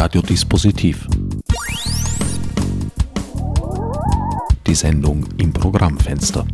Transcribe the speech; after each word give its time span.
Radiodispositiv. 0.00 1.08
Die 4.64 4.74
Sendung 4.76 5.26
im 5.38 5.52
Programmfenster. 5.52 6.46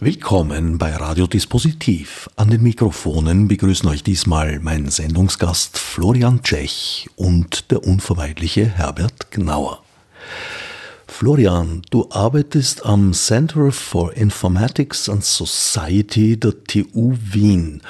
Willkommen 0.00 0.76
bei 0.76 0.94
Radiodispositiv. 0.94 2.28
An 2.36 2.50
den 2.50 2.62
Mikrofonen 2.62 3.48
begrüßen 3.48 3.88
euch 3.88 4.02
diesmal 4.02 4.58
mein 4.60 4.90
Sendungsgast 4.90 5.78
Florian 5.78 6.42
Tschech 6.42 7.08
und 7.16 7.70
der 7.70 7.82
unvermeidliche 7.82 8.66
Herbert 8.66 9.30
Gnauer. 9.30 9.82
Florian, 11.06 11.80
du 11.88 12.10
arbeitest 12.10 12.84
am 12.84 13.14
Center 13.14 13.72
for 13.72 14.12
Informatics 14.12 15.08
and 15.08 15.24
Society 15.24 16.38
der 16.38 16.52
TU 16.64 17.16
Wien. 17.32 17.80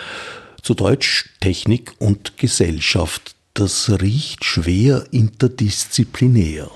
Zu 0.65 0.73
Deutsch 0.73 1.29
Technik 1.41 1.93
und 1.99 2.39
Gesellschaft. 2.39 3.35
Das 3.53 3.91
riecht 4.01 4.47
schwer 4.47 5.05
interdisziplinär. 5.11 6.71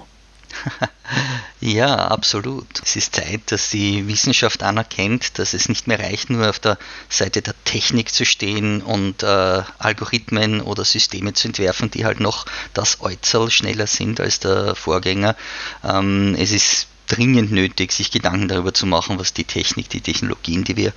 ja, 1.62 1.96
absolut. 1.96 2.66
Es 2.84 2.96
ist 2.96 3.16
Zeit, 3.16 3.40
dass 3.46 3.70
die 3.70 4.06
Wissenschaft 4.06 4.62
anerkennt, 4.62 5.38
dass 5.38 5.54
es 5.54 5.70
nicht 5.70 5.86
mehr 5.86 6.00
reicht, 6.00 6.28
nur 6.28 6.50
auf 6.50 6.58
der 6.58 6.76
Seite 7.08 7.40
der 7.40 7.54
Technik 7.64 8.12
zu 8.12 8.26
stehen 8.26 8.82
und 8.82 9.22
äh, 9.22 9.62
Algorithmen 9.78 10.60
oder 10.60 10.84
Systeme 10.84 11.32
zu 11.32 11.48
entwerfen, 11.48 11.90
die 11.90 12.04
halt 12.04 12.20
noch 12.20 12.44
das 12.74 13.00
Äußerl 13.00 13.50
schneller 13.50 13.86
sind 13.86 14.20
als 14.20 14.38
der 14.38 14.74
Vorgänger. 14.74 15.34
Ähm, 15.82 16.36
es 16.38 16.52
ist 16.52 16.88
dringend 17.08 17.52
nötig, 17.52 17.92
sich 17.92 18.10
Gedanken 18.10 18.48
darüber 18.48 18.74
zu 18.74 18.86
machen, 18.86 19.18
was 19.18 19.32
die 19.32 19.44
Technik, 19.44 19.88
die 19.88 20.02
Technologien, 20.02 20.64
die 20.64 20.76
wir 20.76 20.92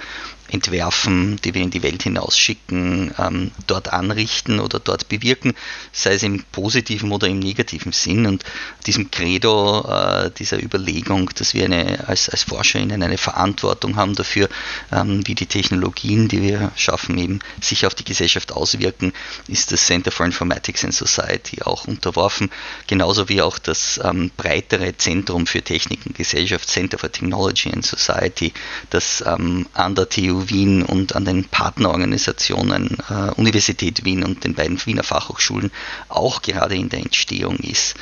entwerfen, 0.52 1.38
die 1.44 1.54
wir 1.54 1.62
in 1.62 1.72
die 1.72 1.84
Welt 1.84 2.04
hinausschicken, 2.04 3.14
ähm, 3.18 3.52
dort 3.68 3.94
anrichten 3.94 4.60
oder 4.60 4.80
dort 4.80 5.08
bewirken, 5.10 5.54
sei 5.92 6.14
es 6.14 6.24
im 6.24 6.44
positiven 6.52 7.12
oder 7.12 7.28
im 7.28 7.40
negativen 7.40 7.92
Sinn. 7.92 8.26
Und 8.26 8.44
diesem 8.86 9.12
Credo, 9.12 9.88
äh, 9.90 10.32
dieser 10.32 10.62
Überlegung, 10.62 11.30
dass 11.36 11.54
wir 11.54 11.66
eine, 11.66 12.08
als, 12.08 12.30
als 12.30 12.44
ForscherInnen 12.44 13.02
eine 13.02 13.18
Verantwortung 13.18 13.96
haben 13.96 14.16
dafür, 14.16 14.50
ähm, 14.92 15.26
wie 15.26 15.36
die 15.36 15.46
Technologien, 15.46 16.28
die 16.28 16.42
wir 16.42 16.72
schaffen, 16.76 17.18
eben 17.18 17.40
sich 17.62 17.86
auf 17.86 17.96
die 17.96 18.04
Gesellschaft 18.04 18.52
auswirken, 18.52 19.14
ist 19.48 19.72
das 19.72 19.86
Center 19.86 20.12
for 20.12 20.26
Informatics 20.26 20.84
and 20.84 20.94
Society 20.94 21.62
auch 21.64 21.86
unterworfen, 21.86 22.52
genauso 22.88 23.30
wie 23.30 23.42
auch 23.42 23.58
das 23.58 24.00
ähm, 24.04 24.32
breitere 24.36 24.96
Zentrum 24.98 25.48
für 25.48 25.62
Technik 25.62 26.06
und 26.06 26.16
Gesellschaft, 26.16 26.68
Center 26.68 26.98
for 26.98 27.12
Technology 27.12 27.72
and 27.72 27.86
Society, 27.86 28.54
das 28.90 29.24
ähm, 29.26 29.68
an 29.74 29.96
der 29.96 30.10
TU 30.10 30.41
Wien 30.50 30.84
und 30.84 31.16
an 31.16 31.26
den 31.26 31.46
Partnerorganisationen 31.46 32.98
äh, 33.10 33.32
Universität 33.36 34.06
Wien 34.06 34.24
und 34.24 34.44
den 34.44 34.56
beiden 34.56 34.84
Wiener 34.86 35.04
Fachhochschulen 35.04 35.72
auch 36.10 36.42
gerade 36.42 36.76
in 36.76 36.90
der 36.90 37.00
Entstehung 37.00 37.58
ist. 37.58 37.96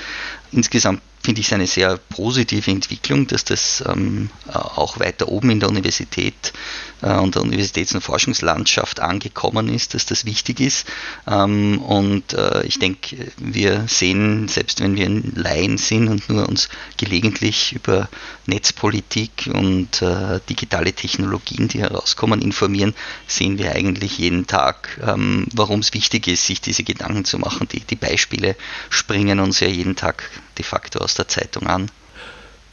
Insgesamt 0.51 1.01
finde 1.21 1.41
ich 1.41 1.47
es 1.47 1.53
eine 1.53 1.67
sehr 1.67 1.97
positive 2.09 2.71
Entwicklung, 2.71 3.27
dass 3.27 3.43
das 3.43 3.83
ähm, 3.87 4.29
auch 4.47 4.99
weiter 4.99 5.27
oben 5.27 5.49
in 5.49 5.59
der 5.59 5.69
Universität 5.69 6.53
äh, 7.01 7.13
und 7.13 7.35
der 7.35 7.41
Universitäts- 7.41 7.93
und 7.93 8.01
Forschungslandschaft 8.01 8.99
angekommen 8.99 9.69
ist, 9.69 9.93
dass 9.93 10.05
das 10.05 10.25
wichtig 10.25 10.59
ist. 10.59 10.87
Ähm, 11.27 11.79
und 11.79 12.33
äh, 12.33 12.63
ich 12.63 12.79
denke, 12.79 13.31
wir 13.37 13.85
sehen, 13.87 14.47
selbst 14.47 14.79
wenn 14.79 14.95
wir 14.95 15.05
in 15.05 15.33
Laien 15.35 15.77
sind 15.77 16.07
und 16.07 16.29
nur 16.29 16.47
uns 16.47 16.69
gelegentlich 16.97 17.73
über 17.73 18.09
Netzpolitik 18.45 19.49
und 19.53 20.01
äh, 20.01 20.39
digitale 20.49 20.93
Technologien, 20.93 21.67
die 21.67 21.79
herauskommen, 21.79 22.41
informieren, 22.41 22.95
sehen 23.27 23.57
wir 23.57 23.73
eigentlich 23.73 24.17
jeden 24.17 24.47
Tag, 24.47 24.99
ähm, 25.05 25.47
warum 25.53 25.81
es 25.81 25.93
wichtig 25.93 26.27
ist, 26.27 26.45
sich 26.45 26.61
diese 26.61 26.83
Gedanken 26.83 27.25
zu 27.25 27.37
machen. 27.37 27.67
Die, 27.71 27.81
die 27.81 27.95
Beispiele 27.95 28.55
springen 28.89 29.39
uns 29.39 29.59
ja 29.59 29.67
jeden 29.67 29.95
Tag 29.95 30.29
de 30.57 30.65
facto 30.65 30.99
aus 30.99 31.08
der 31.15 31.27
Zeitung 31.27 31.67
an. 31.67 31.89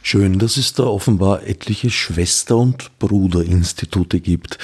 Schön, 0.01 0.39
dass 0.39 0.57
es 0.57 0.73
da 0.73 0.83
offenbar 0.83 1.43
etliche 1.43 1.89
Schwester- 1.89 2.57
und 2.57 2.97
Bruderinstitute 2.99 4.21
gibt. 4.21 4.57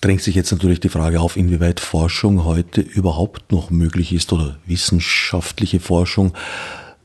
Drängt 0.00 0.22
sich 0.22 0.34
jetzt 0.34 0.50
natürlich 0.50 0.80
die 0.80 0.88
Frage 0.88 1.20
auf, 1.20 1.36
inwieweit 1.36 1.80
Forschung 1.80 2.44
heute 2.44 2.80
überhaupt 2.80 3.52
noch 3.52 3.70
möglich 3.70 4.12
ist 4.12 4.32
oder 4.32 4.58
wissenschaftliche 4.66 5.80
Forschung 5.80 6.32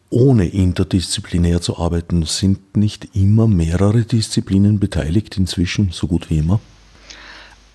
ohne 0.10 0.48
interdisziplinär 0.48 1.62
zu 1.62 1.78
arbeiten. 1.78 2.24
Sind 2.24 2.78
nicht 2.78 3.10
immer 3.14 3.48
mehrere 3.48 4.04
Disziplinen 4.04 4.80
beteiligt 4.80 5.38
inzwischen, 5.38 5.92
so 5.92 6.08
gut 6.08 6.30
wie 6.30 6.38
immer? 6.38 6.60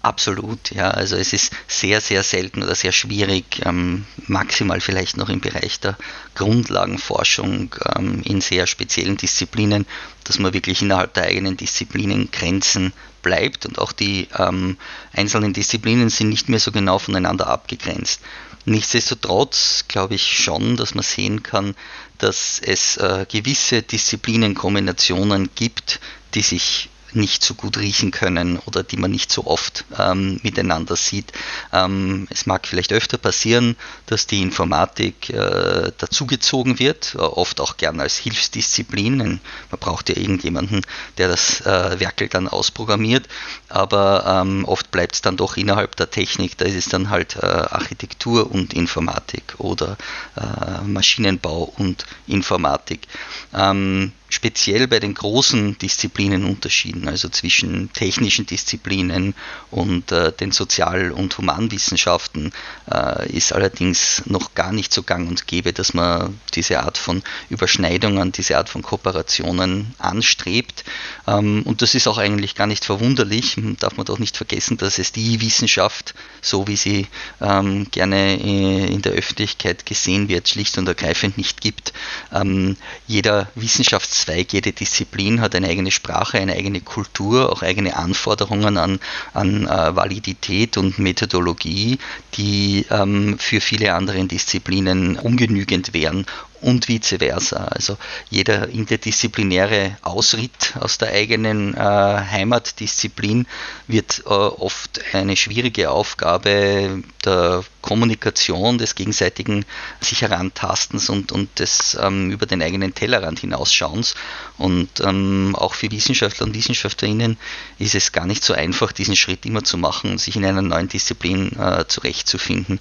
Absolut, 0.03 0.73
ja. 0.73 0.91
Also 0.91 1.15
es 1.17 1.33
ist 1.33 1.53
sehr, 1.69 2.01
sehr 2.01 2.25
selten 2.25 2.65
oder 2.65 2.75
sehr 2.75 2.91
schwierig, 2.91 3.61
ähm, 3.65 4.05
maximal 4.27 4.81
vielleicht 4.81 5.17
noch 5.17 5.29
im 5.29 5.41
Bereich 5.41 5.79
der 5.79 5.97
Grundlagenforschung 6.35 7.73
ähm, 7.97 8.21
in 8.25 8.41
sehr 8.41 8.67
speziellen 8.67 9.17
Disziplinen, 9.17 9.87
dass 10.25 10.41
man 10.41 10.53
wirklich 10.55 10.83
innerhalb 10.83 11.15
der 11.15 11.25
eigenen 11.25 11.57
Disziplinen 11.57 12.33
Grenzen 12.33 12.93
bleibt 13.23 13.65
und 13.65 13.79
auch 13.79 13.93
die 13.93 14.27
ähm, 14.37 14.77
einzelnen 15.13 15.53
Disziplinen 15.53 16.11
sind 16.11 16.31
nicht 16.31 16.49
mehr 16.49 16.59
so 16.59 16.73
genau 16.73 16.99
voneinander 16.99 17.47
abgegrenzt. 17.47 18.23
Nichtsdestotrotz 18.65 19.85
glaube 19.87 20.17
ich 20.17 20.37
schon, 20.37 20.77
dass 20.77 20.97
man 20.97 21.05
sehen 21.05 21.45
kann, 21.45 21.77
dass 22.19 22.61
es 22.61 22.97
äh, 22.97 23.25
gewisse 23.31 23.83
Disziplinenkombinationen 23.83 25.51
gibt, 25.55 26.01
die 26.35 26.43
sich 26.43 26.89
nicht 27.15 27.45
so 27.45 27.55
gut 27.55 27.79
riechen 27.79 28.11
können 28.11 28.59
oder 28.59 28.83
die 28.83 28.97
man 28.97 29.11
nicht 29.11 29.31
so 29.33 29.47
oft 29.47 29.85
ähm, 29.99 30.41
miteinander 30.43 30.97
sieht. 30.97 31.33
Ähm, 31.73 32.27
es 32.31 32.47
mag 32.47 32.67
vielleicht 32.67 32.93
öfter 32.93 33.19
passieren, 33.19 33.77
dass 34.07 34.27
die 34.27 34.43
Informatik 34.43 35.31
äh, 35.31 35.93
dazugezogen 35.99 36.79
wird, 36.79 37.15
äh, 37.15 37.19
oft 37.19 37.61
auch 37.61 37.77
gern 37.77 38.01
als 38.01 38.17
Hilfsdisziplin. 38.17 39.17
Man 39.17 39.41
braucht 39.79 40.09
ja 40.09 40.17
irgendjemanden, 40.17 40.83
der 41.19 41.29
das 41.29 41.61
äh, 41.63 42.01
Werkel 42.01 42.29
dann 42.29 42.49
ausprogrammiert, 42.49 43.29
aber 43.69 44.43
ähm, 44.43 44.65
oft 44.65 44.91
bleibt 44.91 45.15
es 45.15 45.23
dann 45.23 45.37
doch 45.37 45.57
innerhalb 45.57 45.97
der 45.97 46.11
Technik. 46.11 46.57
Da 46.59 46.65
ist 46.65 46.77
es 46.77 46.89
dann 46.89 47.11
halt 47.11 47.37
äh, 47.37 47.47
Architektur 47.47 48.51
und 48.51 48.75
Informatik 48.75 49.55
oder 49.59 49.97
äh, 50.37 50.83
Maschinenbau 50.85 51.73
und 51.77 52.07
Informatik. 52.27 53.07
Ähm, 53.55 54.13
speziell 54.33 54.89
bei 54.89 54.99
den 54.99 55.15
großen 55.15 55.77
Disziplinen 55.79 56.45
unterschieden, 56.45 57.07
also 57.07 57.29
zwischen 57.29 57.93
technischen 57.93 58.47
Disziplinen 58.47 59.35
und 59.71 60.11
äh, 60.11 60.33
den 60.33 60.53
Sozial- 60.53 61.13
und 61.13 61.37
Humanwissenschaften, 61.37 62.53
äh, 62.91 63.31
ist 63.31 63.53
allerdings 63.53 64.23
noch 64.25 64.55
gar 64.55 64.73
nicht 64.73 64.93
so 64.93 65.03
gang 65.03 65.29
und 65.29 65.47
gäbe, 65.47 65.75
dass 65.75 65.93
man 65.93 66.41
diese 66.55 66.81
Art 66.81 66.97
von 66.97 67.23
Überschneidungen, 67.51 68.33
diese 68.33 68.57
Art 68.57 68.71
von 68.71 68.81
Kooperationen 68.83 69.95
anstrebt. 69.99 70.85
Ähm, 71.27 71.63
und 71.65 71.83
das 71.83 71.95
ist 71.95 72.07
auch 72.07 72.19
eigentlich 72.19 72.55
gar 72.55 72.67
nicht 72.67 72.87
verwunderlich, 72.87 73.57
darf 73.81 73.99
man 73.99 74.07
doch 74.07 74.19
nicht 74.19 74.39
vergessen, 74.39 74.79
dass 74.79 74.99
es 74.99 75.13
die 75.13 75.43
Wissenschaft, 75.43 76.15
so 76.41 76.67
wie 76.69 76.77
sie 76.77 77.07
ähm, 77.43 77.87
gerne 77.91 78.41
äh, 78.41 78.87
in 78.87 79.03
der 79.03 79.13
Öffentlichkeit 79.13 79.85
gesehen 79.85 80.29
wird, 80.29 80.49
schlicht 80.49 80.79
und 80.79 80.89
ergreifend 80.89 81.37
nicht 81.37 81.61
gibt. 81.61 81.93
Ähm, 82.33 82.79
jeder 83.07 83.49
Wissenschafts 83.55 84.22
Zweig, 84.23 84.53
jede 84.53 84.71
Disziplin 84.71 85.41
hat 85.41 85.57
eine 85.57 85.67
eigene 85.67 85.91
Sprache, 85.91 86.39
eine 86.39 86.53
eigene 86.53 86.81
Kultur, 86.81 87.51
auch 87.51 87.63
eigene 87.63 87.97
Anforderungen 87.97 88.77
an, 88.77 89.01
an 89.35 89.67
äh, 89.67 89.97
Validität 89.97 90.77
und 90.77 91.01
Methodologie, 91.01 91.99
die 92.35 92.87
ähm, 92.91 93.37
für 93.41 93.61
viele 93.61 93.95
andere 93.95 94.25
Disziplinen 94.25 95.19
ungenügend 95.19 95.93
wären 95.93 96.25
und 96.63 96.89
vice 96.89 97.17
versa. 97.19 97.65
Also 97.65 97.99
jeder 98.31 98.69
interdisziplinäre 98.69 99.97
Ausritt 100.03 100.75
aus 100.81 100.99
der 100.99 101.13
eigenen 101.13 101.75
äh, 101.75 101.79
Heimatdisziplin 101.79 103.47
wird 103.87 104.23
äh, 104.25 104.29
oft 104.29 105.01
eine 105.13 105.37
schwierige 105.37 105.91
Aufgabe 105.91 107.03
der 107.25 107.65
Kommunikation, 107.83 108.79
des 108.79 108.95
gegenseitigen 108.95 109.65
sich 110.01 110.23
herantastens 110.23 111.09
und, 111.11 111.33
und 111.33 111.59
des 111.59 111.97
ähm, 112.01 112.31
über 112.31 112.47
den 112.47 112.63
eigenen 112.63 112.95
Tellerrand 112.95 113.41
hinausschauens. 113.41 114.15
Und 114.57 115.01
ähm, 115.01 115.57
auch 115.59 115.75
für 115.75 115.91
Wissenschaftler 115.91 116.47
und 116.47 116.55
Wissenschaftlerinnen 116.55 117.37
ist 117.79 117.95
es 117.95 118.13
gar 118.13 118.27
nicht 118.27 118.45
so 118.45 118.55
einfach, 118.55 118.93
diesen 118.93 119.17
Schritt 119.17 119.45
immer 119.45 119.65
zu 119.65 119.77
machen 119.77 120.19
sich 120.19 120.37
in 120.37 120.45
einer 120.45 120.63
neuen 120.63 120.89
Disziplin 120.89 121.53
äh, 121.59 121.85
zurechtzufinden. 121.87 122.81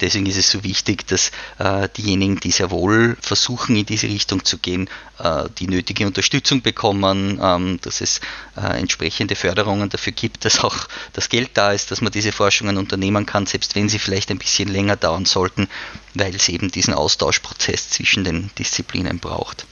Deswegen 0.00 0.26
ist 0.26 0.36
es 0.36 0.50
so 0.50 0.62
wichtig, 0.64 1.06
dass 1.06 1.30
äh, 1.58 1.88
diejenigen, 1.96 2.40
die 2.40 2.50
sehr 2.50 2.70
wohl 2.70 3.16
versuchen, 3.20 3.76
in 3.76 3.86
diese 3.86 4.06
Richtung 4.06 4.44
zu 4.44 4.58
gehen, 4.58 4.88
äh, 5.18 5.44
die 5.58 5.68
nötige 5.68 6.06
Unterstützung 6.06 6.62
bekommen, 6.62 7.38
ähm, 7.42 7.78
dass 7.82 8.00
es 8.00 8.20
äh, 8.56 8.78
entsprechende 8.78 9.34
Förderungen 9.34 9.88
dafür 9.88 10.12
gibt, 10.12 10.44
dass 10.44 10.62
auch 10.62 10.88
das 11.12 11.28
Geld 11.28 11.50
da 11.54 11.72
ist, 11.72 11.90
dass 11.90 12.00
man 12.00 12.12
diese 12.12 12.32
Forschungen 12.32 12.76
unternehmen 12.76 13.26
kann, 13.26 13.46
selbst 13.46 13.74
wenn 13.74 13.88
sie 13.88 13.98
vielleicht 13.98 14.30
ein 14.30 14.38
bisschen 14.38 14.68
länger 14.68 14.96
dauern 14.96 15.24
sollten, 15.24 15.68
weil 16.14 16.34
es 16.34 16.48
eben 16.48 16.70
diesen 16.70 16.94
Austauschprozess 16.94 17.90
zwischen 17.90 18.24
den 18.24 18.50
Disziplinen 18.58 19.18
braucht. 19.18 19.66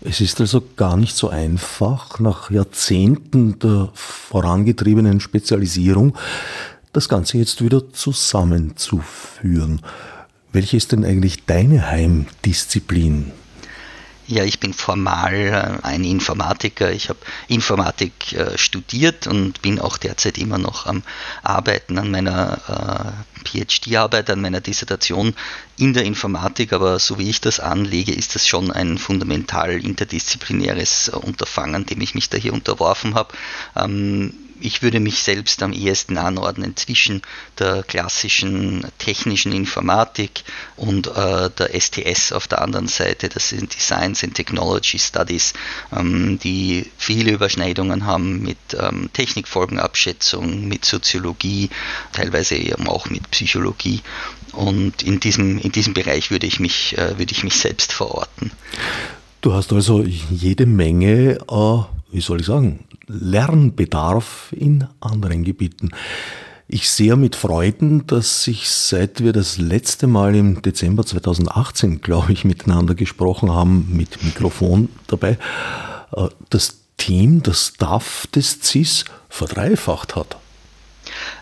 Es 0.00 0.20
ist 0.20 0.40
also 0.40 0.62
gar 0.76 0.96
nicht 0.96 1.16
so 1.16 1.28
einfach, 1.28 2.20
nach 2.20 2.50
Jahrzehnten 2.50 3.58
der 3.58 3.90
vorangetriebenen 3.94 5.18
Spezialisierung 5.20 6.16
das 6.98 7.08
Ganze 7.08 7.38
jetzt 7.38 7.62
wieder 7.62 7.92
zusammenzuführen. 7.92 9.82
Welche 10.50 10.76
ist 10.76 10.90
denn 10.90 11.04
eigentlich 11.04 11.46
deine 11.46 11.88
Heimdisziplin? 11.88 13.30
Ja, 14.26 14.42
ich 14.42 14.58
bin 14.58 14.74
formal 14.74 15.32
äh, 15.32 15.86
ein 15.86 16.02
Informatiker. 16.02 16.90
Ich 16.90 17.08
habe 17.08 17.20
Informatik 17.46 18.32
äh, 18.32 18.58
studiert 18.58 19.28
und 19.28 19.62
bin 19.62 19.78
auch 19.78 19.96
derzeit 19.96 20.38
immer 20.38 20.58
noch 20.58 20.86
am 20.86 21.04
Arbeiten 21.44 21.98
an 21.98 22.10
meiner 22.10 23.14
äh, 23.46 23.48
PhD-Arbeit, 23.48 24.28
an 24.28 24.40
meiner 24.40 24.60
Dissertation 24.60 25.34
in 25.78 25.94
der 25.94 26.02
Informatik. 26.02 26.72
Aber 26.72 26.98
so 26.98 27.18
wie 27.18 27.30
ich 27.30 27.40
das 27.40 27.60
anlege, 27.60 28.12
ist 28.12 28.34
das 28.34 28.46
schon 28.46 28.72
ein 28.72 28.98
fundamental 28.98 29.70
interdisziplinäres 29.70 31.10
Unterfangen, 31.10 31.86
dem 31.86 32.00
ich 32.00 32.16
mich 32.16 32.28
da 32.28 32.36
hier 32.36 32.52
unterworfen 32.52 33.14
habe. 33.14 33.32
Ähm, 33.76 34.34
ich 34.60 34.82
würde 34.82 35.00
mich 35.00 35.22
selbst 35.22 35.62
am 35.62 35.72
ehesten 35.72 36.18
anordnen 36.18 36.76
zwischen 36.76 37.22
der 37.58 37.82
klassischen 37.82 38.86
technischen 38.98 39.52
Informatik 39.52 40.42
und 40.76 41.06
äh, 41.06 41.50
der 41.50 41.80
STS 41.80 42.32
auf 42.32 42.48
der 42.48 42.62
anderen 42.62 42.88
Seite. 42.88 43.28
Das 43.28 43.48
sind 43.48 43.74
die 43.74 43.80
Science 43.80 44.24
and 44.24 44.34
Technology 44.34 44.98
Studies, 44.98 45.52
ähm, 45.96 46.38
die 46.42 46.90
viele 46.96 47.32
Überschneidungen 47.32 48.06
haben 48.06 48.42
mit 48.42 48.58
ähm, 48.78 49.10
Technikfolgenabschätzung, 49.12 50.66
mit 50.68 50.84
Soziologie, 50.84 51.70
teilweise 52.12 52.56
eben 52.56 52.88
auch 52.88 53.10
mit 53.10 53.30
Psychologie. 53.30 54.00
Und 54.52 55.02
in 55.02 55.20
diesem, 55.20 55.58
in 55.58 55.72
diesem 55.72 55.94
Bereich 55.94 56.30
würde 56.30 56.46
ich 56.46 56.60
mich, 56.60 56.96
äh, 56.96 57.18
würde 57.18 57.32
ich 57.32 57.44
mich 57.44 57.56
selbst 57.56 57.92
verorten. 57.92 58.50
Du 59.40 59.52
hast 59.52 59.72
also 59.72 60.02
jede 60.02 60.66
Menge, 60.66 61.38
äh, 61.48 61.97
wie 62.10 62.20
soll 62.20 62.40
ich 62.40 62.46
sagen, 62.46 62.84
Lernbedarf 63.06 64.52
in 64.56 64.86
anderen 65.00 65.44
Gebieten. 65.44 65.90
Ich 66.70 66.90
sehe 66.90 67.16
mit 67.16 67.34
Freuden, 67.34 68.06
dass 68.06 68.44
sich 68.44 68.68
seit 68.68 69.22
wir 69.22 69.32
das 69.32 69.56
letzte 69.56 70.06
Mal 70.06 70.34
im 70.34 70.60
Dezember 70.60 71.04
2018, 71.06 72.02
glaube 72.02 72.32
ich, 72.32 72.44
miteinander 72.44 72.94
gesprochen 72.94 73.50
haben, 73.50 73.88
mit 73.90 74.22
Mikrofon 74.22 74.90
dabei, 75.06 75.38
äh, 76.14 76.28
das 76.50 76.80
Team, 76.98 77.42
das 77.42 77.68
Staff 77.74 78.26
des 78.34 78.60
CIS 78.60 79.06
verdreifacht 79.30 80.14
hat. 80.14 80.36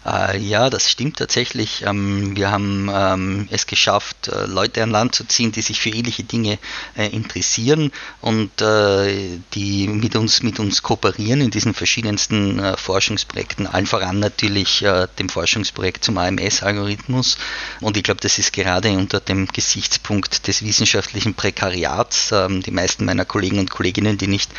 Äh, 0.04 0.38
ja, 0.38 0.70
das 0.70 0.90
stimmt 0.90 1.16
tatsächlich. 1.16 1.82
Ähm, 1.86 2.36
wir 2.36 2.50
haben 2.50 2.90
ähm, 2.92 3.48
es 3.50 3.66
geschafft, 3.66 4.28
äh, 4.28 4.46
Leute 4.46 4.82
an 4.82 4.90
Land 4.90 5.14
zu 5.14 5.24
ziehen, 5.24 5.52
die 5.52 5.62
sich 5.62 5.80
für 5.80 5.90
ähnliche 5.90 6.24
Dinge 6.24 6.58
äh, 6.96 7.08
interessieren 7.08 7.92
und 8.20 8.50
die 8.60 9.88
mit 9.88 10.16
uns, 10.16 10.42
mit 10.42 10.58
uns 10.58 10.82
kooperieren 10.82 11.40
in 11.40 11.50
diesen 11.50 11.74
verschiedensten 11.74 12.60
Forschungsprojekten. 12.76 13.66
Allen 13.66 13.86
voran 13.86 14.18
natürlich 14.18 14.84
dem 15.18 15.28
Forschungsprojekt 15.28 16.04
zum 16.04 16.18
AMS-Algorithmus. 16.18 17.36
Und 17.80 17.96
ich 17.96 18.02
glaube, 18.02 18.20
das 18.20 18.38
ist 18.38 18.52
gerade 18.52 18.90
unter 18.90 19.20
dem 19.20 19.46
Gesichtspunkt 19.48 20.46
des 20.46 20.62
wissenschaftlichen 20.62 21.34
Prekariats. 21.34 22.30
Ähm, 22.32 22.62
die 22.62 22.70
meisten 22.70 23.04
meiner 23.04 23.24
Kollegen 23.24 23.58
und 23.58 23.70
Kolleginnen, 23.70 24.18
die 24.18 24.26
nicht 24.26 24.50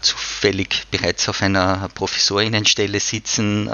zufällig 0.00 0.84
bereits 0.90 1.28
auf 1.28 1.42
einer 1.42 1.88
Professorinnenstelle 1.94 3.00
sitzen, 3.00 3.68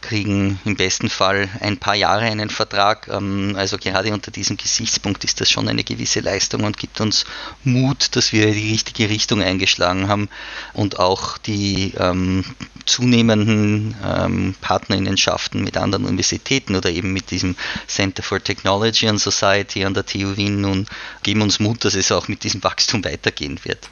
kriegen 0.00 0.60
im 0.64 0.76
besten 0.76 1.08
Fall 1.10 1.48
ein 1.60 1.76
paar 1.76 1.94
Jahre 1.94 2.22
einen 2.22 2.50
Vertrag. 2.50 3.08
Ähm, 3.08 3.54
also 3.56 3.78
gerade 3.78 4.12
unter 4.12 4.30
diesem 4.30 4.56
Gesichtspunkt 4.56 5.24
ist 5.24 5.40
das 5.40 5.50
schon 5.50 5.68
eine 5.68 5.84
gewisse 5.84 6.20
Leistung 6.20 6.64
und 6.64 6.78
gibt 6.78 7.00
uns 7.00 7.24
Mut, 7.64 8.16
dass 8.16 8.32
wir 8.32 8.52
die 8.52 8.70
richtige 8.70 9.08
Richtung 9.08 9.42
eingeschlagen 9.42 10.08
haben 10.08 10.28
und 10.72 10.98
auch 10.98 11.38
die 11.38 11.94
ähm, 11.98 12.44
zunehmenden 12.86 13.94
ähm, 14.04 14.54
Partnerinnenschaften 14.60 15.62
mit 15.62 15.76
anderen 15.76 16.04
Universitäten 16.04 16.76
oder 16.76 16.90
eben 16.90 17.12
mit 17.12 17.30
diesem 17.30 17.56
Center 17.86 18.22
for 18.22 18.42
Technology 18.42 19.08
and 19.08 19.20
Society 19.20 19.84
an 19.84 19.94
der 19.94 20.06
TU 20.06 20.36
Wien 20.36 20.60
nun 20.60 20.86
geben 21.22 21.42
uns 21.42 21.60
Mut, 21.60 21.84
dass 21.84 21.94
es 21.94 22.12
auch 22.12 22.28
mit 22.28 22.44
diesem 22.44 22.62
Wachstum 22.62 23.04
weitergehen 23.04 23.60
wird. 23.64 23.88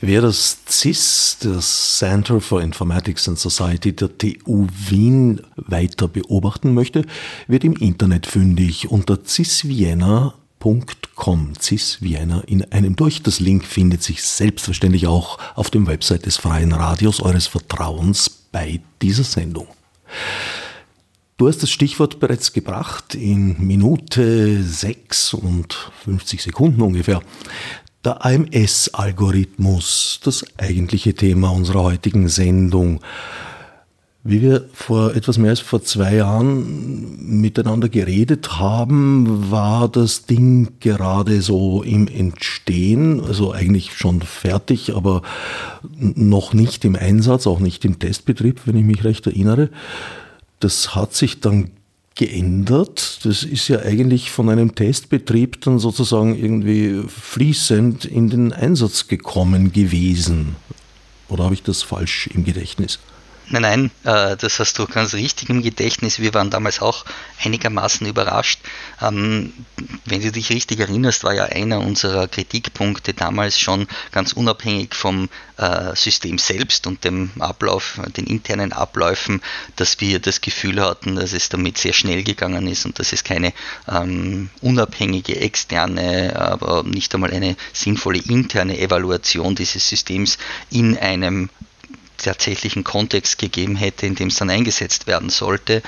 Wer 0.00 0.22
das 0.22 0.58
CIS, 0.68 1.38
das 1.40 1.98
Center 1.98 2.40
for 2.40 2.60
Informatics 2.60 3.28
and 3.28 3.38
Society 3.38 3.94
der 3.94 4.18
TU 4.18 4.66
Wien, 4.88 5.40
weiter 5.56 6.08
beobachten 6.08 6.74
möchte, 6.74 7.06
wird 7.46 7.62
im 7.64 7.74
Internet 7.74 8.26
fündig 8.26 8.90
unter 8.90 9.24
cisvienna.com. 9.24 11.52
CIS 11.60 12.02
Vienna 12.02 12.40
in 12.40 12.64
einem 12.72 12.96
durch. 12.96 13.22
Das 13.22 13.38
Link 13.40 13.64
findet 13.64 14.02
sich 14.02 14.22
selbstverständlich 14.22 15.06
auch 15.06 15.38
auf 15.54 15.70
dem 15.70 15.86
Website 15.86 16.26
des 16.26 16.38
Freien 16.38 16.72
Radios 16.72 17.20
eures 17.20 17.46
Vertrauens 17.46 18.28
bei 18.28 18.80
dieser 19.00 19.24
Sendung. 19.24 19.68
Du 21.36 21.48
hast 21.48 21.62
das 21.62 21.70
Stichwort 21.70 22.20
bereits 22.20 22.52
gebracht 22.52 23.14
in 23.14 23.56
Minute 23.58 24.62
6 24.62 25.34
und 25.34 25.90
50 26.04 26.42
Sekunden 26.42 26.80
ungefähr. 26.80 27.22
Der 28.04 28.22
AMS-Algorithmus, 28.22 30.20
das 30.22 30.44
eigentliche 30.58 31.14
Thema 31.14 31.48
unserer 31.48 31.84
heutigen 31.84 32.28
Sendung. 32.28 33.00
Wie 34.22 34.42
wir 34.42 34.68
vor 34.74 35.14
etwas 35.14 35.38
mehr 35.38 35.50
als 35.50 35.60
vor 35.60 35.82
zwei 35.82 36.16
Jahren 36.16 37.40
miteinander 37.40 37.88
geredet 37.88 38.58
haben, 38.58 39.50
war 39.50 39.88
das 39.88 40.26
Ding 40.26 40.74
gerade 40.80 41.40
so 41.40 41.82
im 41.82 42.06
Entstehen, 42.06 43.22
also 43.22 43.52
eigentlich 43.52 43.94
schon 43.94 44.20
fertig, 44.20 44.94
aber 44.94 45.22
noch 45.98 46.52
nicht 46.52 46.84
im 46.84 46.96
Einsatz, 46.96 47.46
auch 47.46 47.60
nicht 47.60 47.86
im 47.86 47.98
Testbetrieb, 47.98 48.60
wenn 48.66 48.76
ich 48.76 48.84
mich 48.84 49.02
recht 49.04 49.26
erinnere. 49.26 49.70
Das 50.60 50.94
hat 50.94 51.14
sich 51.14 51.40
dann 51.40 51.70
geändert. 52.14 53.24
Das 53.24 53.42
ist 53.42 53.68
ja 53.68 53.80
eigentlich 53.80 54.30
von 54.30 54.48
einem 54.48 54.74
Testbetrieb 54.74 55.60
dann 55.62 55.78
sozusagen 55.78 56.36
irgendwie 56.36 57.02
fließend 57.08 58.04
in 58.04 58.30
den 58.30 58.52
Einsatz 58.52 59.08
gekommen 59.08 59.72
gewesen. 59.72 60.56
Oder 61.28 61.44
habe 61.44 61.54
ich 61.54 61.62
das 61.62 61.82
falsch 61.82 62.28
im 62.32 62.44
Gedächtnis? 62.44 62.98
Nein, 63.50 63.62
nein, 63.62 63.90
äh, 64.04 64.36
das 64.38 64.58
hast 64.58 64.78
du 64.78 64.86
ganz 64.86 65.12
richtig 65.12 65.50
im 65.50 65.62
Gedächtnis. 65.62 66.18
Wir 66.18 66.32
waren 66.32 66.48
damals 66.48 66.80
auch 66.80 67.04
einigermaßen 67.44 68.06
überrascht. 68.06 68.60
Ähm, 69.02 69.52
wenn 70.06 70.22
du 70.22 70.32
dich 70.32 70.48
richtig 70.48 70.80
erinnerst, 70.80 71.24
war 71.24 71.34
ja 71.34 71.44
einer 71.44 71.80
unserer 71.80 72.26
Kritikpunkte 72.26 73.12
damals 73.12 73.60
schon 73.60 73.86
ganz 74.12 74.32
unabhängig 74.32 74.94
vom 74.94 75.28
äh, 75.58 75.94
System 75.94 76.38
selbst 76.38 76.86
und 76.86 77.04
dem 77.04 77.32
Ablauf, 77.38 78.00
den 78.16 78.26
internen 78.26 78.72
Abläufen, 78.72 79.42
dass 79.76 80.00
wir 80.00 80.20
das 80.20 80.40
Gefühl 80.40 80.80
hatten, 80.80 81.16
dass 81.16 81.34
es 81.34 81.50
damit 81.50 81.76
sehr 81.76 81.92
schnell 81.92 82.24
gegangen 82.24 82.66
ist 82.66 82.86
und 82.86 82.98
dass 82.98 83.12
es 83.12 83.24
keine 83.24 83.52
ähm, 83.86 84.48
unabhängige, 84.62 85.38
externe, 85.38 86.34
aber 86.34 86.82
nicht 86.82 87.14
einmal 87.14 87.32
eine 87.32 87.56
sinnvolle 87.74 88.20
interne 88.20 88.78
Evaluation 88.78 89.54
dieses 89.54 89.86
Systems 89.86 90.38
in 90.70 90.96
einem 90.96 91.50
tatsächlichen 92.18 92.84
Kontext 92.84 93.38
gegeben 93.38 93.76
hätte, 93.76 94.06
in 94.06 94.14
dem 94.14 94.28
es 94.28 94.36
dann 94.36 94.50
eingesetzt 94.50 95.06
werden 95.06 95.30
sollte. 95.30 95.82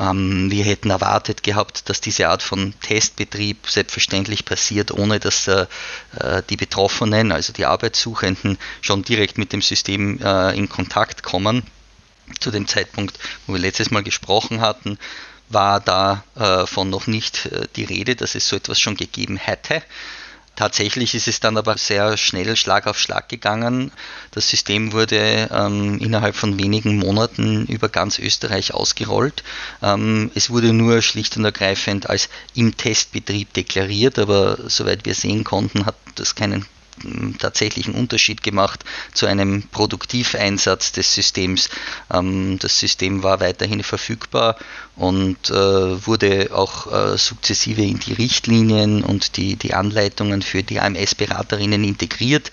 Ähm, 0.00 0.50
wir 0.50 0.64
hätten 0.64 0.90
erwartet 0.90 1.42
gehabt, 1.42 1.88
dass 1.88 2.00
diese 2.00 2.28
Art 2.28 2.42
von 2.42 2.74
Testbetrieb 2.80 3.68
selbstverständlich 3.68 4.44
passiert, 4.44 4.90
ohne 4.90 5.20
dass 5.20 5.46
äh, 5.46 5.66
die 6.48 6.56
Betroffenen, 6.56 7.32
also 7.32 7.52
die 7.52 7.66
Arbeitssuchenden, 7.66 8.58
schon 8.80 9.02
direkt 9.02 9.36
mit 9.36 9.52
dem 9.52 9.60
System 9.62 10.18
äh, 10.22 10.56
in 10.56 10.68
Kontakt 10.68 11.22
kommen. 11.22 11.64
Zu 12.38 12.50
dem 12.50 12.66
Zeitpunkt, 12.66 13.18
wo 13.46 13.54
wir 13.54 13.60
letztes 13.60 13.90
Mal 13.90 14.04
gesprochen 14.04 14.60
hatten, 14.60 14.98
war 15.50 15.80
davon 15.80 16.88
äh, 16.88 16.90
noch 16.90 17.06
nicht 17.06 17.46
äh, 17.46 17.66
die 17.76 17.84
Rede, 17.84 18.16
dass 18.16 18.34
es 18.34 18.48
so 18.48 18.56
etwas 18.56 18.80
schon 18.80 18.96
gegeben 18.96 19.36
hätte. 19.36 19.82
Tatsächlich 20.60 21.14
ist 21.14 21.26
es 21.26 21.40
dann 21.40 21.56
aber 21.56 21.78
sehr 21.78 22.18
schnell 22.18 22.54
Schlag 22.54 22.86
auf 22.86 22.98
Schlag 22.98 23.30
gegangen. 23.30 23.92
Das 24.30 24.50
System 24.50 24.92
wurde 24.92 25.48
ähm, 25.50 25.98
innerhalb 26.00 26.36
von 26.36 26.58
wenigen 26.58 26.98
Monaten 26.98 27.64
über 27.64 27.88
ganz 27.88 28.18
Österreich 28.18 28.74
ausgerollt. 28.74 29.42
Ähm, 29.82 30.30
es 30.34 30.50
wurde 30.50 30.74
nur 30.74 31.00
schlicht 31.00 31.38
und 31.38 31.46
ergreifend 31.46 32.10
als 32.10 32.28
im 32.54 32.76
Testbetrieb 32.76 33.54
deklariert, 33.54 34.18
aber 34.18 34.58
soweit 34.68 35.06
wir 35.06 35.14
sehen 35.14 35.44
konnten, 35.44 35.86
hat 35.86 35.96
das 36.16 36.34
keinen 36.34 36.66
tatsächlichen 37.38 37.94
Unterschied 37.94 38.42
gemacht 38.42 38.84
zu 39.14 39.26
einem 39.26 39.62
Produktiveinsatz 39.70 40.92
des 40.92 41.14
Systems. 41.14 41.70
Ähm, 42.12 42.58
das 42.58 42.78
System 42.78 43.22
war 43.22 43.40
weiterhin 43.40 43.82
verfügbar 43.82 44.56
und 44.96 45.50
äh, 45.50 45.54
wurde 46.06 46.50
auch 46.52 46.92
äh, 46.92 47.16
sukzessive 47.18 47.82
in 47.82 47.98
die 47.98 48.12
Richtlinien 48.12 49.02
und 49.02 49.36
die, 49.36 49.56
die 49.56 49.74
Anleitungen 49.74 50.42
für 50.42 50.62
die 50.62 50.80
AMS-Beraterinnen 50.80 51.84
integriert. 51.84 52.50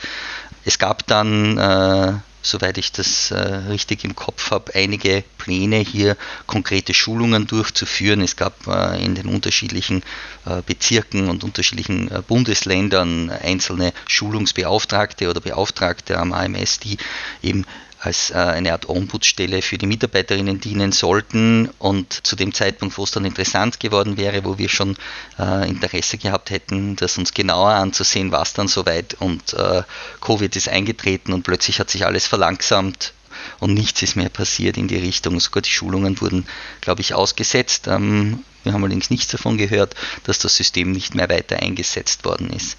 Es 0.65 0.79
gab 0.79 1.07
dann 1.07 1.57
äh, 1.57 2.13
soweit 2.49 2.77
ich 2.77 2.91
das 2.91 3.31
äh, 3.31 3.37
richtig 3.37 4.03
im 4.03 4.15
Kopf 4.15 4.51
habe, 4.51 4.73
einige 4.75 5.23
Pläne, 5.37 5.77
hier 5.77 6.17
konkrete 6.45 6.93
Schulungen 6.93 7.47
durchzuführen. 7.47 8.21
Es 8.21 8.35
gab 8.35 8.67
äh, 8.67 9.03
in 9.03 9.15
den 9.15 9.27
unterschiedlichen 9.27 10.03
äh, 10.45 10.61
Bezirken 10.65 11.29
und 11.29 11.43
unterschiedlichen 11.43 12.11
äh, 12.11 12.21
Bundesländern 12.25 13.29
einzelne 13.29 13.93
Schulungsbeauftragte 14.07 15.29
oder 15.29 15.41
Beauftragte 15.41 16.17
am 16.17 16.33
AMS, 16.33 16.79
die 16.79 16.97
eben 17.41 17.65
als 17.99 18.31
äh, 18.31 18.35
eine 18.35 18.73
Art 18.73 18.87
Ombudsstelle 18.87 19.61
für 19.61 19.77
die 19.77 19.87
Mitarbeiterinnen 19.87 20.59
dienen 20.59 20.91
sollten. 20.91 21.69
Und 21.79 22.25
zu 22.25 22.35
dem 22.35 22.53
Zeitpunkt, 22.53 22.97
wo 22.97 23.03
es 23.03 23.11
dann 23.11 23.25
interessant 23.25 23.79
geworden 23.79 24.17
wäre, 24.17 24.45
wo 24.45 24.57
wir 24.57 24.69
schon 24.69 24.97
äh, 25.39 25.67
Interesse 25.67 26.17
gehabt 26.17 26.49
hätten, 26.49 26.95
das 26.95 27.17
uns 27.17 27.33
genauer 27.33 27.71
anzusehen, 27.71 28.31
war 28.31 28.43
es 28.43 28.53
dann 28.53 28.67
soweit 28.67 29.15
und 29.19 29.53
äh, 29.53 29.83
Covid 30.21 30.55
ist 30.55 30.69
eingetreten 30.69 31.33
und 31.33 31.43
plötzlich 31.43 31.79
hat 31.79 31.89
sich 31.89 32.05
alles 32.05 32.27
verlangsamt 32.27 33.13
und 33.59 33.73
nichts 33.73 34.01
ist 34.01 34.15
mehr 34.15 34.29
passiert 34.29 34.77
in 34.77 34.87
die 34.87 34.97
Richtung. 34.97 35.39
Sogar 35.39 35.61
die 35.61 35.69
Schulungen 35.69 36.19
wurden, 36.21 36.45
glaube 36.81 37.01
ich, 37.01 37.13
ausgesetzt. 37.13 37.87
Ähm, 37.87 38.43
wir 38.63 38.73
haben 38.73 38.83
allerdings 38.83 39.09
nichts 39.09 39.27
davon 39.27 39.57
gehört, 39.57 39.95
dass 40.23 40.39
das 40.39 40.55
System 40.57 40.91
nicht 40.91 41.15
mehr 41.15 41.29
weiter 41.29 41.57
eingesetzt 41.57 42.25
worden 42.25 42.49
ist. 42.49 42.77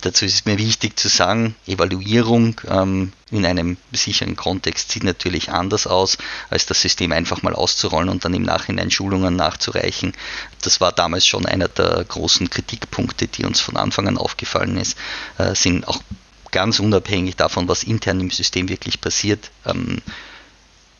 Dazu 0.00 0.24
ist 0.24 0.34
es 0.34 0.44
mir 0.44 0.58
wichtig 0.58 0.98
zu 0.98 1.08
sagen, 1.08 1.56
Evaluierung 1.66 2.60
ähm, 2.68 3.12
in 3.32 3.44
einem 3.44 3.76
sicheren 3.92 4.36
Kontext 4.36 4.92
sieht 4.92 5.02
natürlich 5.02 5.50
anders 5.50 5.88
aus, 5.88 6.18
als 6.50 6.66
das 6.66 6.80
System 6.80 7.10
einfach 7.10 7.42
mal 7.42 7.54
auszurollen 7.54 8.08
und 8.08 8.24
dann 8.24 8.32
im 8.32 8.44
Nachhinein 8.44 8.92
Schulungen 8.92 9.34
nachzureichen. 9.34 10.12
Das 10.62 10.80
war 10.80 10.92
damals 10.92 11.26
schon 11.26 11.46
einer 11.46 11.66
der 11.66 12.04
großen 12.04 12.48
Kritikpunkte, 12.48 13.26
die 13.26 13.44
uns 13.44 13.60
von 13.60 13.76
Anfang 13.76 14.06
an 14.06 14.18
aufgefallen 14.18 14.76
ist, 14.76 14.96
äh, 15.38 15.56
sind 15.56 15.88
auch 15.88 16.00
ganz 16.50 16.80
unabhängig 16.80 17.36
davon, 17.36 17.68
was 17.68 17.82
intern 17.82 18.20
im 18.20 18.30
System 18.30 18.68
wirklich 18.68 19.00
passiert, 19.00 19.50
ähm, 19.66 20.00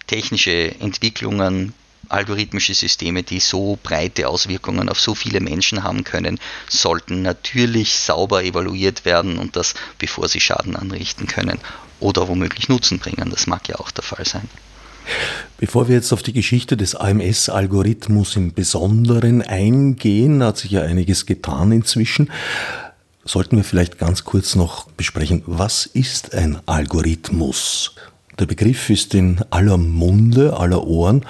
technische 0.06 0.74
Entwicklungen, 0.80 1.74
algorithmische 2.08 2.74
Systeme, 2.74 3.22
die 3.22 3.40
so 3.40 3.78
breite 3.82 4.28
Auswirkungen 4.28 4.88
auf 4.88 5.00
so 5.00 5.14
viele 5.14 5.40
Menschen 5.40 5.82
haben 5.82 6.04
können, 6.04 6.38
sollten 6.68 7.22
natürlich 7.22 7.94
sauber 7.94 8.42
evaluiert 8.44 9.04
werden 9.04 9.38
und 9.38 9.56
das 9.56 9.74
bevor 9.98 10.28
sie 10.28 10.40
Schaden 10.40 10.76
anrichten 10.76 11.26
können 11.26 11.58
oder 12.00 12.28
womöglich 12.28 12.68
Nutzen 12.68 12.98
bringen. 12.98 13.30
Das 13.30 13.46
mag 13.46 13.68
ja 13.68 13.76
auch 13.76 13.90
der 13.90 14.04
Fall 14.04 14.24
sein. 14.24 14.48
Bevor 15.56 15.88
wir 15.88 15.96
jetzt 15.96 16.12
auf 16.12 16.22
die 16.22 16.32
Geschichte 16.32 16.76
des 16.76 16.94
AMS-Algorithmus 16.94 18.36
im 18.36 18.52
Besonderen 18.52 19.42
eingehen, 19.42 20.42
hat 20.42 20.58
sich 20.58 20.70
ja 20.70 20.82
einiges 20.82 21.26
getan 21.26 21.72
inzwischen 21.72 22.30
sollten 23.28 23.56
wir 23.56 23.64
vielleicht 23.64 23.98
ganz 23.98 24.24
kurz 24.24 24.54
noch 24.54 24.90
besprechen, 24.92 25.42
was 25.46 25.86
ist 25.86 26.34
ein 26.34 26.58
Algorithmus? 26.66 27.94
Der 28.38 28.46
Begriff 28.46 28.88
ist 28.88 29.14
in 29.14 29.40
aller 29.50 29.76
Munde, 29.76 30.56
aller 30.56 30.86
Ohren, 30.86 31.26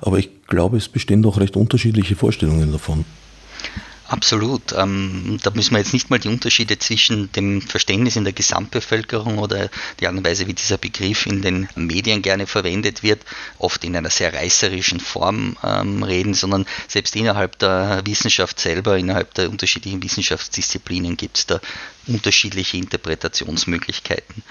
aber 0.00 0.18
ich 0.18 0.46
glaube, 0.46 0.76
es 0.76 0.88
bestehen 0.88 1.22
doch 1.22 1.38
recht 1.38 1.56
unterschiedliche 1.56 2.16
Vorstellungen 2.16 2.72
davon. 2.72 3.04
Absolut. 4.08 4.72
Ähm, 4.72 5.38
da 5.42 5.50
müssen 5.50 5.72
wir 5.72 5.78
jetzt 5.78 5.92
nicht 5.92 6.10
mal 6.10 6.20
die 6.20 6.28
Unterschiede 6.28 6.78
zwischen 6.78 7.32
dem 7.32 7.60
Verständnis 7.60 8.14
in 8.14 8.22
der 8.22 8.32
Gesamtbevölkerung 8.32 9.38
oder 9.38 9.68
die 9.98 10.06
Art 10.06 10.16
und 10.16 10.24
Weise, 10.24 10.46
wie 10.46 10.54
dieser 10.54 10.78
Begriff 10.78 11.26
in 11.26 11.42
den 11.42 11.68
Medien 11.74 12.22
gerne 12.22 12.46
verwendet 12.46 13.02
wird, 13.02 13.24
oft 13.58 13.82
in 13.84 13.96
einer 13.96 14.10
sehr 14.10 14.32
reißerischen 14.32 15.00
Form 15.00 15.56
ähm, 15.64 16.04
reden, 16.04 16.34
sondern 16.34 16.66
selbst 16.86 17.16
innerhalb 17.16 17.58
der 17.58 18.02
Wissenschaft 18.06 18.60
selber, 18.60 18.96
innerhalb 18.96 19.34
der 19.34 19.50
unterschiedlichen 19.50 20.00
Wissenschaftsdisziplinen 20.00 21.16
gibt 21.16 21.38
es 21.38 21.46
da 21.46 21.60
unterschiedliche 22.06 22.76
Interpretationsmöglichkeiten. 22.76 24.44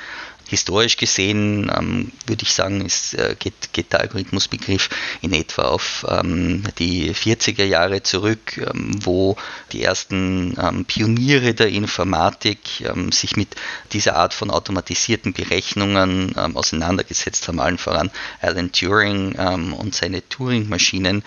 Historisch 0.47 0.97
gesehen 0.97 1.71
ähm, 1.75 2.11
würde 2.27 2.43
ich 2.43 2.53
sagen, 2.53 2.85
ist, 2.85 3.15
äh, 3.15 3.35
geht, 3.37 3.73
geht, 3.73 3.93
der 3.93 4.01
Algorithmusbegriff 4.01 4.89
in 5.21 5.33
etwa 5.33 5.63
auf 5.63 6.05
ähm, 6.07 6.63
die 6.77 7.13
40er 7.13 7.63
Jahre 7.63 8.03
zurück, 8.03 8.57
ähm, 8.57 8.91
wo 9.03 9.37
die 9.71 9.83
ersten 9.83 10.55
ähm, 10.61 10.85
Pioniere 10.85 11.53
der 11.53 11.69
Informatik 11.69 12.81
ähm, 12.81 13.11
sich 13.11 13.35
mit 13.35 13.55
dieser 13.91 14.15
Art 14.15 14.33
von 14.33 14.51
automatisierten 14.51 15.33
Berechnungen 15.33 16.35
ähm, 16.37 16.55
auseinandergesetzt 16.55 17.47
haben, 17.47 17.59
allen 17.59 17.77
voran 17.77 18.11
Alan 18.41 18.71
Turing 18.71 19.35
und 19.35 19.95
seine 19.95 20.27
Turing-Maschinen 20.27 21.23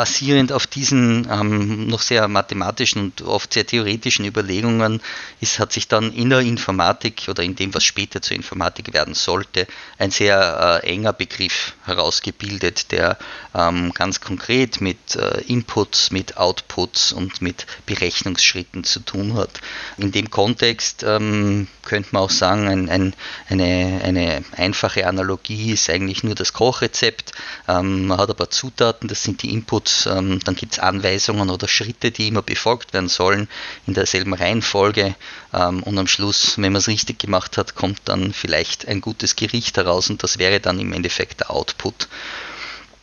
basierend 0.00 0.50
auf 0.50 0.66
diesen 0.66 1.28
ähm, 1.30 1.86
noch 1.88 2.00
sehr 2.00 2.26
mathematischen 2.26 3.02
und 3.02 3.20
oft 3.20 3.52
sehr 3.52 3.66
theoretischen 3.66 4.24
Überlegungen 4.24 5.02
ist, 5.42 5.58
hat 5.58 5.72
sich 5.72 5.88
dann 5.88 6.10
in 6.14 6.30
der 6.30 6.40
Informatik 6.40 7.26
oder 7.28 7.42
in 7.42 7.54
dem, 7.54 7.74
was 7.74 7.84
später 7.84 8.22
zur 8.22 8.34
Informatik 8.34 8.94
werden 8.94 9.12
sollte, 9.12 9.66
ein 9.98 10.10
sehr 10.10 10.80
äh, 10.82 10.86
enger 10.86 11.12
Begriff 11.12 11.74
herausgebildet, 11.84 12.92
der 12.92 13.18
ähm, 13.54 13.92
ganz 13.92 14.22
konkret 14.22 14.80
mit 14.80 15.16
äh, 15.16 15.42
Inputs, 15.42 16.10
mit 16.10 16.38
Outputs 16.38 17.12
und 17.12 17.42
mit 17.42 17.66
Berechnungsschritten 17.84 18.84
zu 18.84 19.00
tun 19.00 19.34
hat. 19.34 19.60
In 19.98 20.12
dem 20.12 20.30
Kontext 20.30 21.02
ähm, 21.06 21.68
könnte 21.82 22.08
man 22.12 22.22
auch 22.22 22.30
sagen, 22.30 22.68
ein, 22.68 22.88
ein, 22.88 23.14
eine, 23.50 24.00
eine 24.02 24.44
einfache 24.56 25.06
Analogie 25.06 25.72
ist 25.72 25.90
eigentlich 25.90 26.22
nur 26.22 26.34
das 26.34 26.54
Kochrezept. 26.54 27.32
Ähm, 27.68 28.06
man 28.06 28.16
hat 28.16 28.30
aber 28.30 28.48
Zutaten, 28.48 29.06
das 29.06 29.22
sind 29.22 29.42
die 29.42 29.52
Inputs 29.52 29.89
Ähm, 30.06 30.40
dann 30.44 30.54
gibt 30.54 30.74
es 30.74 30.78
Anweisungen 30.78 31.50
oder 31.50 31.68
Schritte, 31.68 32.10
die 32.10 32.28
immer 32.28 32.42
befolgt 32.42 32.92
werden 32.92 33.08
sollen 33.08 33.48
in 33.86 33.94
derselben 33.94 34.34
Reihenfolge. 34.34 35.14
Ähm, 35.52 35.82
und 35.82 35.98
am 35.98 36.06
Schluss, 36.06 36.56
wenn 36.56 36.72
man 36.72 36.80
es 36.80 36.88
richtig 36.88 37.18
gemacht 37.18 37.56
hat, 37.56 37.74
kommt 37.74 38.00
dann 38.04 38.32
vielleicht 38.32 38.88
ein 38.88 39.00
gutes 39.00 39.36
Gericht 39.36 39.76
heraus 39.76 40.10
und 40.10 40.22
das 40.22 40.38
wäre 40.38 40.60
dann 40.60 40.80
im 40.80 40.92
Endeffekt 40.92 41.40
der 41.40 41.50
Output. 41.50 42.08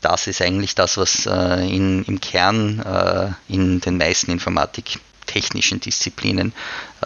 Das 0.02 0.28
ist 0.28 0.42
eigentlich 0.42 0.76
das, 0.76 0.98
was 0.98 1.26
äh, 1.26 1.68
in, 1.68 2.04
im 2.04 2.22
Kern 2.22 2.80
äh, 2.80 3.54
in 3.54 3.82
den 3.82 3.98
meisten 3.98 4.32
informatiktechnischen 5.28 5.80
Disziplinen 5.80 6.54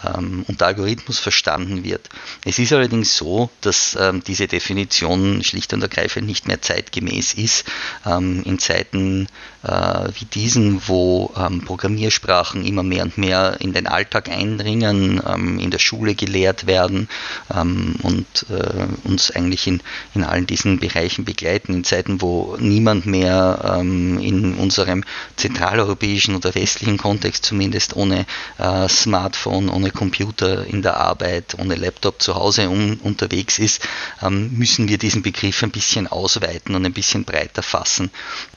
ähm, 0.02 0.44
unter 0.48 0.66
Algorithmus 0.66 1.18
verstanden 1.18 1.84
wird. 1.84 2.08
Es 2.44 2.58
ist 2.58 2.72
allerdings 2.72 3.16
so, 3.16 3.50
dass 3.60 3.96
ähm, 4.00 4.22
diese 4.26 4.46
Definition 4.46 5.42
schlicht 5.44 5.72
und 5.74 5.82
ergreifend 5.82 6.26
nicht 6.26 6.48
mehr 6.48 6.62
zeitgemäß 6.62 7.34
ist. 7.34 7.64
Ähm, 8.06 8.42
in 8.44 8.58
Zeiten 8.58 9.28
äh, 9.64 10.08
wie 10.18 10.24
diesen, 10.24 10.88
wo 10.88 11.32
ähm, 11.36 11.64
Programmiersprachen 11.64 12.64
immer 12.64 12.82
mehr 12.82 13.04
und 13.04 13.18
mehr 13.18 13.56
in 13.60 13.72
den 13.72 13.86
Alltag 13.86 14.28
eindringen, 14.28 15.20
ähm, 15.26 15.58
in 15.58 15.70
der 15.70 15.78
Schule 15.78 16.14
gelehrt 16.14 16.66
werden 16.66 17.08
ähm, 17.54 17.96
und 18.02 18.46
äh, 18.50 18.86
uns 19.04 19.30
eigentlich 19.30 19.66
in, 19.66 19.80
in 20.14 20.24
allen 20.24 20.46
diesen 20.46 20.78
Bereichen 20.78 21.24
begleiten, 21.24 21.74
in 21.74 21.84
Zeiten, 21.84 22.20
wo 22.20 22.56
niemand 22.58 23.06
mehr 23.06 23.82
in 23.82 24.54
unserem 24.54 25.04
zentraleuropäischen 25.36 26.34
oder 26.34 26.54
westlichen 26.54 26.96
Kontext 26.96 27.44
zumindest 27.44 27.96
ohne 27.96 28.11
äh, 28.12 28.88
Smartphone, 28.88 29.68
ohne 29.68 29.90
Computer 29.90 30.66
in 30.66 30.82
der 30.82 30.96
Arbeit, 30.96 31.56
ohne 31.58 31.74
Laptop 31.74 32.22
zu 32.22 32.34
Hause 32.34 32.68
um, 32.68 32.98
unterwegs 33.02 33.58
ist, 33.58 33.86
ähm, 34.22 34.56
müssen 34.56 34.88
wir 34.88 34.98
diesen 34.98 35.22
Begriff 35.22 35.62
ein 35.62 35.70
bisschen 35.70 36.06
ausweiten 36.06 36.74
und 36.74 36.84
ein 36.84 36.92
bisschen 36.92 37.24
breiter 37.24 37.62
fassen. 37.62 38.10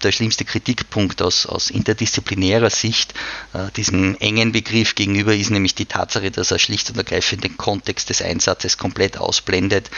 Der 0.03 0.12
schlimmste 0.12 0.45
Kritikpunkt 0.45 1.21
aus, 1.21 1.45
aus 1.45 1.69
interdisziplinärer 1.69 2.69
Sicht 2.69 3.13
äh, 3.53 3.71
diesem 3.75 4.15
engen 4.19 4.51
Begriff 4.51 4.95
gegenüber 4.95 5.35
ist 5.35 5.50
nämlich 5.50 5.75
die 5.75 5.85
Tatsache, 5.85 6.31
dass 6.31 6.51
er 6.51 6.59
schlicht 6.59 6.89
und 6.89 6.97
ergreifend 6.97 7.43
den 7.43 7.57
Kontext 7.57 8.09
des 8.09 8.21
Einsatzes 8.21 8.77
komplett 8.77 9.17
ausblendet. 9.17 9.89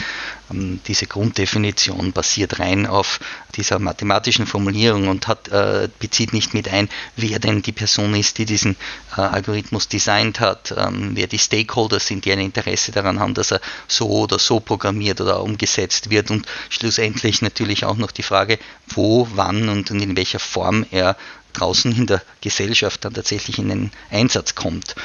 Ähm, 0.51 0.79
diese 0.87 1.07
Grunddefinition 1.07 2.11
basiert 2.11 2.59
rein 2.59 2.85
auf 2.85 3.19
dieser 3.55 3.79
mathematischen 3.79 4.45
Formulierung 4.45 5.07
und 5.07 5.27
hat, 5.27 5.47
äh, 5.49 5.89
bezieht 5.99 6.33
nicht 6.33 6.53
mit 6.53 6.67
ein, 6.69 6.89
wer 7.15 7.39
denn 7.39 7.61
die 7.61 7.71
Person 7.71 8.15
ist, 8.15 8.37
die 8.37 8.45
diesen 8.45 8.75
äh, 9.15 9.21
Algorithmus 9.47 9.87
designt 9.87 10.41
hat, 10.41 10.73
ähm, 10.77 11.11
wer 11.13 11.27
die 11.27 11.39
Stakeholder 11.39 11.99
sind, 11.99 12.25
die 12.25 12.33
ein 12.33 12.39
Interesse 12.39 12.91
daran 12.91 13.19
haben, 13.19 13.33
dass 13.33 13.51
er 13.51 13.61
so 13.87 14.09
oder 14.09 14.39
so 14.39 14.59
programmiert 14.59 15.21
oder 15.21 15.41
umgesetzt 15.41 16.09
wird 16.09 16.31
und 16.31 16.45
schlussendlich 16.69 17.41
natürlich 17.41 17.85
auch 17.85 17.95
noch 17.95 18.11
die 18.11 18.23
Frage, 18.23 18.59
wo, 18.89 19.27
wann 19.35 19.69
und 19.69 19.89
in 19.89 20.17
welcher 20.17 20.39
Form 20.39 20.85
er 20.91 21.15
draußen 21.53 21.95
in 21.95 22.07
der 22.07 22.21
Gesellschaft 22.41 23.05
dann 23.05 23.13
tatsächlich 23.13 23.57
in 23.57 23.69
den 23.69 23.91
Einsatz 24.11 24.53
kommt. 24.53 24.95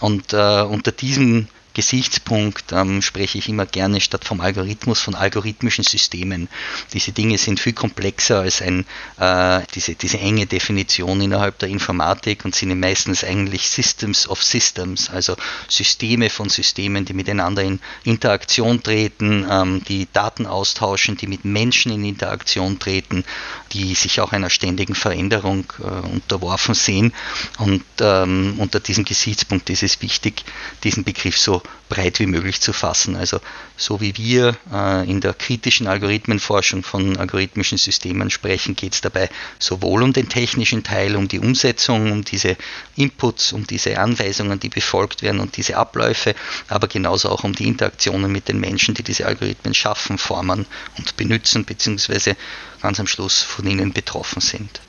Und 0.00 0.32
äh, 0.32 0.62
unter 0.62 0.90
diesem 0.90 1.46
Gesichtspunkt 1.74 2.72
ähm, 2.72 3.02
spreche 3.02 3.38
ich 3.38 3.48
immer 3.48 3.66
gerne 3.66 4.00
statt 4.00 4.24
vom 4.24 4.40
Algorithmus 4.40 5.00
von 5.00 5.14
algorithmischen 5.14 5.84
Systemen. 5.84 6.48
Diese 6.92 7.12
Dinge 7.12 7.38
sind 7.38 7.60
viel 7.60 7.72
komplexer 7.72 8.40
als 8.40 8.60
ein, 8.60 8.84
äh, 9.18 9.60
diese, 9.74 9.94
diese 9.94 10.18
enge 10.18 10.46
Definition 10.46 11.20
innerhalb 11.20 11.58
der 11.58 11.68
Informatik 11.68 12.44
und 12.44 12.54
sind 12.54 12.78
meistens 12.78 13.24
eigentlich 13.24 13.68
Systems 13.68 14.28
of 14.28 14.42
Systems, 14.42 15.08
also 15.10 15.36
Systeme 15.68 16.30
von 16.30 16.48
Systemen, 16.48 17.04
die 17.04 17.14
miteinander 17.14 17.62
in 17.62 17.80
Interaktion 18.04 18.82
treten, 18.82 19.46
ähm, 19.48 19.82
die 19.88 20.08
Daten 20.12 20.46
austauschen, 20.46 21.16
die 21.16 21.26
mit 21.26 21.44
Menschen 21.44 21.92
in 21.92 22.04
Interaktion 22.04 22.78
treten, 22.78 23.24
die 23.72 23.94
sich 23.94 24.20
auch 24.20 24.32
einer 24.32 24.50
ständigen 24.50 24.94
Veränderung 24.94 25.72
äh, 25.78 25.84
unterworfen 25.84 26.74
sehen. 26.74 27.14
Und 27.58 27.84
ähm, 28.00 28.56
unter 28.58 28.80
diesem 28.80 29.04
Gesichtspunkt 29.04 29.70
ist 29.70 29.82
es 29.82 30.02
wichtig, 30.02 30.44
diesen 30.84 31.04
Begriff 31.04 31.38
so 31.38 31.61
breit 31.88 32.18
wie 32.20 32.26
möglich 32.26 32.60
zu 32.60 32.72
fassen. 32.72 33.16
Also 33.16 33.40
so 33.76 34.00
wie 34.00 34.16
wir 34.16 34.56
äh, 34.72 35.08
in 35.10 35.20
der 35.20 35.34
kritischen 35.34 35.86
Algorithmenforschung 35.86 36.82
von 36.82 37.16
algorithmischen 37.18 37.78
Systemen 37.78 38.30
sprechen, 38.30 38.76
geht 38.76 38.94
es 38.94 39.00
dabei 39.00 39.28
sowohl 39.58 40.02
um 40.02 40.12
den 40.12 40.28
technischen 40.28 40.84
Teil, 40.84 41.16
um 41.16 41.28
die 41.28 41.38
Umsetzung, 41.38 42.10
um 42.10 42.24
diese 42.24 42.56
Inputs, 42.96 43.52
um 43.52 43.66
diese 43.66 43.98
Anweisungen, 43.98 44.58
die 44.58 44.70
befolgt 44.70 45.22
werden 45.22 45.40
und 45.40 45.56
diese 45.56 45.76
Abläufe, 45.76 46.34
aber 46.68 46.88
genauso 46.88 47.28
auch 47.28 47.44
um 47.44 47.54
die 47.54 47.68
Interaktionen 47.68 48.32
mit 48.32 48.48
den 48.48 48.58
Menschen, 48.58 48.94
die 48.94 49.02
diese 49.02 49.26
Algorithmen 49.26 49.74
schaffen, 49.74 50.18
formen 50.18 50.66
und 50.96 51.16
benutzen, 51.16 51.64
beziehungsweise 51.64 52.36
ganz 52.80 52.98
am 53.00 53.06
Schluss 53.06 53.42
von 53.42 53.66
ihnen 53.66 53.92
betroffen 53.92 54.40
sind. 54.40 54.80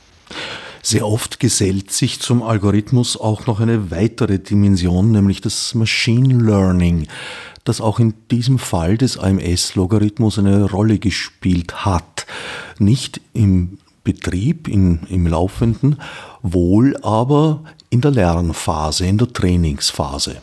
Sehr 0.86 1.08
oft 1.08 1.40
gesellt 1.40 1.92
sich 1.92 2.20
zum 2.20 2.44
Algorithmus 2.44 3.16
auch 3.16 3.48
noch 3.48 3.62
eine 3.62 3.90
weitere 3.90 4.38
Dimension, 4.38 5.12
nämlich 5.12 5.40
das 5.40 5.74
Machine 5.76 6.44
Learning, 6.44 7.08
das 7.64 7.80
auch 7.80 8.00
in 8.00 8.14
diesem 8.30 8.60
Fall 8.60 8.98
des 8.98 9.18
AMS-Logarithmus 9.18 10.40
eine 10.40 10.70
Rolle 10.70 11.00
gespielt 11.00 11.86
hat. 11.86 12.26
Nicht 12.80 13.22
im 13.32 13.78
Betrieb, 14.04 14.68
in, 14.68 15.04
im 15.08 15.26
Laufenden, 15.26 16.02
wohl 16.42 16.98
aber 17.02 17.64
in 17.90 18.02
der 18.02 18.12
Lernphase, 18.12 19.06
in 19.06 19.18
der 19.18 19.32
Trainingsphase. 19.32 20.42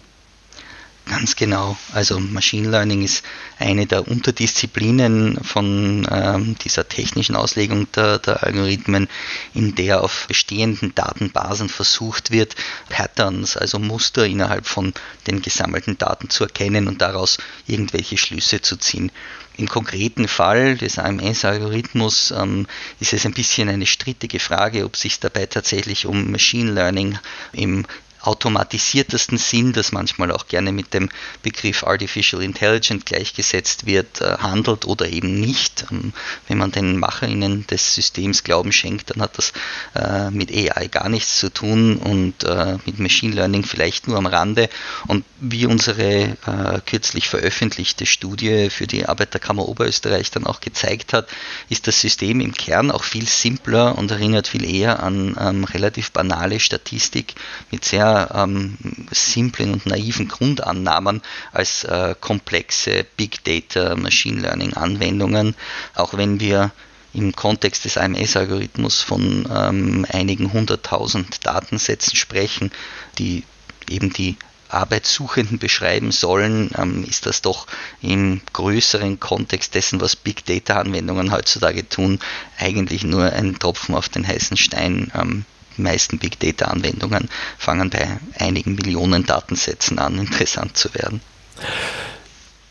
Ganz 1.10 1.34
genau. 1.34 1.76
Also 1.92 2.20
Machine 2.20 2.70
Learning 2.70 3.02
ist 3.02 3.24
eine 3.58 3.86
der 3.86 4.06
Unterdisziplinen 4.06 5.42
von 5.42 6.06
ähm, 6.08 6.54
dieser 6.62 6.88
technischen 6.88 7.34
Auslegung 7.34 7.90
der, 7.90 8.20
der, 8.20 8.44
Algorithmen, 8.44 9.08
in 9.52 9.74
der 9.74 10.04
auf 10.04 10.26
bestehenden 10.28 10.94
Datenbasen 10.94 11.68
versucht 11.68 12.30
wird, 12.30 12.54
Patterns, 12.90 13.56
also 13.56 13.80
Muster 13.80 14.24
innerhalb 14.24 14.68
von 14.68 14.94
den 15.26 15.42
gesammelten 15.42 15.98
Daten 15.98 16.30
zu 16.30 16.44
erkennen 16.44 16.86
und 16.86 17.02
daraus 17.02 17.38
irgendwelche 17.66 18.16
Schlüsse 18.16 18.62
zu 18.62 18.76
ziehen. 18.76 19.10
Im 19.56 19.68
konkreten 19.68 20.28
Fall 20.28 20.76
des 20.76 21.00
AMS-Algorithmus 21.00 22.30
ähm, 22.30 22.68
ist 23.00 23.14
es 23.14 23.26
ein 23.26 23.34
bisschen 23.34 23.68
eine 23.68 23.86
strittige 23.86 24.38
Frage, 24.38 24.84
ob 24.84 24.96
sich 24.96 25.18
dabei 25.18 25.46
tatsächlich 25.46 26.06
um 26.06 26.30
Machine 26.30 26.70
Learning 26.70 27.18
im 27.52 27.84
automatisiertesten 28.22 29.38
Sinn, 29.38 29.72
das 29.72 29.92
manchmal 29.92 30.30
auch 30.30 30.46
gerne 30.46 30.72
mit 30.72 30.92
dem 30.94 31.08
Begriff 31.42 31.84
Artificial 31.84 32.42
Intelligence 32.42 33.04
gleichgesetzt 33.04 33.86
wird, 33.86 34.20
äh, 34.20 34.36
handelt 34.38 34.84
oder 34.84 35.08
eben 35.08 35.40
nicht. 35.40 35.86
Ähm, 35.90 36.12
wenn 36.48 36.58
man 36.58 36.72
den 36.72 36.98
MacherInnen 36.98 37.66
des 37.66 37.94
Systems 37.94 38.44
Glauben 38.44 38.72
schenkt, 38.72 39.10
dann 39.10 39.22
hat 39.22 39.38
das 39.38 39.52
äh, 39.94 40.30
mit 40.30 40.50
AI 40.50 40.88
gar 40.88 41.08
nichts 41.08 41.38
zu 41.38 41.52
tun 41.52 41.96
und 41.96 42.44
äh, 42.44 42.78
mit 42.84 42.98
Machine 42.98 43.34
Learning 43.34 43.64
vielleicht 43.64 44.08
nur 44.08 44.18
am 44.18 44.26
Rande. 44.26 44.68
Und 45.06 45.24
wie 45.40 45.66
unsere 45.66 46.36
kürzlich 46.84 47.28
veröffentlichte 47.28 48.04
Studie 48.04 48.68
für 48.70 48.86
die 48.86 49.06
Arbeiterkammer 49.06 49.66
Oberösterreich 49.66 50.30
dann 50.30 50.46
auch 50.46 50.60
gezeigt 50.60 51.12
hat, 51.12 51.28
ist 51.68 51.86
das 51.86 52.00
System 52.00 52.40
im 52.40 52.52
Kern 52.54 52.90
auch 52.90 53.04
viel 53.04 53.26
simpler 53.26 53.96
und 53.96 54.10
erinnert 54.10 54.48
viel 54.48 54.64
eher 54.64 55.02
an 55.02 55.36
ähm, 55.40 55.64
relativ 55.64 56.10
banale 56.12 56.60
Statistik 56.60 57.34
mit 57.70 57.84
sehr 57.84 58.09
ähm, 58.34 58.76
simplen 59.10 59.72
und 59.72 59.86
naiven 59.86 60.28
Grundannahmen 60.28 61.22
als 61.52 61.84
äh, 61.84 62.14
komplexe 62.20 63.04
Big 63.16 63.44
Data 63.44 63.96
Machine 63.96 64.40
Learning 64.40 64.74
Anwendungen, 64.74 65.54
auch 65.94 66.14
wenn 66.14 66.40
wir 66.40 66.72
im 67.12 67.34
Kontext 67.34 67.84
des 67.84 67.96
AMS-Algorithmus 67.96 69.00
von 69.02 69.48
ähm, 69.52 70.06
einigen 70.10 70.52
hunderttausend 70.52 71.44
Datensätzen 71.44 72.16
sprechen, 72.16 72.70
die 73.18 73.44
eben 73.88 74.12
die 74.12 74.36
Arbeitssuchenden 74.68 75.58
beschreiben 75.58 76.12
sollen, 76.12 76.70
ähm, 76.78 77.04
ist 77.04 77.26
das 77.26 77.42
doch 77.42 77.66
im 78.00 78.40
größeren 78.52 79.18
Kontext 79.18 79.74
dessen, 79.74 80.00
was 80.00 80.16
Big 80.16 80.44
Data-Anwendungen 80.44 81.32
heutzutage 81.32 81.88
tun, 81.88 82.20
eigentlich 82.58 83.04
nur 83.04 83.32
ein 83.32 83.58
Tropfen 83.58 83.94
auf 83.94 84.08
den 84.08 84.26
heißen 84.26 84.56
Stein. 84.56 85.10
Ähm, 85.14 85.44
meisten 85.82 86.18
Big 86.18 86.38
Data-Anwendungen 86.38 87.28
fangen 87.58 87.90
bei 87.90 88.18
einigen 88.38 88.74
Millionen 88.74 89.26
Datensätzen 89.26 89.98
an, 89.98 90.18
interessant 90.18 90.76
zu 90.76 90.92
werden. 90.94 91.20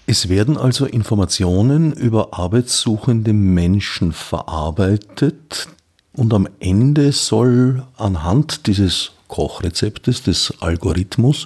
Es 0.06 0.28
werden 0.28 0.58
also 0.58 0.86
Informationen 0.86 1.94
über 1.94 2.30
arbeitssuchende 2.34 3.32
Menschen 3.34 4.12
verarbeitet 4.12 5.68
und 6.14 6.34
am 6.34 6.48
Ende 6.60 7.12
soll 7.12 7.86
anhand 7.96 8.66
dieses 8.66 9.12
Kochrezeptes, 9.28 10.24
des 10.24 10.54
Algorithmus, 10.60 11.46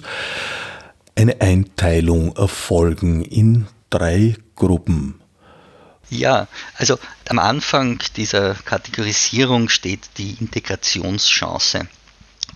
eine 1.14 1.40
Einteilung 1.40 2.34
erfolgen 2.36 3.22
in 3.22 3.66
drei 3.90 4.34
Gruppen. 4.56 5.20
Ja, 6.10 6.48
also 6.76 6.98
am 7.28 7.38
Anfang 7.38 8.02
dieser 8.16 8.54
Kategorisierung 8.54 9.68
steht 9.68 10.00
die 10.18 10.36
Integrationschance. 10.40 11.88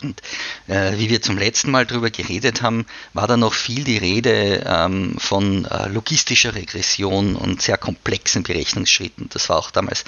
Und 0.03 0.23
äh, 0.69 0.97
wie 0.97 1.11
wir 1.11 1.23
zum 1.23 1.39
letzten 1.39 1.71
Mal 1.71 1.87
darüber 1.87 2.11
geredet 2.11 2.63
haben, 2.63 2.87
war 3.15 3.27
da 3.27 3.37
noch 3.37 3.55
viel 3.55 3.83
die 3.85 3.99
Rede 3.99 4.65
ähm, 4.67 5.17
von 5.19 5.65
äh, 5.65 5.89
logistischer 5.89 6.55
Regression 6.55 7.35
und 7.35 7.63
sehr 7.63 7.79
komplexen 7.79 8.45
Berechnungsschritten. 8.45 9.29
Das 9.31 9.49
war 9.49 9.59
auch 9.59 9.71
damals 9.71 10.05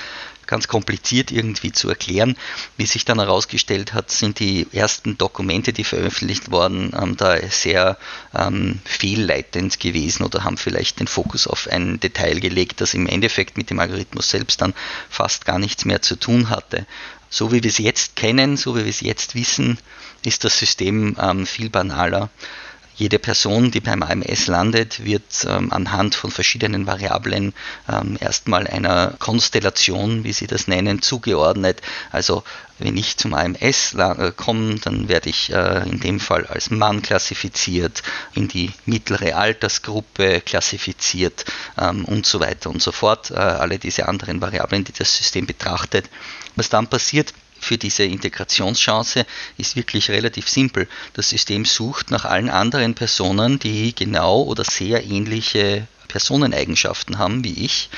ganz 0.51 0.69
kompliziert 0.69 1.31
irgendwie 1.31 1.73
zu 1.73 1.89
erklären. 1.89 2.37
Wie 2.77 2.85
sich 2.85 3.05
dann 3.05 3.21
herausgestellt 3.21 3.95
hat, 3.95 4.11
sind 4.11 4.41
die 4.41 4.67
ersten 4.73 5.17
Dokumente, 5.17 5.73
die 5.73 5.85
veröffentlicht 5.85 6.51
wurden, 6.51 6.93
ähm, 7.01 7.17
da 7.17 7.39
sehr 7.49 7.97
ähm, 8.35 8.81
fehlleitend 8.85 9.79
gewesen 9.81 10.25
oder 10.25 10.45
haben 10.45 10.59
vielleicht 10.59 11.01
den 11.01 11.07
Fokus 11.07 11.47
auf 11.47 11.69
ein 11.69 12.01
Detail 12.01 12.41
gelegt, 12.41 12.81
das 12.81 12.95
im 12.95 13.07
Endeffekt 13.07 13.57
mit 13.57 13.71
dem 13.71 13.79
Algorithmus 13.79 14.29
selbst 14.29 14.61
dann 14.61 14.75
fast 15.09 15.47
gar 15.47 15.59
nichts 15.59 15.85
mehr 15.85 16.03
zu 16.03 16.17
tun 16.17 16.51
hatte. 16.51 16.85
So 17.31 17.53
wie 17.53 17.63
wir 17.63 17.71
es 17.71 17.79
jetzt 17.79 18.17
kennen, 18.17 18.57
so 18.57 18.75
wie 18.75 18.81
wir 18.83 18.91
es 18.91 19.01
jetzt 19.01 19.37
wissen, 19.37 19.79
ist 20.25 20.43
das 20.43 20.59
System 20.59 21.17
ähm, 21.21 21.47
viel 21.47 21.71
banaler. 21.71 22.29
Jede 23.01 23.19
Person, 23.19 23.71
die 23.71 23.81
beim 23.81 24.03
AMS 24.03 24.47
landet, 24.47 25.03
wird 25.07 25.47
ähm, 25.49 25.73
anhand 25.73 26.15
von 26.15 26.31
verschiedenen 26.31 26.87
Variablen 26.87 27.55
ähm, 27.91 28.19
erstmal 28.21 28.67
einer 28.67 29.15
Konstellation, 29.19 30.23
wie 30.23 30.35
Sie 30.35 30.47
das 30.47 30.69
nennen, 30.69 31.01
zugeordnet. 31.01 31.81
Also 32.13 32.45
wenn 32.79 32.99
ich 32.99 33.17
zum 33.17 33.33
AMS 33.33 33.95
äh, 33.95 34.33
komme, 34.37 34.75
dann 34.81 35.09
werde 35.09 35.31
ich 35.31 35.51
äh, 35.51 35.89
in 35.89 36.01
dem 36.01 36.21
Fall 36.21 36.45
als 36.45 36.71
Mann 36.71 37.01
klassifiziert, 37.01 38.03
in 38.35 38.49
die 38.49 38.71
mittlere 38.85 39.35
Altersgruppe 39.35 40.43
klassifiziert 40.43 41.47
ähm, 41.79 42.05
und 42.05 42.27
so 42.27 42.39
weiter 42.39 42.69
und 42.69 42.83
so 42.83 42.93
fort. 42.93 43.31
Äh, 43.31 43.37
alle 43.37 43.79
diese 43.79 44.09
anderen 44.09 44.43
Variablen, 44.43 44.85
die 44.85 44.93
das 44.93 45.17
System 45.17 45.47
betrachtet. 45.47 46.11
Was 46.55 46.69
dann 46.69 46.87
passiert, 46.87 47.33
für 47.61 47.79
diese 47.79 48.05
Integrationschance 48.05 49.27
ist 49.59 49.77
wirklich 49.77 50.11
relativ 50.11 50.49
simpel. 50.49 50.89
Das 51.13 51.31
System 51.31 51.65
sucht 51.65 52.11
nach 52.11 52.25
allen 52.25 52.51
anderen 52.51 52.95
Personen, 52.95 53.59
die 53.59 53.95
genau 53.95 54.43
oder 54.43 54.65
sehr 54.65 55.05
ähnliche 55.05 55.87
Personeneigenschaften 56.09 57.19
haben 57.19 57.45
wie 57.45 57.65
ich 57.65 57.89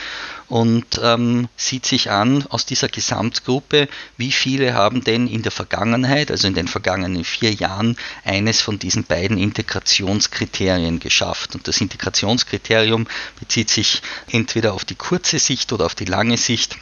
und 0.52 1.00
ähm, 1.02 1.48
sieht 1.56 1.86
sich 1.86 2.10
an 2.10 2.44
aus 2.50 2.66
dieser 2.66 2.88
Gesamtgruppe, 2.88 3.88
wie 4.18 4.32
viele 4.32 4.74
haben 4.74 5.02
denn 5.02 5.26
in 5.26 5.42
der 5.42 5.50
Vergangenheit, 5.50 6.30
also 6.30 6.46
in 6.46 6.52
den 6.52 6.68
vergangenen 6.68 7.24
vier 7.24 7.52
Jahren, 7.54 7.96
eines 8.22 8.60
von 8.60 8.78
diesen 8.78 9.04
beiden 9.04 9.38
Integrationskriterien 9.38 11.00
geschafft. 11.00 11.54
Und 11.54 11.68
das 11.68 11.80
Integrationskriterium 11.80 13.06
bezieht 13.40 13.70
sich 13.70 14.02
entweder 14.30 14.74
auf 14.74 14.84
die 14.84 14.94
kurze 14.94 15.38
Sicht 15.38 15.72
oder 15.72 15.86
auf 15.86 15.94
die 15.94 16.04
lange 16.04 16.36
Sicht. 16.36 16.76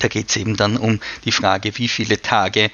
Da 0.00 0.08
geht 0.08 0.28
es 0.28 0.36
eben 0.36 0.56
dann 0.56 0.76
um 0.76 1.00
die 1.24 1.32
Frage, 1.32 1.78
wie 1.78 1.88
viele 1.88 2.20
Tage 2.20 2.70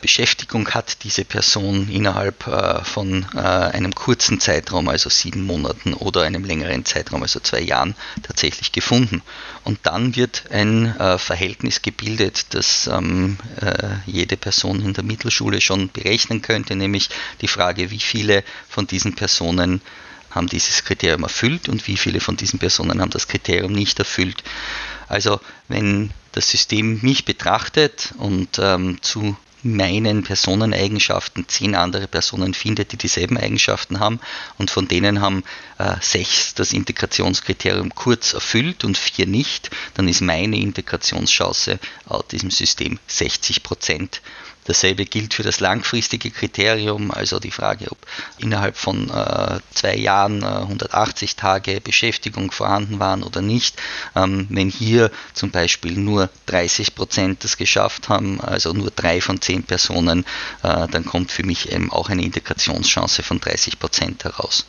Beschäftigung 0.00 0.68
hat 0.70 1.04
diese 1.04 1.24
Person 1.24 1.88
innerhalb 1.90 2.46
äh, 2.46 2.82
von 2.84 3.26
äh, 3.34 3.38
einem 3.38 3.94
kurzen 3.94 4.40
Zeitraum, 4.40 4.88
also 4.88 5.10
sieben 5.10 5.44
Monaten 5.44 5.92
oder 5.94 6.22
einem 6.22 6.44
längeren 6.44 6.84
Zeitraum, 6.84 7.22
also 7.22 7.40
zwei 7.40 7.60
Jahren, 7.60 7.94
tatsächlich 8.22 8.72
gefunden. 8.72 9.22
Und 9.64 9.80
dann 9.82 10.16
wird 10.16 10.44
ein 10.50 10.96
äh, 10.98 11.18
Verhältnis 11.18 11.82
gebildet, 11.82 12.46
das 12.54 12.86
ähm, 12.86 13.36
äh, 13.60 13.88
jede 14.06 14.36
Person 14.36 14.80
in 14.80 14.94
der 14.94 15.04
Mittelschule 15.04 15.60
schon 15.60 15.90
berechnen 15.90 16.40
könnte, 16.40 16.76
nämlich 16.76 17.10
die 17.42 17.48
Frage, 17.48 17.90
wie 17.90 18.00
viele 18.00 18.42
von 18.68 18.86
diesen 18.86 19.14
Personen 19.14 19.82
haben 20.30 20.46
dieses 20.46 20.84
Kriterium 20.84 21.22
erfüllt 21.22 21.68
und 21.68 21.86
wie 21.86 21.96
viele 21.96 22.20
von 22.20 22.36
diesen 22.36 22.58
Personen 22.58 23.00
haben 23.00 23.10
das 23.10 23.28
Kriterium 23.28 23.72
nicht 23.72 23.98
erfüllt. 23.98 24.42
Also 25.08 25.40
wenn 25.68 26.10
das 26.32 26.50
System 26.50 27.00
mich 27.02 27.24
betrachtet 27.24 28.14
und 28.18 28.58
ähm, 28.58 28.98
zu 29.02 29.36
meinen 29.62 30.22
Personeneigenschaften 30.22 31.46
zehn 31.48 31.74
andere 31.74 32.06
Personen 32.06 32.54
findet, 32.54 32.92
die 32.92 32.96
dieselben 32.96 33.36
Eigenschaften 33.36 34.00
haben 34.00 34.20
und 34.58 34.70
von 34.70 34.88
denen 34.88 35.20
haben 35.20 35.44
äh, 35.78 35.96
sechs 36.00 36.54
das 36.54 36.72
Integrationskriterium 36.72 37.94
kurz 37.94 38.32
erfüllt 38.32 38.84
und 38.84 38.96
vier 38.96 39.26
nicht, 39.26 39.70
dann 39.94 40.08
ist 40.08 40.22
meine 40.22 40.56
Integrationschance 40.58 41.78
laut 42.08 42.32
diesem 42.32 42.50
System 42.50 42.98
60 43.06 43.62
Prozent. 43.62 44.22
Dasselbe 44.70 45.04
gilt 45.04 45.34
für 45.34 45.42
das 45.42 45.58
langfristige 45.58 46.30
Kriterium, 46.30 47.10
also 47.10 47.40
die 47.40 47.50
Frage, 47.50 47.90
ob 47.90 47.98
innerhalb 48.38 48.76
von 48.76 49.10
äh, 49.10 49.58
zwei 49.74 49.96
Jahren 49.96 50.44
äh, 50.44 50.46
180 50.46 51.34
Tage 51.34 51.80
Beschäftigung 51.80 52.52
vorhanden 52.52 53.00
waren 53.00 53.24
oder 53.24 53.42
nicht. 53.42 53.74
Ähm, 54.14 54.46
wenn 54.48 54.70
hier 54.70 55.10
zum 55.34 55.50
Beispiel 55.50 55.94
nur 55.94 56.30
30 56.46 56.94
Prozent 56.94 57.42
das 57.42 57.56
geschafft 57.56 58.08
haben, 58.08 58.40
also 58.40 58.72
nur 58.72 58.92
drei 58.92 59.20
von 59.20 59.40
zehn 59.40 59.64
Personen, 59.64 60.24
äh, 60.62 60.86
dann 60.86 61.04
kommt 61.04 61.32
für 61.32 61.42
mich 61.42 61.72
eben 61.72 61.90
auch 61.90 62.08
eine 62.08 62.22
Integrationschance 62.22 63.24
von 63.24 63.40
30 63.40 63.80
Prozent 63.80 64.22
heraus. 64.22 64.66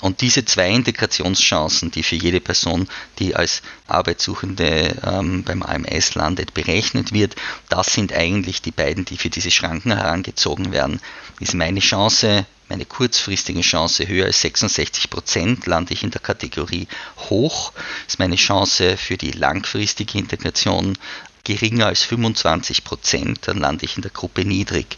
Und 0.00 0.20
diese 0.20 0.44
zwei 0.44 0.70
Integrationschancen, 0.70 1.90
die 1.90 2.04
für 2.04 2.14
jede 2.14 2.40
Person, 2.40 2.88
die 3.18 3.34
als 3.34 3.62
Arbeitssuchende 3.88 5.00
ähm, 5.04 5.42
beim 5.42 5.64
AMS 5.64 6.14
landet, 6.14 6.54
berechnet 6.54 7.12
wird, 7.12 7.34
das 7.68 7.92
sind 7.92 8.12
eigentlich 8.12 8.62
die 8.62 8.70
beiden, 8.70 9.04
die 9.04 9.16
für 9.16 9.31
diese 9.34 9.50
Schranken 9.50 9.92
herangezogen 9.92 10.72
werden, 10.72 11.00
ist 11.40 11.54
meine 11.54 11.80
Chance, 11.80 12.46
meine 12.68 12.84
kurzfristige 12.84 13.60
Chance 13.60 14.08
höher 14.08 14.26
als 14.26 14.40
66 14.40 15.10
Prozent, 15.10 15.66
lande 15.66 15.92
ich 15.92 16.02
in 16.02 16.10
der 16.10 16.20
Kategorie 16.20 16.86
hoch, 17.28 17.72
ist 18.06 18.18
meine 18.18 18.36
Chance 18.36 18.96
für 18.96 19.16
die 19.16 19.32
langfristige 19.32 20.18
Integration 20.18 20.96
geringer 21.44 21.86
als 21.86 22.02
25 22.04 22.84
Prozent, 22.84 23.40
dann 23.48 23.58
lande 23.58 23.84
ich 23.84 23.96
in 23.96 24.02
der 24.02 24.10
Gruppe 24.10 24.44
niedrig. 24.44 24.96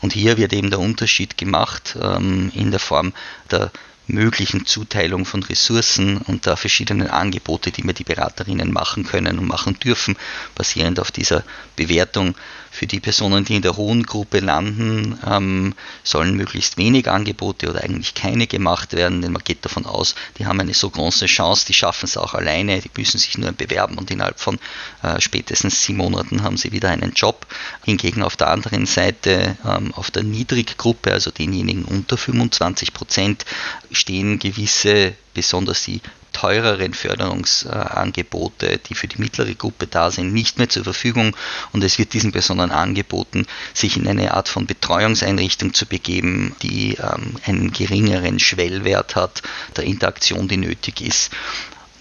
Und 0.00 0.12
hier 0.12 0.36
wird 0.36 0.52
eben 0.52 0.70
der 0.70 0.80
Unterschied 0.80 1.38
gemacht 1.38 1.96
ähm, 2.00 2.50
in 2.54 2.70
der 2.70 2.80
Form 2.80 3.12
der 3.50 3.70
möglichen 4.06 4.66
Zuteilung 4.66 5.24
von 5.24 5.42
Ressourcen 5.42 6.18
und 6.18 6.46
der 6.46 6.56
verschiedenen 6.56 7.08
Angebote, 7.08 7.70
die 7.70 7.84
mir 7.84 7.94
die 7.94 8.04
Beraterinnen 8.04 8.70
machen 8.70 9.04
können 9.04 9.38
und 9.38 9.46
machen 9.46 9.78
dürfen, 9.78 10.16
basierend 10.54 11.00
auf 11.00 11.10
dieser 11.10 11.42
Bewertung 11.76 12.34
für 12.74 12.88
die 12.88 12.98
Personen, 12.98 13.44
die 13.44 13.54
in 13.54 13.62
der 13.62 13.76
hohen 13.76 14.02
Gruppe 14.02 14.40
landen, 14.40 15.16
ähm, 15.24 15.74
sollen 16.02 16.34
möglichst 16.34 16.76
wenig 16.76 17.08
Angebote 17.08 17.70
oder 17.70 17.84
eigentlich 17.84 18.14
keine 18.14 18.48
gemacht 18.48 18.94
werden, 18.94 19.22
denn 19.22 19.30
man 19.30 19.44
geht 19.44 19.64
davon 19.64 19.86
aus, 19.86 20.16
die 20.38 20.46
haben 20.46 20.58
eine 20.58 20.74
so 20.74 20.90
große 20.90 21.26
Chance, 21.26 21.66
die 21.66 21.72
schaffen 21.72 22.06
es 22.06 22.16
auch 22.16 22.34
alleine, 22.34 22.80
die 22.80 22.90
müssen 22.96 23.18
sich 23.18 23.38
nur 23.38 23.52
bewerben 23.52 23.96
und 23.96 24.10
innerhalb 24.10 24.40
von 24.40 24.58
äh, 25.04 25.20
spätestens 25.20 25.84
sieben 25.84 25.98
Monaten 25.98 26.42
haben 26.42 26.56
sie 26.56 26.72
wieder 26.72 26.90
einen 26.90 27.12
Job. 27.12 27.46
Hingegen 27.84 28.24
auf 28.24 28.36
der 28.36 28.50
anderen 28.50 28.86
Seite, 28.86 29.56
ähm, 29.64 29.94
auf 29.94 30.10
der 30.10 30.24
Niedriggruppe, 30.24 31.12
also 31.12 31.30
denjenigen 31.30 31.84
unter 31.84 32.16
25 32.16 32.92
Prozent, 32.92 33.44
stehen 33.92 34.40
gewisse, 34.40 35.14
besonders 35.32 35.84
die 35.84 36.00
teureren 36.34 36.92
Förderungsangebote, 36.92 38.78
die 38.78 38.94
für 38.94 39.08
die 39.08 39.18
mittlere 39.18 39.54
Gruppe 39.54 39.86
da 39.86 40.10
sind, 40.10 40.34
nicht 40.34 40.58
mehr 40.58 40.68
zur 40.68 40.84
Verfügung 40.84 41.34
und 41.72 41.82
es 41.82 41.98
wird 41.98 42.12
diesen 42.12 42.32
Personen 42.32 42.70
angeboten, 42.70 43.46
sich 43.72 43.96
in 43.96 44.06
eine 44.06 44.34
Art 44.34 44.48
von 44.48 44.66
Betreuungseinrichtung 44.66 45.72
zu 45.72 45.86
begeben, 45.86 46.54
die 46.62 46.96
ähm, 46.96 47.36
einen 47.46 47.72
geringeren 47.72 48.38
Schwellwert 48.38 49.16
hat, 49.16 49.42
der 49.76 49.84
Interaktion, 49.84 50.48
die 50.48 50.58
nötig 50.58 51.00
ist. 51.00 51.30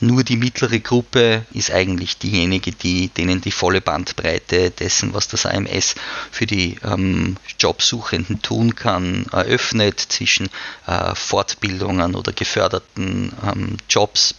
Nur 0.03 0.25
die 0.25 0.35
mittlere 0.35 0.81
Gruppe 0.81 1.45
ist 1.53 1.71
eigentlich 1.71 2.17
diejenige, 2.17 2.73
die, 2.73 3.07
denen 3.07 3.39
die 3.39 3.51
volle 3.51 3.79
Bandbreite 3.79 4.69
dessen, 4.69 5.13
was 5.13 5.29
das 5.29 5.45
AMS 5.45 5.95
für 6.29 6.45
die 6.45 6.77
ähm, 6.83 7.37
Jobsuchenden 7.57 8.41
tun 8.41 8.75
kann, 8.75 9.27
eröffnet 9.31 10.01
zwischen 10.01 10.49
äh, 10.87 11.15
Fortbildungen 11.15 12.15
oder 12.15 12.33
geförderten 12.33 13.31
ähm, 13.45 13.77
Jobs 13.89 14.35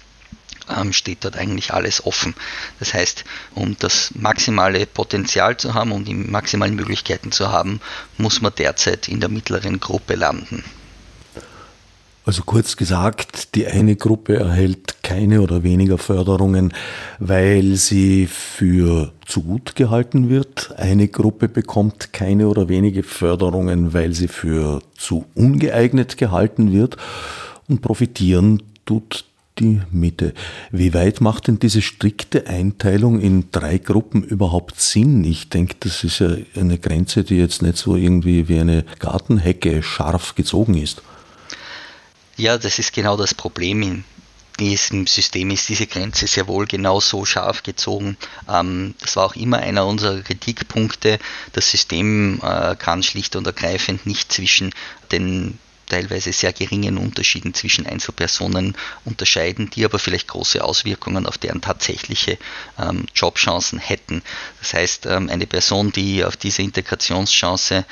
ähm, 0.68 0.92
steht 0.92 1.24
dort 1.24 1.38
eigentlich 1.38 1.72
alles 1.72 2.04
offen. 2.04 2.34
Das 2.78 2.92
heißt, 2.92 3.24
um 3.54 3.74
das 3.78 4.10
maximale 4.14 4.84
Potenzial 4.84 5.56
zu 5.56 5.72
haben, 5.72 5.92
um 5.92 6.04
die 6.04 6.12
maximalen 6.12 6.74
Möglichkeiten 6.74 7.32
zu 7.32 7.50
haben, 7.50 7.80
muss 8.18 8.42
man 8.42 8.54
derzeit 8.54 9.08
in 9.08 9.20
der 9.20 9.30
mittleren 9.30 9.80
Gruppe 9.80 10.14
landen. 10.14 10.62
Also 12.26 12.42
kurz 12.42 12.76
gesagt, 12.76 13.54
die 13.54 13.66
eine 13.66 13.96
Gruppe 13.96 14.36
erhält 14.36 15.02
keine 15.02 15.42
oder 15.42 15.62
weniger 15.62 15.98
Förderungen, 15.98 16.72
weil 17.18 17.76
sie 17.76 18.26
für 18.26 19.12
zu 19.26 19.42
gut 19.42 19.76
gehalten 19.76 20.30
wird. 20.30 20.72
Eine 20.78 21.08
Gruppe 21.08 21.48
bekommt 21.48 22.14
keine 22.14 22.48
oder 22.48 22.70
wenige 22.70 23.02
Förderungen, 23.02 23.92
weil 23.92 24.14
sie 24.14 24.28
für 24.28 24.80
zu 24.96 25.26
ungeeignet 25.34 26.16
gehalten 26.16 26.72
wird. 26.72 26.96
Und 27.68 27.82
profitieren 27.82 28.62
tut 28.86 29.26
die 29.58 29.82
Mitte. 29.90 30.32
Wie 30.70 30.94
weit 30.94 31.20
macht 31.20 31.46
denn 31.46 31.58
diese 31.58 31.82
strikte 31.82 32.46
Einteilung 32.46 33.20
in 33.20 33.50
drei 33.52 33.76
Gruppen 33.76 34.24
überhaupt 34.24 34.80
Sinn? 34.80 35.24
Ich 35.24 35.50
denke, 35.50 35.76
das 35.80 36.02
ist 36.02 36.20
ja 36.20 36.36
eine 36.58 36.78
Grenze, 36.78 37.22
die 37.22 37.36
jetzt 37.36 37.60
nicht 37.60 37.76
so 37.76 37.96
irgendwie 37.96 38.48
wie 38.48 38.58
eine 38.58 38.84
Gartenhecke 38.98 39.82
scharf 39.82 40.34
gezogen 40.34 40.74
ist. 40.74 41.02
Ja, 42.36 42.58
das 42.58 42.78
ist 42.78 42.92
genau 42.92 43.16
das 43.16 43.34
Problem 43.34 43.82
in 43.82 44.04
diesem 44.58 45.06
System 45.06 45.50
ist 45.50 45.68
diese 45.68 45.86
Grenze 45.86 46.26
sehr 46.26 46.46
wohl 46.46 46.66
genau 46.66 47.00
so 47.00 47.24
scharf 47.24 47.62
gezogen. 47.62 48.16
Ähm, 48.48 48.94
das 49.00 49.16
war 49.16 49.26
auch 49.26 49.36
immer 49.36 49.58
einer 49.58 49.86
unserer 49.86 50.20
Kritikpunkte. 50.20 51.18
Das 51.52 51.70
System 51.70 52.40
äh, 52.42 52.76
kann 52.76 53.02
schlicht 53.02 53.36
und 53.36 53.46
ergreifend 53.46 54.06
nicht 54.06 54.32
zwischen 54.32 54.72
den 55.10 55.58
teilweise 55.86 56.32
sehr 56.32 56.52
geringen 56.52 56.96
Unterschieden 56.96 57.52
zwischen 57.52 57.86
Einzelpersonen 57.86 58.74
unterscheiden, 59.04 59.70
die 59.70 59.84
aber 59.84 59.98
vielleicht 59.98 60.28
große 60.28 60.64
Auswirkungen 60.64 61.26
auf 61.26 61.36
deren 61.36 61.60
tatsächliche 61.60 62.38
ähm, 62.78 63.06
Jobchancen 63.14 63.78
hätten. 63.78 64.22
Das 64.60 64.72
heißt, 64.72 65.06
ähm, 65.06 65.28
eine 65.28 65.46
Person, 65.46 65.92
die 65.92 66.24
auf 66.24 66.36
diese 66.36 66.62
Integrationschance 66.62 67.84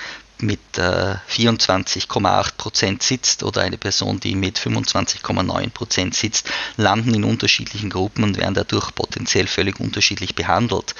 mit 0.42 0.60
äh, 0.76 1.16
24,8 1.30 2.56
Prozent 2.56 3.02
sitzt 3.02 3.42
oder 3.42 3.62
eine 3.62 3.78
Person, 3.78 4.20
die 4.20 4.34
mit 4.34 4.58
25,9 4.58 5.70
Prozent 5.70 6.14
sitzt, 6.14 6.50
landen 6.76 7.14
in 7.14 7.24
unterschiedlichen 7.24 7.90
Gruppen 7.90 8.24
und 8.24 8.36
werden 8.36 8.54
dadurch 8.54 8.94
potenziell 8.94 9.46
völlig 9.46 9.80
unterschiedlich 9.80 10.34
behandelt. 10.34 10.94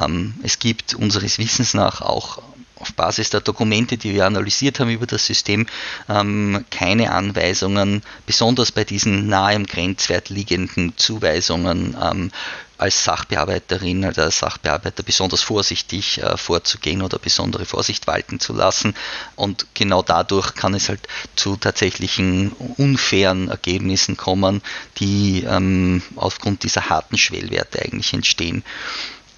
Ähm, 0.00 0.34
es 0.42 0.58
gibt 0.58 0.94
unseres 0.94 1.38
Wissens 1.38 1.74
nach 1.74 2.00
auch 2.00 2.42
auf 2.78 2.92
Basis 2.92 3.30
der 3.30 3.40
Dokumente, 3.40 3.96
die 3.96 4.14
wir 4.14 4.26
analysiert 4.26 4.80
haben 4.80 4.90
über 4.90 5.06
das 5.06 5.26
System, 5.26 5.66
ähm, 6.08 6.64
keine 6.70 7.10
Anweisungen, 7.10 8.02
besonders 8.26 8.70
bei 8.70 8.84
diesen 8.84 9.28
nahe 9.28 9.54
im 9.54 9.66
Grenzwert 9.66 10.28
liegenden 10.28 10.96
Zuweisungen 10.96 11.96
ähm, 12.00 12.30
als 12.78 13.04
Sachbearbeiterin 13.04 14.04
oder 14.04 14.24
als 14.24 14.38
Sachbearbeiter 14.38 15.02
besonders 15.02 15.42
vorsichtig 15.42 16.22
äh, 16.22 16.36
vorzugehen 16.36 17.02
oder 17.02 17.18
besondere 17.18 17.64
Vorsicht 17.64 18.06
walten 18.06 18.40
zu 18.40 18.52
lassen. 18.52 18.94
Und 19.34 19.66
genau 19.74 20.02
dadurch 20.02 20.54
kann 20.54 20.74
es 20.74 20.88
halt 20.88 21.08
zu 21.34 21.56
tatsächlichen 21.56 22.52
unfairen 22.76 23.48
Ergebnissen 23.48 24.16
kommen, 24.16 24.62
die 24.98 25.44
ähm, 25.48 26.02
aufgrund 26.16 26.62
dieser 26.62 26.88
harten 26.90 27.18
Schwellwerte 27.18 27.82
eigentlich 27.82 28.12
entstehen 28.12 28.62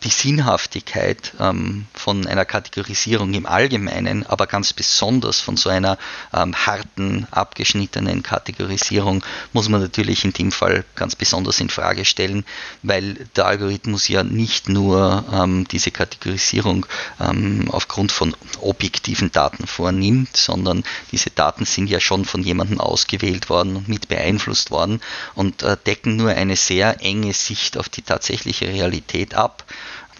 die 0.04 0.10
Sinnhaftigkeit 0.10 1.32
ähm, 1.40 1.86
von 1.92 2.26
einer 2.26 2.44
Kategorisierung 2.44 3.34
im 3.34 3.46
Allgemeinen, 3.46 4.24
aber 4.26 4.46
ganz 4.46 4.72
besonders 4.72 5.40
von 5.40 5.56
so 5.56 5.70
einer 5.70 5.98
ähm, 6.32 6.54
harten, 6.54 7.26
abgeschnittenen 7.30 8.22
Kategorisierung 8.22 9.24
muss 9.52 9.68
man 9.68 9.80
natürlich 9.80 10.24
in 10.24 10.32
dem 10.32 10.52
Fall 10.52 10.84
ganz 10.94 11.16
besonders 11.16 11.60
in 11.60 11.68
Frage 11.68 12.04
stellen, 12.04 12.44
weil 12.82 13.14
der 13.36 13.46
Algorithmus 13.46 14.08
ja 14.08 14.22
nicht 14.22 14.68
nur 14.68 15.24
ähm, 15.32 15.66
diese 15.68 15.90
Kategorisierung 15.90 16.86
ähm, 17.20 17.68
aufgrund 17.70 18.12
von 18.12 18.36
objektiven 18.60 19.32
Daten 19.32 19.66
vornimmt, 19.66 20.36
sondern 20.36 20.84
diese 21.10 21.30
Daten 21.30 21.64
sind 21.64 21.88
ja 21.88 22.00
schon 22.00 22.24
von 22.24 22.42
jemandem 22.42 22.80
ausgewählt 22.80 23.48
worden 23.48 23.76
und 23.76 23.88
mit 23.88 24.08
beeinflusst 24.08 24.70
worden 24.70 25.00
und 25.34 25.62
äh, 25.62 25.76
decken 25.86 26.16
nur 26.16 26.30
eine 26.30 26.56
sehr 26.56 27.00
enge 27.00 27.32
Sicht 27.32 27.76
auf 27.76 27.88
die 27.88 28.02
tatsächliche 28.02 28.68
Realität 28.68 29.34
ab. 29.34 29.64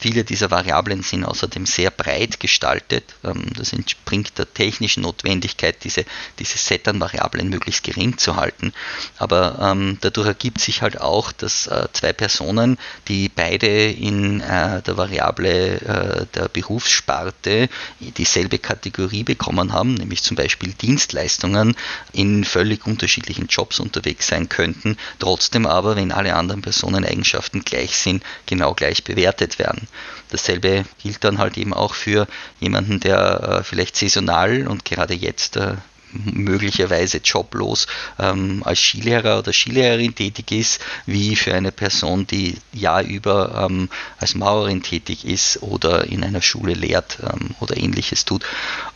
Viele 0.01 0.23
dieser 0.23 0.51
Variablen 0.51 1.03
sind 1.03 1.25
außerdem 1.25 1.67
sehr 1.67 1.91
breit 1.91 2.39
gestaltet. 2.39 3.17
Ähm, 3.25 3.47
das 3.57 3.73
entspringt 3.73 4.39
der 4.39 4.53
technischen 4.53 5.03
Notwendigkeit, 5.03 5.83
diese, 5.83 6.05
diese 6.39 6.57
Set 6.57 6.87
an 6.87 7.01
Variablen 7.01 7.49
möglichst 7.49 7.83
gering 7.83 8.17
zu 8.17 8.37
halten. 8.37 8.73
Aber 9.19 9.59
ähm, 9.61 9.99
dadurch 10.01 10.29
ergibt 10.29 10.61
sich 10.61 10.83
halt 10.83 11.01
auch, 11.01 11.33
dass 11.33 11.67
äh, 11.67 11.89
zwei 11.93 12.13
Personen, 12.13 12.79
die 13.09 13.29
beide 13.29 13.67
in 13.91 14.41
äh, 14.41 14.83
der 14.83 14.97
Variable 14.97 15.81
äh, 15.81 16.27
der 16.33 16.49
Berufssparte 16.49 17.69
dieselbe 17.99 18.59
Kategorie 18.59 19.25
bekommen 19.25 19.73
haben, 19.73 19.95
nämlich 19.95 20.23
zum 20.23 20.37
Beispiel 20.37 20.73
Dienstleistungen, 20.75 21.75
in 22.13 22.45
völlig 22.45 22.87
unterschiedlichen 22.87 23.49
Jobs 23.49 23.81
unterwegs 23.81 24.29
sein 24.29 24.49
könnten, 24.49 24.97
trotzdem 25.19 25.67
aber, 25.67 25.97
wenn 25.97 26.13
alle 26.13 26.35
anderen 26.35 26.63
Personeneigenschaften 26.63 27.65
gleich 27.65 27.97
sind, 27.97 28.23
genau 28.47 28.75
gleich 28.75 29.03
bewertet 29.03 29.59
werden. 29.59 29.88
Dasselbe 30.31 30.85
gilt 31.03 31.25
dann 31.25 31.39
halt 31.39 31.57
eben 31.59 31.75
auch 31.75 31.95
für 31.95 32.27
jemanden, 32.61 33.01
der 33.01 33.61
äh, 33.61 33.65
vielleicht 33.65 33.97
saisonal 33.97 34.67
und 34.67 34.85
gerade 34.85 35.15
jetzt 35.15 35.57
äh, 35.57 35.75
möglicherweise 36.13 37.19
joblos 37.19 37.87
ähm, 38.19 38.63
als 38.65 38.81
Skilehrer 38.81 39.39
oder 39.39 39.53
Skilehrerin 39.53 40.15
tätig 40.15 40.53
ist, 40.53 40.81
wie 41.07 41.37
für 41.37 41.55
eine 41.55 41.73
Person, 41.73 42.27
die 42.27 42.57
Jahr 42.73 43.03
über 43.03 43.69
ähm, 43.69 43.89
als 44.19 44.35
Maurerin 44.35 44.83
tätig 44.83 45.25
ist 45.27 45.63
oder 45.63 46.05
in 46.05 46.25
einer 46.25 46.43
Schule 46.43 46.75
lehrt 46.75 47.19
ähm, 47.23 47.55
oder 47.61 47.77
ähnliches 47.77 48.25
tut. 48.25 48.45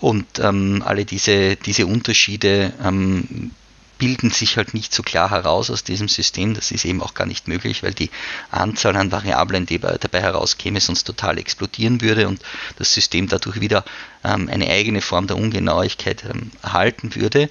Und 0.00 0.38
ähm, 0.38 0.82
alle 0.84 1.04
diese, 1.04 1.56
diese 1.56 1.86
Unterschiede 1.86 2.72
ähm, 2.82 3.50
bilden 4.02 4.32
sich 4.32 4.56
halt 4.56 4.74
nicht 4.74 4.92
so 4.92 5.04
klar 5.04 5.30
heraus 5.30 5.70
aus 5.70 5.84
diesem 5.84 6.08
System. 6.08 6.54
Das 6.54 6.72
ist 6.72 6.84
eben 6.84 7.00
auch 7.00 7.14
gar 7.14 7.24
nicht 7.24 7.46
möglich, 7.46 7.84
weil 7.84 7.94
die 7.94 8.10
Anzahl 8.50 8.96
an 8.96 9.12
Variablen, 9.12 9.64
die 9.64 9.78
dabei 9.78 10.20
herauskäme, 10.20 10.80
sonst 10.80 11.04
total 11.04 11.38
explodieren 11.38 12.00
würde 12.00 12.26
und 12.26 12.42
das 12.78 12.92
System 12.92 13.28
dadurch 13.28 13.60
wieder 13.60 13.84
ähm, 14.24 14.48
eine 14.48 14.66
eigene 14.66 15.02
Form 15.02 15.28
der 15.28 15.36
Ungenauigkeit 15.36 16.24
ähm, 16.24 16.50
erhalten 16.62 17.14
würde. 17.14 17.48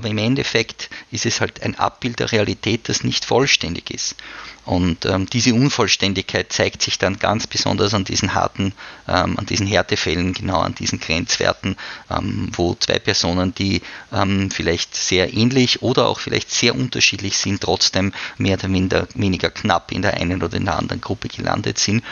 Aber 0.00 0.08
im 0.08 0.16
Endeffekt 0.16 0.88
ist 1.10 1.26
es 1.26 1.42
halt 1.42 1.62
ein 1.62 1.74
Abbild 1.74 2.20
der 2.20 2.32
Realität, 2.32 2.88
das 2.88 3.04
nicht 3.04 3.26
vollständig 3.26 3.90
ist. 3.90 4.16
Und 4.64 5.04
ähm, 5.04 5.26
diese 5.26 5.52
Unvollständigkeit 5.52 6.50
zeigt 6.50 6.80
sich 6.80 6.98
dann 6.98 7.18
ganz 7.18 7.46
besonders 7.46 7.92
an 7.92 8.04
diesen 8.04 8.32
harten, 8.32 8.72
ähm, 9.06 9.38
an 9.38 9.44
diesen 9.44 9.66
Härtefällen, 9.66 10.32
genau 10.32 10.60
an 10.60 10.74
diesen 10.74 11.00
Grenzwerten, 11.00 11.76
ähm, 12.10 12.50
wo 12.52 12.74
zwei 12.76 12.98
Personen, 12.98 13.54
die 13.54 13.82
ähm, 14.10 14.50
vielleicht 14.50 14.94
sehr 14.94 15.34
ähnlich 15.34 15.82
oder 15.82 16.08
auch 16.08 16.18
vielleicht 16.18 16.50
sehr 16.50 16.74
unterschiedlich 16.74 17.36
sind, 17.36 17.60
trotzdem 17.60 18.14
mehr 18.38 18.56
oder 18.56 18.68
minder, 18.68 19.06
weniger 19.12 19.50
knapp 19.50 19.92
in 19.92 20.00
der 20.00 20.14
einen 20.14 20.42
oder 20.42 20.56
in 20.56 20.64
der 20.64 20.78
anderen 20.78 21.02
Gruppe 21.02 21.28
gelandet 21.28 21.78
sind. 21.78 22.02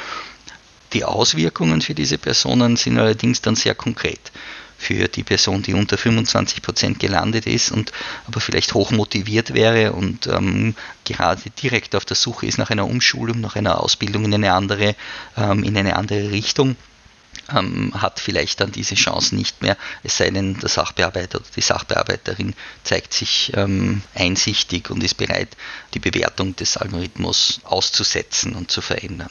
Die 0.92 1.04
Auswirkungen 1.04 1.80
für 1.80 1.94
diese 1.94 2.18
Personen 2.18 2.76
sind 2.76 2.98
allerdings 2.98 3.40
dann 3.40 3.56
sehr 3.56 3.74
konkret 3.74 4.30
für 4.78 5.08
die 5.08 5.24
Person, 5.24 5.62
die 5.62 5.74
unter 5.74 5.98
25 5.98 6.62
Prozent 6.62 7.00
gelandet 7.00 7.46
ist 7.46 7.72
und 7.72 7.92
aber 8.26 8.40
vielleicht 8.40 8.74
hoch 8.74 8.92
motiviert 8.92 9.52
wäre 9.52 9.92
und 9.92 10.28
ähm, 10.28 10.74
gerade 11.04 11.42
direkt 11.50 11.96
auf 11.96 12.04
der 12.04 12.16
Suche 12.16 12.46
ist 12.46 12.58
nach 12.58 12.70
einer 12.70 12.86
Umschulung, 12.86 13.40
nach 13.40 13.56
einer 13.56 13.82
Ausbildung 13.82 14.24
in 14.24 14.34
eine 14.34 14.52
andere, 14.52 14.94
ähm, 15.36 15.64
in 15.64 15.76
eine 15.76 15.96
andere 15.96 16.30
Richtung. 16.30 16.76
Ähm, 17.54 17.92
hat 17.94 18.20
vielleicht 18.20 18.60
dann 18.60 18.72
diese 18.72 18.94
Chance 18.94 19.34
nicht 19.34 19.62
mehr, 19.62 19.76
es 20.02 20.18
sei 20.18 20.30
denn, 20.30 20.58
der 20.60 20.68
Sachbearbeiter 20.68 21.38
oder 21.38 21.48
die 21.56 21.62
Sachbearbeiterin 21.62 22.54
zeigt 22.84 23.14
sich 23.14 23.52
ähm, 23.54 24.02
einsichtig 24.14 24.90
und 24.90 25.02
ist 25.02 25.14
bereit, 25.14 25.56
die 25.94 25.98
Bewertung 25.98 26.56
des 26.56 26.76
Algorithmus 26.76 27.60
auszusetzen 27.64 28.54
und 28.54 28.70
zu 28.70 28.82
verändern. 28.82 29.30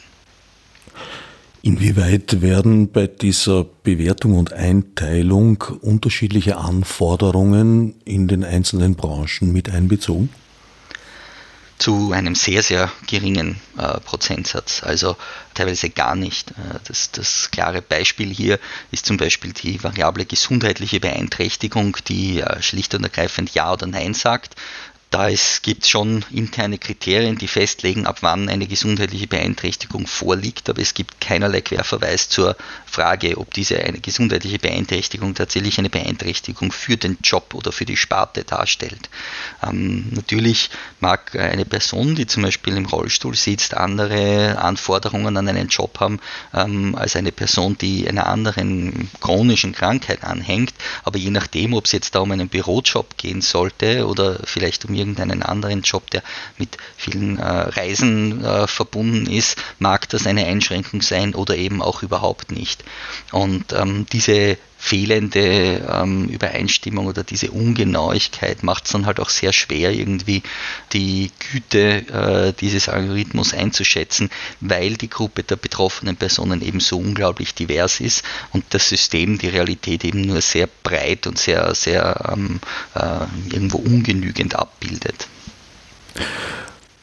Inwieweit 1.63 2.41
werden 2.41 2.91
bei 2.91 3.07
dieser 3.07 3.65
Bewertung 3.83 4.37
und 4.37 4.53
Einteilung 4.53 5.63
unterschiedliche 5.81 6.57
Anforderungen 6.57 7.95
in 8.05 8.27
den 8.27 8.43
einzelnen 8.43 8.95
Branchen 8.95 9.51
mit 9.51 9.69
einbezogen? 9.69 10.29
Zu 11.79 12.11
einem 12.11 12.33
sehr, 12.33 12.63
sehr 12.63 12.91
geringen 13.05 13.59
äh, 13.77 13.99
Prozentsatz, 13.99 14.81
also 14.83 15.15
teilweise 15.53 15.91
gar 15.91 16.15
nicht. 16.15 16.51
Äh, 16.51 16.79
das, 16.85 17.11
das, 17.11 17.51
klare 17.51 17.83
Beispiel 17.83 18.33
hier 18.33 18.59
ist 18.91 19.05
zum 19.05 19.17
Beispiel 19.17 19.53
die 19.53 19.83
variable 19.83 20.25
gesundheitliche 20.25 20.99
Beeinträchtigung, 20.99 21.97
die 22.07 22.39
äh, 22.39 22.61
schlicht 22.63 22.95
und 22.95 23.03
ergreifend 23.03 23.53
Ja 23.53 23.73
oder 23.73 23.85
Nein 23.85 24.15
sagt. 24.15 24.55
Da 25.09 25.29
gibt 25.61 25.83
es 25.83 25.89
schon 25.89 26.25
interne 26.31 26.77
Kriterien, 26.77 27.37
die 27.37 27.47
festlegen, 27.47 28.05
ab 28.05 28.17
wann 28.21 28.49
eine 28.49 28.67
gesundheitliche 28.67 29.27
Beeinträchtigung 29.27 30.05
vorliegt, 30.05 30.69
aber 30.69 30.81
es 30.81 30.93
gibt 30.93 31.21
keinerlei 31.21 31.61
Querverweis 31.61 32.27
zur 32.27 32.57
Frage, 32.85 33.37
ob 33.37 33.53
diese 33.53 33.79
eine 33.79 33.99
gesundheitliche 34.01 34.59
Beeinträchtigung 34.59 35.33
tatsächlich 35.33 35.79
eine 35.79 35.89
Beeinträchtigung 35.89 36.73
für 36.73 36.97
den 36.97 37.17
Job 37.23 37.53
oder 37.53 37.71
für 37.71 37.85
die 37.85 37.95
Sparte 37.95 38.43
darstellt. 38.43 39.09
Ähm, 39.63 40.07
natürlich 40.11 40.71
mag 40.99 41.33
eine 41.39 41.63
Person, 41.63 42.15
die 42.15 42.27
zum 42.27 42.43
Beispiel 42.43 42.75
im 42.75 42.85
Rollstuhl 42.85 43.35
sitzt, 43.35 43.75
andere 43.75 44.59
Anforderungen 44.59 45.37
an 45.37 45.47
einen 45.47 45.69
Job 45.69 46.01
haben 46.01 46.19
ähm, 46.53 46.95
als 46.95 47.15
eine 47.15 47.31
Person, 47.31 47.77
die 47.77 48.09
einer 48.09 48.27
anderen 48.27 49.09
chronischen 49.21 49.71
Krankheit 49.71 50.25
anhängt, 50.25 50.73
aber 51.05 51.17
je 51.17 51.31
nachdem, 51.31 51.73
ob 51.75 51.85
es 51.85 51.93
jetzt 51.93 52.13
da 52.13 52.19
um 52.19 52.31
einen 52.31 52.49
Bürojob 52.49 53.15
gehen 53.15 53.41
sollte 53.41 54.05
oder 54.05 54.41
vielleicht 54.43 54.83
um 54.83 54.96
irgendeinen 54.97 55.43
anderen 55.43 55.81
Job, 55.81 56.09
der 56.11 56.23
mit 56.57 56.77
vielen 56.97 57.37
äh, 57.37 57.43
Reisen 57.43 58.43
äh, 58.43 58.67
verbunden 58.67 59.29
ist, 59.29 59.57
mag 59.79 60.09
das 60.09 60.27
eine 60.27 60.45
Einschränkung 60.45 61.01
sein 61.01 61.35
oder 61.35 61.55
eben 61.55 61.81
auch 61.81 62.03
überhaupt 62.03 62.51
nicht. 62.51 62.83
Und 63.31 63.73
ähm, 63.73 64.05
diese 64.11 64.57
fehlende 64.77 65.87
ähm, 65.91 66.29
Übereinstimmung 66.29 67.07
oder 67.07 67.23
diese 67.23 67.51
Ungenauigkeit 67.51 68.63
macht 68.63 68.85
es 68.85 68.91
dann 68.91 69.05
halt 69.05 69.19
auch 69.19 69.29
sehr 69.29 69.51
schwer, 69.51 69.91
irgendwie 69.91 70.43
die 70.93 71.31
Güte 71.51 72.07
äh, 72.07 72.53
dieses 72.53 72.87
Algorithmus 72.87 73.53
einzuschätzen, 73.53 74.29
weil 74.61 74.95
die 74.95 75.09
Gruppe 75.09 75.43
der 75.43 75.55
betroffenen 75.55 76.15
Personen 76.15 76.61
eben 76.61 76.79
so 76.79 76.97
unglaublich 76.97 77.55
divers 77.55 77.99
ist 77.99 78.23
und 78.53 78.65
das 78.69 78.87
System 78.89 79.37
die 79.37 79.49
Realität 79.49 80.05
eben 80.05 80.21
nur 80.21 80.41
sehr 80.41 80.67
breit 80.83 81.27
und 81.27 81.39
sehr, 81.39 81.73
sehr 81.73 82.31
ähm, 82.31 82.59
äh, 82.93 83.53
irgendwo 83.53 83.77
ungenügend 83.79 84.55
abbildet. 84.55 85.27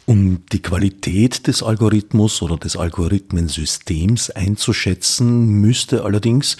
Um 0.06 0.44
die 0.52 0.60
Qualität 0.60 1.46
des 1.46 1.62
Algorithmus 1.62 2.42
oder 2.42 2.58
des 2.58 2.76
Algorithmensystems 2.76 4.30
einzuschätzen, 4.30 5.46
müsste 5.46 6.04
allerdings 6.04 6.58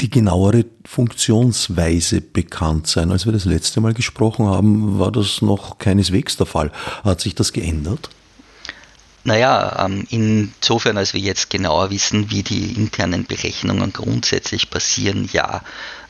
die 0.00 0.10
genauere 0.10 0.64
Funktionsweise 0.84 2.20
bekannt 2.20 2.86
sein. 2.86 3.10
Als 3.10 3.24
wir 3.24 3.32
das 3.32 3.44
letzte 3.44 3.80
Mal 3.80 3.94
gesprochen 3.94 4.46
haben, 4.46 4.98
war 4.98 5.10
das 5.10 5.40
noch 5.40 5.78
keineswegs 5.78 6.36
der 6.36 6.46
Fall. 6.46 6.70
Hat 7.02 7.20
sich 7.20 7.34
das 7.34 7.52
geändert? 7.52 8.10
Naja, 9.26 9.84
ähm, 9.84 10.06
insofern, 10.10 10.96
als 10.96 11.12
wir 11.12 11.20
jetzt 11.20 11.50
genauer 11.50 11.90
wissen, 11.90 12.30
wie 12.30 12.44
die 12.44 12.74
internen 12.74 13.26
Berechnungen 13.26 13.92
grundsätzlich 13.92 14.70
passieren, 14.70 15.28
ja. 15.32 15.62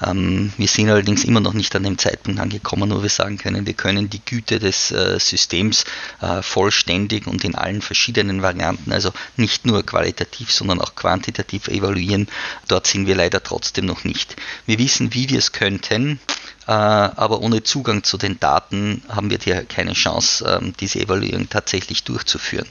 Ähm, 0.05 0.52
wir 0.59 0.68
sind 0.68 0.90
allerdings 0.90 1.24
immer 1.24 1.40
noch 1.40 1.55
nicht 1.55 1.74
an 1.74 1.85
dem 1.85 1.96
Zeitpunkt 1.96 2.38
angekommen, 2.38 2.90
wo 2.90 3.00
wir 3.00 3.09
sagen 3.09 3.38
können, 3.38 3.64
wir 3.64 3.72
können 3.72 4.11
die 4.11 4.22
Güte 4.22 4.59
des 4.59 4.90
äh, 4.90 5.18
Systems 5.18 5.87
äh, 6.20 6.42
vollständig 6.42 7.26
und 7.26 7.42
in 7.42 7.55
allen 7.55 7.81
verschiedenen 7.81 8.42
Varianten, 8.42 8.92
also 8.92 9.12
nicht 9.38 9.64
nur 9.64 9.83
qualitativ, 9.83 10.52
sondern 10.52 10.83
auch 10.83 10.94
quantitativ 10.94 11.68
evaluieren. 11.68 12.29
Dort 12.68 12.87
sind 12.87 13.07
wir 13.07 13.14
leider 13.14 13.42
trotzdem 13.42 13.87
noch 13.87 14.05
nicht. 14.05 14.37
Wir 14.66 14.79
wissen, 14.79 15.14
wie 15.14 15.31
wir 15.31 15.38
es 15.38 15.52
könnten. 15.52 16.20
Äh, 16.66 16.72
aber 16.72 17.40
ohne 17.40 17.62
Zugang 17.62 18.02
zu 18.02 18.18
den 18.18 18.40
Daten 18.40 19.02
haben 19.09 19.31
wir 19.31 19.38
hier 19.38 19.64
keine 19.64 19.92
Chance, 19.92 20.44
ähm, 20.61 20.72
diese 20.81 21.00
Evaluierung 21.00 21.48
tatsächlich 21.48 22.02
durchzuführen. 22.02 22.66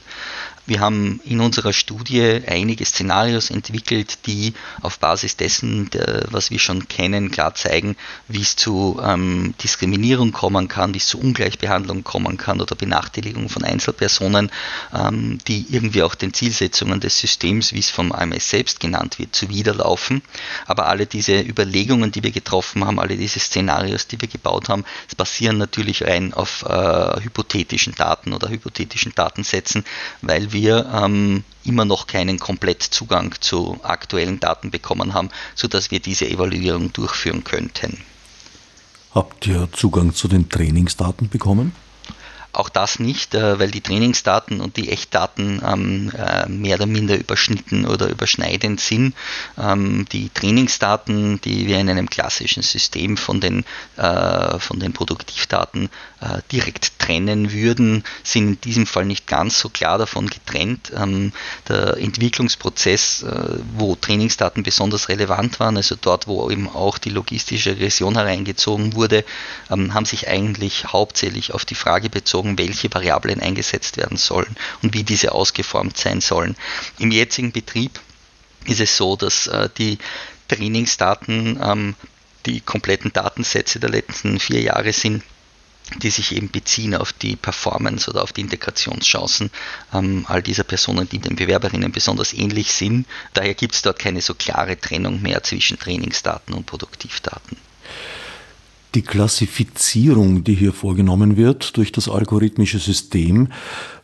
Wir 0.67 0.79
haben 0.79 1.21
in 1.25 1.41
unserer 1.41 1.73
Studie 1.73 2.41
einige 2.47 2.85
Szenarios 2.85 3.51
entwickelt, 3.51 4.25
die 4.25 4.53
auf 4.81 4.97
Basis 4.97 5.37
dessen, 5.37 5.91
was 6.31 6.49
wir 6.49 6.57
schon 6.57 6.87
kennen, 6.87 7.29
klar 7.29 7.53
zeigen, 7.53 7.95
wie 8.27 8.41
es 8.41 8.55
zu 8.55 8.99
ähm, 9.03 9.53
Diskriminierung 9.61 10.31
kommen 10.31 10.67
kann, 10.67 10.95
wie 10.95 10.97
es 10.97 11.07
zu 11.07 11.19
Ungleichbehandlung 11.19 12.03
kommen 12.03 12.37
kann 12.37 12.61
oder 12.61 12.75
Benachteiligung 12.75 13.47
von 13.47 13.63
Einzelpersonen, 13.63 14.49
ähm, 14.91 15.37
die 15.47 15.67
irgendwie 15.69 16.01
auch 16.01 16.15
den 16.15 16.33
Zielsetzungen 16.33 16.99
des 16.99 17.19
Systems, 17.19 17.73
wie 17.73 17.79
es 17.79 17.91
vom 17.91 18.11
AMS 18.11 18.49
selbst 18.49 18.79
genannt 18.79 19.19
wird, 19.19 19.35
zuwiderlaufen. 19.35 20.23
Aber 20.65 20.87
alle 20.87 21.05
diese 21.05 21.41
Überlegungen, 21.41 22.11
die 22.11 22.23
wir 22.23 22.31
getroffen 22.31 22.83
haben, 22.85 22.99
alle 22.99 23.17
diese 23.17 23.39
Szenarios, 23.39 24.07
die 24.07 24.19
wir 24.19 24.27
gebaut 24.27 24.69
haben, 24.69 24.83
basieren 25.15 25.59
natürlich 25.59 26.03
rein 26.03 26.33
auf 26.33 26.63
äh, 26.63 27.21
hypothetischen 27.21 27.93
Daten 27.93 28.33
oder 28.33 28.49
hypothetischen 28.49 29.13
Datensätzen, 29.13 29.85
weil 30.21 30.51
wir 30.51 30.54
wir 30.55 30.89
ähm, 30.91 31.43
immer 31.63 31.85
noch 31.85 32.07
keinen 32.07 32.39
Komplettzugang 32.39 33.35
zu 33.39 33.77
aktuellen 33.83 34.39
Daten 34.39 34.71
bekommen 34.71 35.13
haben, 35.13 35.29
sodass 35.53 35.91
wir 35.91 35.99
diese 35.99 36.27
Evaluierung 36.27 36.91
durchführen 36.93 37.43
könnten. 37.43 37.99
Habt 39.13 39.45
ihr 39.45 39.69
Zugang 39.71 40.13
zu 40.13 40.27
den 40.27 40.49
Trainingsdaten 40.49 41.29
bekommen? 41.29 41.73
Auch 42.55 42.69
das 42.69 42.99
nicht, 42.99 43.35
äh, 43.35 43.59
weil 43.59 43.69
die 43.69 43.81
Trainingsdaten 43.81 44.61
und 44.61 44.77
die 44.77 44.89
Echtdaten 44.89 45.61
ähm, 45.65 46.11
äh, 46.17 46.47
mehr 46.47 46.77
oder 46.77 46.85
minder 46.85 47.17
überschnitten 47.17 47.85
oder 47.85 48.07
überschneidend 48.09 48.79
sind. 48.79 49.13
Ähm, 49.57 50.05
die 50.13 50.29
Trainingsdaten, 50.29 51.41
die 51.41 51.67
wir 51.67 51.79
in 51.79 51.89
einem 51.89 52.09
klassischen 52.09 52.63
System 52.63 53.17
von 53.17 53.41
den, 53.41 53.65
äh, 53.97 54.57
von 54.59 54.79
den 54.79 54.93
Produktivdaten 54.93 55.89
direkt 56.51 56.97
trennen 56.99 57.51
würden, 57.51 58.03
sind 58.23 58.47
in 58.47 58.61
diesem 58.61 58.87
Fall 58.87 59.05
nicht 59.05 59.27
ganz 59.27 59.59
so 59.59 59.69
klar 59.69 59.97
davon 59.97 60.27
getrennt. 60.27 60.91
Ähm, 60.95 61.33
der 61.67 61.97
Entwicklungsprozess, 61.97 63.25
wo 63.75 63.95
Trainingsdaten 63.95 64.63
besonders 64.63 65.09
relevant 65.09 65.59
waren, 65.59 65.77
also 65.77 65.95
dort, 65.99 66.27
wo 66.27 66.49
eben 66.49 66.69
auch 66.69 66.97
die 66.97 67.09
logistische 67.09 67.71
Regression 67.71 68.15
hereingezogen 68.15 68.93
wurde, 68.93 69.23
haben 69.69 70.05
sich 70.05 70.27
eigentlich 70.27 70.85
hauptsächlich 70.85 71.53
auf 71.53 71.65
die 71.65 71.75
Frage 71.75 72.09
bezogen, 72.09 72.35
bezogen, 72.35 72.57
welche 72.57 72.93
Variablen 72.93 73.39
eingesetzt 73.39 73.97
werden 73.97 74.17
sollen 74.17 74.55
und 74.81 74.93
wie 74.93 75.03
diese 75.03 75.31
ausgeformt 75.31 75.97
sein 75.97 76.21
sollen. 76.21 76.55
Im 76.99 77.11
jetzigen 77.11 77.51
Betrieb 77.51 77.99
ist 78.65 78.81
es 78.81 78.97
so, 78.97 79.15
dass 79.15 79.47
äh, 79.47 79.69
die 79.77 79.97
Trainingsdaten 80.47 81.59
ähm, 81.61 81.95
die 82.45 82.61
kompletten 82.61 83.13
Datensätze 83.13 83.79
der 83.79 83.89
letzten 83.89 84.39
vier 84.39 84.61
Jahre 84.61 84.91
sind, 84.93 85.23
die 86.01 86.09
sich 86.09 86.35
eben 86.35 86.49
beziehen 86.49 86.95
auf 86.95 87.13
die 87.13 87.35
Performance 87.35 88.09
oder 88.09 88.23
auf 88.23 88.33
die 88.33 88.41
Integrationschancen 88.41 89.51
ähm, 89.93 90.25
all 90.27 90.41
dieser 90.41 90.63
Personen, 90.63 91.07
die 91.07 91.19
den 91.19 91.35
Bewerberinnen 91.35 91.91
besonders 91.91 92.33
ähnlich 92.33 92.71
sind. 92.71 93.05
Daher 93.33 93.53
gibt 93.53 93.75
es 93.75 93.81
dort 93.81 93.99
keine 93.99 94.21
so 94.21 94.33
klare 94.33 94.79
Trennung 94.79 95.21
mehr 95.21 95.43
zwischen 95.43 95.77
Trainingsdaten 95.77 96.53
und 96.53 96.65
Produktivdaten. 96.65 97.57
Die 98.95 99.01
Klassifizierung, 99.01 100.43
die 100.43 100.55
hier 100.55 100.71
vorgenommen 100.71 101.35
wird 101.35 101.75
durch 101.75 101.91
das 101.91 102.07
algorithmische 102.07 102.79
System, 102.79 103.49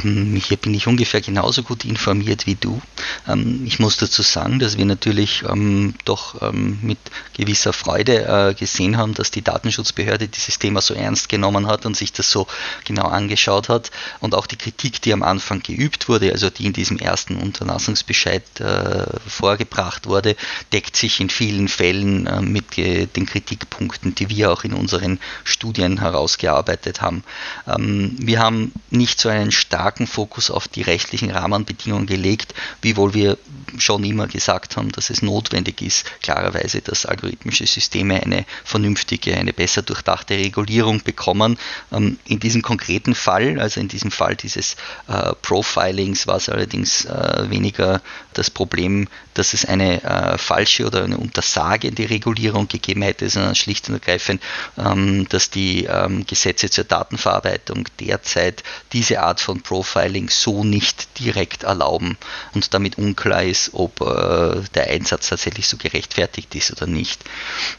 Hier 0.00 0.56
bin 0.56 0.72
ich 0.72 0.86
ungefähr 0.86 1.20
genauso 1.20 1.62
gut 1.62 1.84
informiert 1.84 2.46
wie 2.46 2.54
du. 2.54 2.80
Ähm, 3.28 3.62
ich 3.66 3.78
muss 3.78 3.98
dazu 3.98 4.22
sagen, 4.22 4.58
dass 4.58 4.78
wir 4.78 4.86
natürlich 4.86 5.42
ähm, 5.46 5.94
doch 6.06 6.40
ähm, 6.40 6.78
mit 6.80 6.98
gewisser 7.34 7.74
Freude 7.74 8.24
äh, 8.24 8.54
gesehen 8.54 8.96
haben, 8.96 9.12
dass 9.12 9.30
die 9.30 9.42
Datenschutzbehörde 9.42 10.28
dieses 10.28 10.58
Thema 10.58 10.80
so 10.80 10.94
ernst 10.94 11.28
genommen 11.28 11.66
hat 11.66 11.84
und 11.84 11.94
sich 11.94 12.10
das 12.10 12.30
so 12.30 12.46
genau 12.86 13.04
angeschaut 13.04 13.68
hat. 13.68 13.90
Und 14.20 14.34
auch 14.34 14.46
die 14.46 14.56
Kritik, 14.56 15.02
die 15.02 15.12
am 15.12 15.22
Anfang 15.22 15.62
geübt 15.62 16.08
wurde, 16.08 16.32
also 16.32 16.48
die 16.48 16.64
in 16.64 16.72
diesem 16.72 16.98
ersten 16.98 17.36
Unterlassungsbescheid 17.36 18.44
äh, 18.60 19.04
vorgebracht 19.28 20.06
wurde, 20.06 20.36
deckt 20.72 20.96
sich 20.96 21.20
in 21.20 21.28
vielen 21.28 21.68
Fällen 21.68 22.26
äh, 22.26 22.40
mit 22.40 22.78
den 22.78 23.26
Kritikpunkten, 23.26 24.14
die 24.14 24.30
wir 24.30 24.52
auch 24.52 24.64
in 24.64 24.72
unseren 24.72 25.18
Studien 25.44 26.00
herausgearbeitet 26.00 27.02
haben. 27.02 27.22
Wir 27.66 28.40
haben 28.40 28.72
nicht 28.90 29.20
so 29.20 29.28
einen 29.28 29.52
starken 29.52 29.81
starken 29.82 30.06
Fokus 30.06 30.52
auf 30.52 30.68
die 30.68 30.82
rechtlichen 30.82 31.32
Rahmenbedingungen 31.32 32.06
gelegt, 32.06 32.54
wiewohl 32.82 33.14
wir 33.14 33.36
schon 33.78 34.04
immer 34.04 34.26
gesagt 34.26 34.76
haben, 34.76 34.92
dass 34.92 35.10
es 35.10 35.22
notwendig 35.22 35.82
ist, 35.82 36.04
klarerweise, 36.22 36.80
dass 36.80 37.06
algorithmische 37.06 37.66
Systeme 37.66 38.22
eine 38.22 38.44
vernünftige, 38.64 39.36
eine 39.36 39.52
besser 39.52 39.82
durchdachte 39.82 40.34
Regulierung 40.34 41.02
bekommen. 41.02 41.58
Ähm, 41.92 42.18
in 42.26 42.40
diesem 42.40 42.62
konkreten 42.62 43.14
Fall, 43.14 43.60
also 43.60 43.80
in 43.80 43.88
diesem 43.88 44.10
Fall 44.10 44.36
dieses 44.36 44.76
äh, 45.08 45.32
Profilings, 45.42 46.26
war 46.26 46.36
es 46.36 46.48
allerdings 46.48 47.04
äh, 47.04 47.50
weniger 47.50 48.00
das 48.34 48.50
Problem, 48.50 49.08
dass 49.34 49.54
es 49.54 49.64
eine 49.64 50.02
äh, 50.02 50.38
falsche 50.38 50.86
oder 50.86 51.04
eine 51.04 51.16
untersagende 51.16 52.08
Regulierung 52.10 52.68
gegeben 52.68 53.02
hätte, 53.02 53.28
sondern 53.28 53.54
schlicht 53.54 53.88
und 53.88 53.94
ergreifend, 53.94 54.42
ähm, 54.78 55.26
dass 55.28 55.50
die 55.50 55.84
ähm, 55.84 56.26
Gesetze 56.26 56.70
zur 56.70 56.84
Datenverarbeitung 56.84 57.88
derzeit 58.00 58.62
diese 58.92 59.20
Art 59.20 59.40
von 59.40 59.62
Profiling 59.62 60.28
so 60.28 60.64
nicht 60.64 61.18
direkt 61.18 61.62
erlauben 61.62 62.18
und 62.54 62.74
damit 62.74 62.98
unklar 62.98 63.44
ist, 63.44 63.51
ob 63.72 64.00
äh, 64.00 64.60
der 64.74 64.88
Einsatz 64.90 65.28
tatsächlich 65.28 65.66
so 65.66 65.76
gerechtfertigt 65.76 66.54
ist 66.54 66.72
oder 66.72 66.86
nicht. 66.86 67.22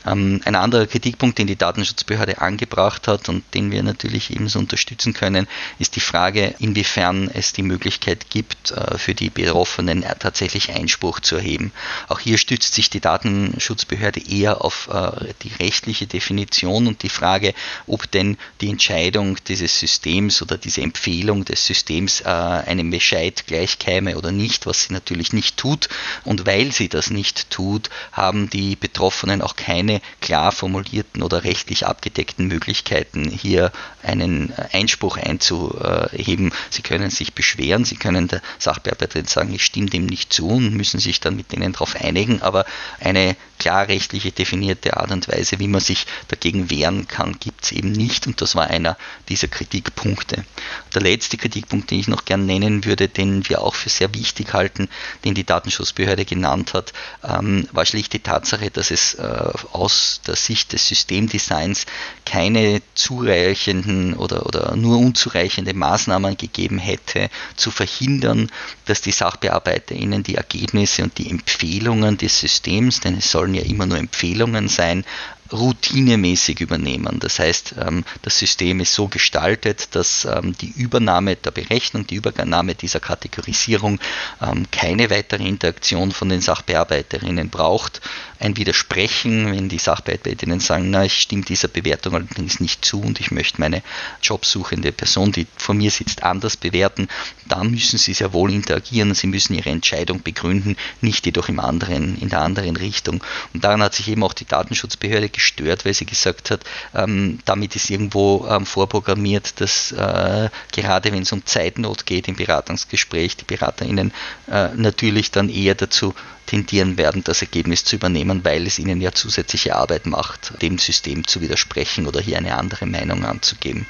Ähm, 0.06 0.42
ein 0.46 0.56
anderer 0.56 0.88
Kritikpunkt, 0.88 1.38
den 1.38 1.48
die 1.48 1.56
Datenschutzbehörde 1.56 2.42
angebracht 2.42 3.08
hat 3.08 3.30
und 3.30 3.44
den 3.54 3.72
wir 3.72 3.84
natürlich 3.84 4.32
ebenso 4.32 4.60
unterstützen 4.60 5.14
können, 5.14 5.48
ist 5.80 5.96
die 5.96 6.02
Frage, 6.02 6.56
inwiefern 6.60 7.30
es 7.34 7.54
die 7.54 7.64
Möglichkeit 7.64 8.30
gibt, 8.30 8.72
äh, 8.72 8.98
für 8.98 9.14
die 9.14 9.30
Betroffenen 9.30 10.06
tatsächlich 10.20 10.72
Einspruch 10.72 11.20
zu 11.20 11.36
erheben. 11.36 11.72
Auch 12.08 12.20
hier 12.20 12.38
stützt 12.38 12.74
sich 12.74 12.90
die 12.90 13.02
Datenschutzbehörde 13.02 14.22
eher 14.28 14.64
auf 14.64 14.90
äh, 14.92 15.34
die 15.44 15.52
rechtliche 15.60 16.08
Definition 16.08 16.88
und 16.88 17.04
die 17.04 17.10
Frage, 17.10 17.54
ob 17.88 18.10
denn 18.12 18.38
die 18.62 18.70
Entscheidung 18.70 19.38
dieses 19.48 19.80
Systems 19.80 20.42
oder 20.42 20.58
diese 20.58 20.82
Empfehlung 20.82 21.46
des 21.46 21.66
Systems 21.66 21.74
Systems 21.74 22.22
äh, 22.22 22.30
einem 22.30 22.90
Bescheid 22.92 23.46
gleichkäme 23.48 24.18
oder 24.18 24.32
nicht, 24.32 24.66
was 24.66 24.84
sie 24.84 24.94
natürlich 24.94 25.34
nicht 25.34 25.58
tut. 25.64 25.88
Und 26.26 26.46
weil 26.46 26.74
sie 26.74 26.90
das 26.90 27.10
nicht 27.10 27.50
tut, 27.50 27.90
haben 28.12 28.50
die 28.50 28.76
Betroffenen 28.76 29.42
auch 29.42 29.56
keine 29.56 30.02
klar 30.20 30.52
formulierten 30.52 31.24
oder 31.24 31.46
rechtlich 31.46 31.88
abgedeckten 31.88 32.48
Möglichkeiten, 32.48 33.30
hier 33.30 33.72
einen 34.04 34.54
Einspruch 34.74 35.16
einzuheben. 35.16 36.52
Sie 36.70 36.82
können 36.82 37.10
sich 37.10 37.34
beschweren, 37.34 37.86
sie 37.86 37.96
können 37.96 38.28
der 38.28 38.42
Sachbearbeiterin 38.60 39.28
sagen, 39.28 39.54
ich 39.54 39.64
stimme 39.64 39.90
dem 39.90 40.06
nicht 40.06 40.34
zu 40.34 40.50
und 40.50 40.74
müssen 40.74 41.00
sich 41.00 41.22
dann 41.22 41.38
mit 41.38 41.54
denen 41.54 41.72
darauf 41.72 41.96
einigen, 41.96 42.42
aber 42.42 42.66
eine 43.00 43.38
klar 43.64 43.88
rechtliche 43.88 44.32
definierte 44.32 44.98
Art 44.98 45.12
und 45.12 45.28
Weise, 45.28 45.60
wie 45.60 45.68
man 45.68 45.82
sich 45.82 46.06
dagegen 46.28 46.70
wehren 46.70 47.08
kann, 47.08 47.40
gibt 47.40 47.66
es 47.66 47.72
eben 47.72 47.92
nicht 47.92 48.28
und 48.28 48.42
das 48.42 48.56
war 48.56 48.68
einer 48.68 48.98
dieser 49.30 49.48
Kritikpunkte. 49.48 50.46
Der 50.94 51.02
letzte 51.02 51.38
Kritikpunkt 51.38 51.74
Punkt, 51.74 51.92
den 51.92 52.00
ich 52.00 52.08
noch 52.08 52.26
gern 52.26 52.46
nennen 52.46 52.86
würde, 52.86 53.08
den 53.08 53.50
wir 53.50 53.62
auch 53.62 53.74
für 53.76 53.90
sehr 53.90 54.14
wichtig 54.14 54.54
halten, 54.54 54.90
den 55.26 55.34
die 55.34 55.44
Datenschutzbehörde 55.44 56.24
genannt 56.24 56.74
hat, 56.74 56.94
ähm, 57.24 57.68
war 57.72 57.86
schlicht 57.86 58.14
die 58.14 58.20
Tatsache, 58.20 58.70
dass 58.70 58.92
es 58.92 59.16
äh, 59.16 59.52
aus 59.72 60.22
der 60.28 60.36
Sicht 60.36 60.74
des 60.74 60.88
Systemdesigns 60.88 61.86
keine 62.26 62.82
zureichenden 62.94 64.14
oder, 64.14 64.46
oder 64.46 64.76
nur 64.76 65.00
unzureichende 65.00 65.74
Maßnahmen 65.74 66.38
gegeben 66.38 66.78
hätte, 66.78 67.30
zu 67.56 67.72
verhindern, 67.72 68.52
dass 68.86 69.02
die 69.02 69.12
SachbearbeiterInnen 69.12 70.24
die 70.24 70.36
Ergebnisse 70.36 71.04
und 71.04 71.18
die 71.18 71.30
Empfehlungen 71.30 72.18
des 72.18 72.40
Systems, 72.40 73.00
denn 73.00 73.18
es 73.18 73.32
sollen 73.32 73.53
ja 73.54 73.64
immer 73.64 73.86
nur 73.86 73.98
Empfehlungen 73.98 74.68
sein, 74.68 75.06
routinemäßig 75.54 76.60
übernehmen. 76.60 77.20
Das 77.20 77.40
heißt, 77.40 77.76
ähm, 77.80 78.04
das 78.24 78.40
System 78.40 78.80
ist 78.80 78.94
so 78.94 79.08
gestaltet, 79.08 79.90
dass 79.96 80.26
ähm, 80.26 80.56
die 80.60 80.72
Übernahme 80.72 81.36
der 81.36 81.52
Berechnung, 81.52 82.08
die 82.08 82.16
Übernahme 82.16 82.76
dieser 82.76 83.00
Kategorisierung 83.00 84.00
ähm, 84.42 84.66
keine 84.72 85.10
weitere 85.10 85.48
Interaktion 85.48 86.12
von 86.12 86.30
den 86.30 86.42
Sachbearbeiterinnen 86.42 87.50
braucht. 87.50 88.02
Ein 88.40 88.58
Widersprechen, 88.58 89.52
wenn 89.52 89.70
die 89.70 89.78
Sachbearbeiterinnen 89.78 90.60
sagen, 90.60 90.90
na, 90.90 91.06
ich 91.06 91.22
stimme 91.22 91.44
dieser 91.44 91.68
Bewertung 91.68 92.16
allerdings 92.16 92.60
nicht 92.60 92.84
zu 92.84 93.00
und 93.00 93.20
ich 93.20 93.32
möchte 93.32 93.62
meine 93.62 93.84
jobsuchende 94.22 94.92
Person, 94.92 95.32
die 95.32 95.48
vor 95.56 95.76
mir 95.76 95.92
sitzt, 95.92 96.24
anders 96.24 96.58
bewerten, 96.58 97.08
dann 97.48 97.72
müssen 97.72 97.98
sie 98.00 98.14
sehr 98.14 98.34
wohl 98.34 98.52
interagieren, 98.52 99.14
sie 99.14 99.28
müssen 99.28 99.54
ihre 99.54 99.70
Entscheidung 99.70 100.24
begründen, 100.24 100.76
nicht 101.00 101.26
jedoch 101.26 101.48
im 101.48 101.60
anderen, 101.60 102.18
in 102.20 102.30
der 102.30 102.42
anderen 102.42 102.76
Richtung. 102.76 103.24
Und 103.54 103.64
daran 103.64 103.84
hat 103.84 103.94
sich 103.94 104.08
eben 104.08 104.24
auch 104.24 104.34
die 104.34 104.46
Datenschutzbehörde 104.46 105.30
gestört, 105.44 105.86
weil 105.86 105.94
sie 105.94 106.06
gesagt 106.06 106.52
hat, 106.52 106.62
ähm, 106.96 107.40
damit 107.46 107.76
ist 107.76 107.90
irgendwo 107.90 108.48
ähm, 108.50 108.66
vorprogrammiert, 108.66 109.60
dass 109.60 109.92
äh, 109.92 110.50
gerade 110.72 111.12
wenn 111.12 111.24
es 111.24 111.32
um 111.34 111.46
Zeitnot 111.46 112.06
geht 112.06 112.28
im 112.28 112.36
Beratungsgespräch, 112.36 113.36
die 113.36 113.46
BeraterInnen 113.46 114.14
äh, 114.50 114.70
natürlich 114.76 115.32
dann 115.32 115.50
eher 115.50 115.76
dazu 115.76 116.14
tendieren 116.46 116.98
werden, 116.98 117.24
das 117.24 117.42
Ergebnis 117.42 117.86
zu 117.86 117.96
übernehmen, 117.96 118.44
weil 118.44 118.68
es 118.68 118.80
ihnen 118.80 119.02
ja 119.02 119.12
zusätzliche 119.12 119.76
Arbeit 119.76 120.06
macht, 120.06 120.62
dem 120.62 120.78
System 120.78 121.26
zu 121.26 121.42
widersprechen 121.42 122.08
oder 122.08 122.22
hier 122.22 122.38
eine 122.38 122.58
andere 122.58 122.86
Meinung 122.86 123.26
anzugeben. 123.26 123.86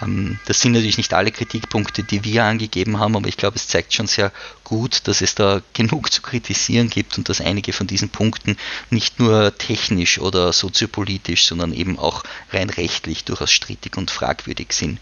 Ähm, 0.00 0.38
das 0.46 0.60
sind 0.60 0.72
natürlich 0.72 0.96
nicht 0.96 1.14
alle 1.14 1.32
Kritikpunkte, 1.32 2.02
die 2.02 2.24
wir 2.24 2.44
angegeben 2.44 2.98
haben, 2.98 3.16
aber 3.16 3.28
ich 3.28 3.36
glaube, 3.36 3.56
es 3.56 3.68
zeigt 3.68 3.92
schon 3.94 4.06
sehr 4.06 4.32
gut, 4.64 5.06
dass 5.06 5.20
es 5.20 5.34
da 5.34 5.60
genug 5.74 6.12
zu 6.12 6.22
kritisieren 6.22 6.88
gibt 6.88 7.18
und 7.18 7.28
dass 7.28 7.40
einige 7.40 7.72
von 7.72 7.86
diesen 7.86 8.08
Punkten 8.08 8.56
nicht 8.90 9.18
nur 9.18 9.56
technisch 9.56 10.18
oder 10.18 10.52
soziopolitisch, 10.52 11.44
sondern 11.46 11.72
eben 11.72 11.98
auch 11.98 12.22
rein 12.52 12.70
rechtlich 12.70 13.24
durchaus 13.24 13.50
strittig 13.50 13.96
und 13.96 14.10
fragwürdig 14.10 14.72
sind. 14.72 14.98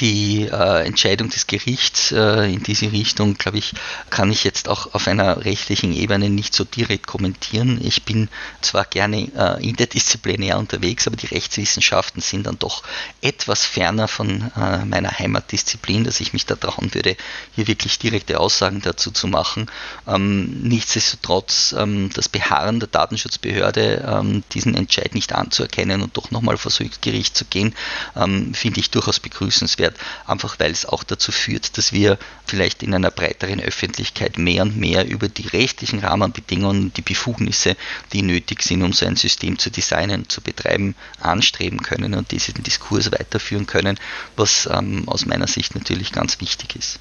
Die 0.00 0.48
äh, 0.50 0.86
Entscheidung 0.86 1.30
des 1.30 1.46
Gerichts 1.46 2.12
äh, 2.12 2.52
in 2.52 2.62
diese 2.62 2.90
Richtung, 2.92 3.34
glaube 3.34 3.58
ich, 3.58 3.74
kann 4.10 4.32
ich 4.32 4.44
jetzt 4.44 4.68
auch 4.68 4.94
auf 4.94 5.06
einer 5.06 5.44
rechtlichen 5.44 5.92
Ebene 5.92 6.15
Ebene 6.16 6.34
nicht 6.34 6.54
so 6.54 6.64
direkt 6.64 7.06
kommentieren. 7.06 7.80
Ich 7.82 8.04
bin 8.04 8.28
zwar 8.60 8.84
gerne 8.84 9.28
äh, 9.36 9.66
interdisziplinär 9.66 10.58
unterwegs, 10.58 11.06
aber 11.06 11.16
die 11.16 11.26
Rechtswissenschaften 11.26 12.20
sind 12.20 12.46
dann 12.46 12.58
doch 12.58 12.82
etwas 13.20 13.64
ferner 13.64 14.08
von 14.08 14.50
äh, 14.56 14.84
meiner 14.84 15.18
Heimatdisziplin, 15.18 16.04
dass 16.04 16.20
ich 16.20 16.32
mich 16.32 16.46
da 16.46 16.56
trauen 16.56 16.92
würde, 16.94 17.16
hier 17.54 17.66
wirklich 17.66 17.98
direkte 17.98 18.40
Aussagen 18.40 18.80
dazu 18.82 19.10
zu 19.10 19.26
machen. 19.26 19.70
Ähm, 20.06 20.62
nichtsdestotrotz 20.62 21.74
ähm, 21.78 22.10
das 22.14 22.28
Beharren 22.28 22.80
der 22.80 22.88
Datenschutzbehörde, 22.88 24.04
ähm, 24.06 24.42
diesen 24.52 24.74
Entscheid 24.74 25.14
nicht 25.14 25.32
anzuerkennen 25.32 26.02
und 26.02 26.16
doch 26.16 26.30
nochmal 26.30 26.56
vor 26.56 26.72
das 26.76 27.00
Gericht 27.00 27.36
zu 27.36 27.44
gehen, 27.44 27.74
ähm, 28.16 28.54
finde 28.54 28.80
ich 28.80 28.90
durchaus 28.90 29.20
begrüßenswert, 29.20 29.96
einfach 30.26 30.58
weil 30.58 30.72
es 30.72 30.86
auch 30.86 31.04
dazu 31.04 31.32
führt, 31.32 31.78
dass 31.78 31.92
wir 31.92 32.18
vielleicht 32.46 32.82
in 32.82 32.94
einer 32.94 33.10
breiteren 33.10 33.60
Öffentlichkeit 33.60 34.38
mehr 34.38 34.62
und 34.62 34.76
mehr 34.76 35.06
über 35.06 35.28
die 35.28 35.46
rechtlichen 35.48 35.95
Rahmenbedingungen, 35.98 36.92
die 36.94 37.02
Befugnisse, 37.02 37.76
die 38.12 38.22
nötig 38.22 38.62
sind, 38.62 38.82
um 38.82 38.92
so 38.92 39.06
ein 39.06 39.16
System 39.16 39.58
zu 39.58 39.70
designen, 39.70 40.28
zu 40.28 40.40
betreiben, 40.40 40.94
anstreben 41.20 41.82
können 41.82 42.14
und 42.14 42.30
diesen 42.30 42.62
Diskurs 42.62 43.12
weiterführen 43.12 43.66
können, 43.66 43.98
was 44.36 44.68
ähm, 44.72 45.08
aus 45.08 45.26
meiner 45.26 45.46
Sicht 45.46 45.74
natürlich 45.74 46.12
ganz 46.12 46.40
wichtig 46.40 46.76
ist. 46.76 46.98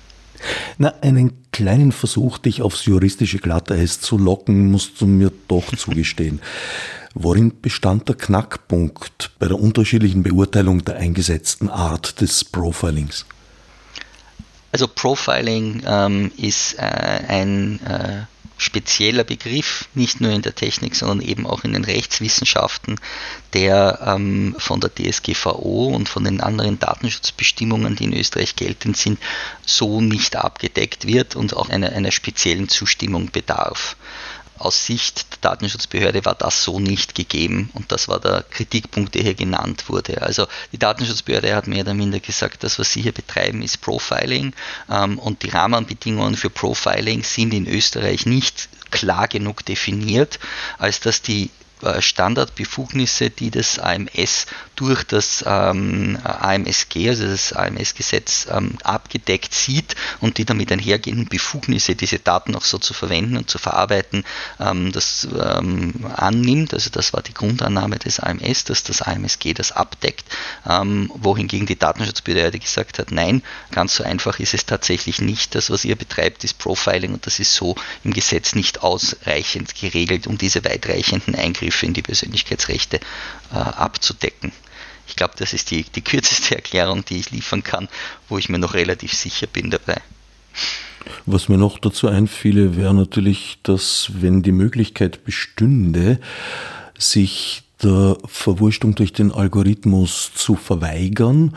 Na, 0.78 0.94
einen 1.02 1.34
kleinen 1.52 1.92
Versuch, 1.92 2.38
dich 2.38 2.62
aufs 2.62 2.86
juristische 2.86 3.40
Glatteis 3.40 4.02
zu 4.02 4.18
locken, 4.18 4.72
musst 4.72 5.00
du 5.00 5.06
mir 5.06 5.32
doch 5.48 5.76
zugestehen. 5.78 6.42
Worin 7.14 7.62
bestand 7.62 8.10
der 8.10 8.16
Knackpunkt 8.16 9.32
bei 9.40 9.48
der 9.48 9.58
unterschiedlichen 9.58 10.22
Beurteilung 10.22 10.84
der 10.84 10.98
eingesetzten 10.98 11.70
Art 11.70 12.20
des 12.20 12.44
Profilings? 12.44 13.26
Also 14.74 14.90
Profiling 14.90 15.84
ähm, 15.88 16.32
ist 16.36 16.74
äh, 16.74 16.82
ein 16.82 17.80
äh, 17.86 18.26
spezieller 18.58 19.24
Begriff, 19.24 19.88
nicht 19.94 20.22
nur 20.22 20.32
in 20.32 20.42
der 20.42 20.56
Technik, 20.56 20.96
sondern 20.96 21.22
eben 21.22 21.46
auch 21.46 21.64
in 21.64 21.74
den 21.74 21.84
Rechtswissenschaften, 21.84 23.00
der 23.54 24.00
ähm, 24.06 24.56
von 24.58 24.80
der 24.80 24.94
DSGVO 24.94 25.88
und 25.88 26.08
von 26.08 26.24
den 26.24 26.42
anderen 26.42 26.80
Datenschutzbestimmungen, 26.80 27.96
die 27.96 28.06
in 28.06 28.14
Österreich 28.14 28.56
geltend 28.56 28.98
sind, 28.98 29.20
so 29.66 30.02
nicht 30.02 30.36
abgedeckt 30.36 31.06
wird 31.06 31.36
und 31.36 31.56
auch 31.56 31.70
einer, 31.70 31.92
einer 31.92 32.12
speziellen 32.12 32.70
Zustimmung 32.70 33.32
bedarf 33.32 33.98
aus 34.58 34.86
Sicht 34.86 35.32
der 35.32 35.52
Datenschutzbehörde 35.52 36.26
war 36.26 36.36
das 36.36 36.64
so 36.64 36.80
nicht 36.80 37.16
gegeben 37.16 37.70
und 37.74 37.92
das 37.92 38.08
war 38.08 38.20
der 38.20 38.44
Kritikpunkt, 38.50 39.16
der 39.16 39.24
hier 39.24 39.34
genannt 39.34 39.90
wurde. 39.90 40.22
Also 40.22 40.48
die 40.72 40.78
Datenschutzbehörde 40.78 41.56
hat 41.56 41.68
mehr 41.68 41.84
oder 41.84 41.94
minder 41.94 42.20
gesagt, 42.20 42.64
das, 42.64 42.80
was 42.80 42.92
sie 42.92 43.02
hier 43.02 43.12
betreiben, 43.12 43.62
ist 43.62 43.82
Profiling 43.82 44.54
ähm, 44.90 45.20
und 45.20 45.44
die 45.44 45.50
Rahmenbedingungen 45.50 46.36
für 46.36 46.50
Profiling 46.50 47.24
sind 47.24 47.54
in 47.54 47.68
Österreich 47.68 48.26
nicht 48.26 48.70
klar 48.92 49.28
genug 49.28 49.66
definiert, 49.66 50.40
als 50.78 51.00
dass 51.00 51.22
die 51.22 51.50
Standardbefugnisse, 52.00 53.30
die 53.30 53.52
das 53.52 53.80
AMS 53.80 54.48
durch 54.76 55.04
das 55.04 55.44
ähm, 55.46 56.18
AMSG, 56.24 57.10
also 57.10 57.26
das 57.26 57.54
AMS-Gesetz, 57.54 58.48
ähm, 58.50 58.78
abgedeckt 58.84 59.54
sieht 59.54 59.96
und 60.22 60.38
die 60.38 60.46
damit 60.46 60.72
einhergehenden 60.72 61.28
Befugnisse, 61.28 61.96
diese 61.96 62.20
Daten 62.20 62.56
auch 62.56 62.64
so 62.64 62.78
zu 62.78 62.94
verwenden 62.94 63.38
und 63.38 63.50
zu 63.50 63.58
verarbeiten, 63.58 64.24
ähm, 64.60 64.92
das 64.92 65.28
ähm, 65.40 66.06
annimmt. 66.16 66.74
Also 66.74 66.90
das 66.90 67.14
war 67.14 67.22
die 67.22 67.34
Grundannahme 67.34 68.00
des 68.00 68.20
AMS, 68.20 68.64
dass 68.66 68.84
das 68.84 69.02
AMSG 69.02 69.54
das 69.54 69.72
abdeckt, 69.72 70.26
ähm, 70.68 71.12
wohingegen 71.16 71.68
die 71.68 71.80
Datenschutzbehörde 71.80 72.60
gesagt 72.60 73.00
hat, 73.00 73.12
nein, 73.12 73.44
ganz 73.72 73.96
so 73.96 74.04
einfach 74.04 74.40
ist 74.40 74.54
es 74.54 74.66
tatsächlich 74.66 75.20
nicht. 75.20 75.56
Das, 75.56 75.70
was 75.70 75.86
ihr 75.86 75.96
betreibt, 75.96 76.44
ist 76.44 76.58
Profiling 76.58 77.14
und 77.14 77.26
das 77.26 77.40
ist 77.40 77.54
so 77.54 77.76
im 78.04 78.14
Gesetz 78.14 78.56
nicht 78.56 78.82
ausreichend 78.82 79.76
geregelt, 79.76 80.28
um 80.28 80.38
diese 80.38 80.64
weitreichenden 80.64 81.36
Eingriffe 81.36 81.65
Eingriffe 81.66 81.86
in 81.86 81.94
die 81.94 82.02
Persönlichkeitsrechte 82.02 83.00
äh, 83.52 83.56
abzudecken. 83.56 84.52
Ich 85.08 85.16
glaube, 85.16 85.34
das 85.38 85.54
ist 85.54 85.72
die, 85.72 85.84
die 85.84 86.02
kürzeste 86.02 86.56
Erklärung, 86.62 87.04
die 87.06 87.18
ich 87.18 87.32
liefern 87.32 87.64
kann, 87.64 87.88
wo 88.30 88.38
ich 88.38 88.50
mir 88.50 88.60
noch 88.60 88.74
relativ 88.74 89.14
sicher 89.14 89.48
bin 89.48 89.72
dabei. 89.72 90.02
Was 91.26 91.50
mir 91.50 91.58
noch 91.58 91.78
dazu 91.80 92.08
einfiele, 92.08 92.76
wäre 92.76 92.94
natürlich, 92.94 93.60
dass 93.64 94.10
wenn 94.14 94.42
die 94.42 94.52
Möglichkeit 94.52 95.24
bestünde, 95.24 96.20
sich 96.98 97.64
der 97.84 98.18
Verwurstung 98.26 98.96
durch 98.96 99.14
den 99.14 99.32
Algorithmus 99.32 100.32
zu 100.34 100.56
verweigern, 100.56 101.56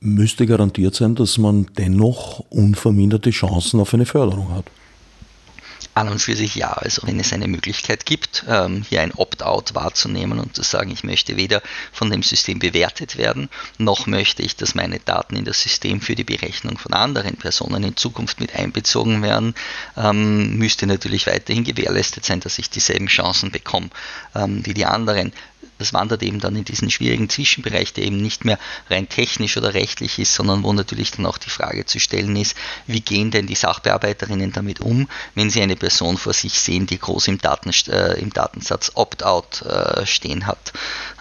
müsste 0.00 0.46
garantiert 0.46 0.94
sein, 0.94 1.14
dass 1.14 1.38
man 1.38 1.66
dennoch 1.78 2.40
unverminderte 2.50 3.30
Chancen 3.30 3.80
auf 3.80 3.94
eine 3.94 4.06
Förderung 4.06 4.54
hat. 4.54 4.66
An 5.96 6.10
und 6.10 6.18
für 6.18 6.36
sich 6.36 6.54
ja. 6.54 6.72
Also 6.72 7.06
wenn 7.06 7.18
es 7.18 7.32
eine 7.32 7.48
Möglichkeit 7.48 8.04
gibt, 8.04 8.44
ähm, 8.48 8.84
hier 8.86 9.00
ein 9.00 9.12
Opt-out 9.12 9.74
wahrzunehmen 9.74 10.38
und 10.38 10.54
zu 10.54 10.62
sagen, 10.62 10.90
ich 10.90 11.04
möchte 11.04 11.38
weder 11.38 11.62
von 11.90 12.10
dem 12.10 12.22
System 12.22 12.58
bewertet 12.58 13.16
werden, 13.16 13.48
noch 13.78 14.06
möchte 14.06 14.42
ich, 14.42 14.56
dass 14.56 14.74
meine 14.74 15.00
Daten 15.00 15.36
in 15.36 15.46
das 15.46 15.62
System 15.62 16.02
für 16.02 16.14
die 16.14 16.24
Berechnung 16.24 16.76
von 16.76 16.92
anderen 16.92 17.36
Personen 17.36 17.82
in 17.82 17.96
Zukunft 17.96 18.40
mit 18.40 18.54
einbezogen 18.54 19.22
werden, 19.22 19.54
ähm, 19.96 20.58
müsste 20.58 20.86
natürlich 20.86 21.26
weiterhin 21.26 21.64
gewährleistet 21.64 22.26
sein, 22.26 22.40
dass 22.40 22.58
ich 22.58 22.68
dieselben 22.68 23.06
Chancen 23.06 23.50
bekomme 23.50 23.88
ähm, 24.34 24.66
wie 24.66 24.74
die 24.74 24.84
anderen 24.84 25.32
das 25.78 25.92
wandert 25.92 26.22
eben 26.22 26.40
dann 26.40 26.56
in 26.56 26.64
diesen 26.64 26.90
schwierigen 26.90 27.28
Zwischenbereich, 27.28 27.92
der 27.92 28.04
eben 28.04 28.20
nicht 28.20 28.44
mehr 28.44 28.58
rein 28.90 29.08
technisch 29.08 29.56
oder 29.56 29.74
rechtlich 29.74 30.18
ist, 30.18 30.34
sondern 30.34 30.62
wo 30.62 30.72
natürlich 30.72 31.10
dann 31.10 31.26
auch 31.26 31.38
die 31.38 31.50
Frage 31.50 31.84
zu 31.86 32.00
stellen 32.00 32.36
ist, 32.36 32.56
wie 32.86 33.00
gehen 33.00 33.30
denn 33.30 33.46
die 33.46 33.54
Sachbearbeiterinnen 33.54 34.52
damit 34.52 34.80
um, 34.80 35.08
wenn 35.34 35.50
sie 35.50 35.62
eine 35.62 35.76
Person 35.76 36.16
vor 36.16 36.32
sich 36.32 36.58
sehen, 36.58 36.86
die 36.86 36.98
groß 36.98 37.28
im, 37.28 37.38
Daten, 37.38 37.70
äh, 37.88 38.18
im 38.20 38.32
Datensatz 38.32 38.92
Opt-out 38.94 39.62
äh, 39.62 40.06
stehen 40.06 40.46
hat. 40.46 40.72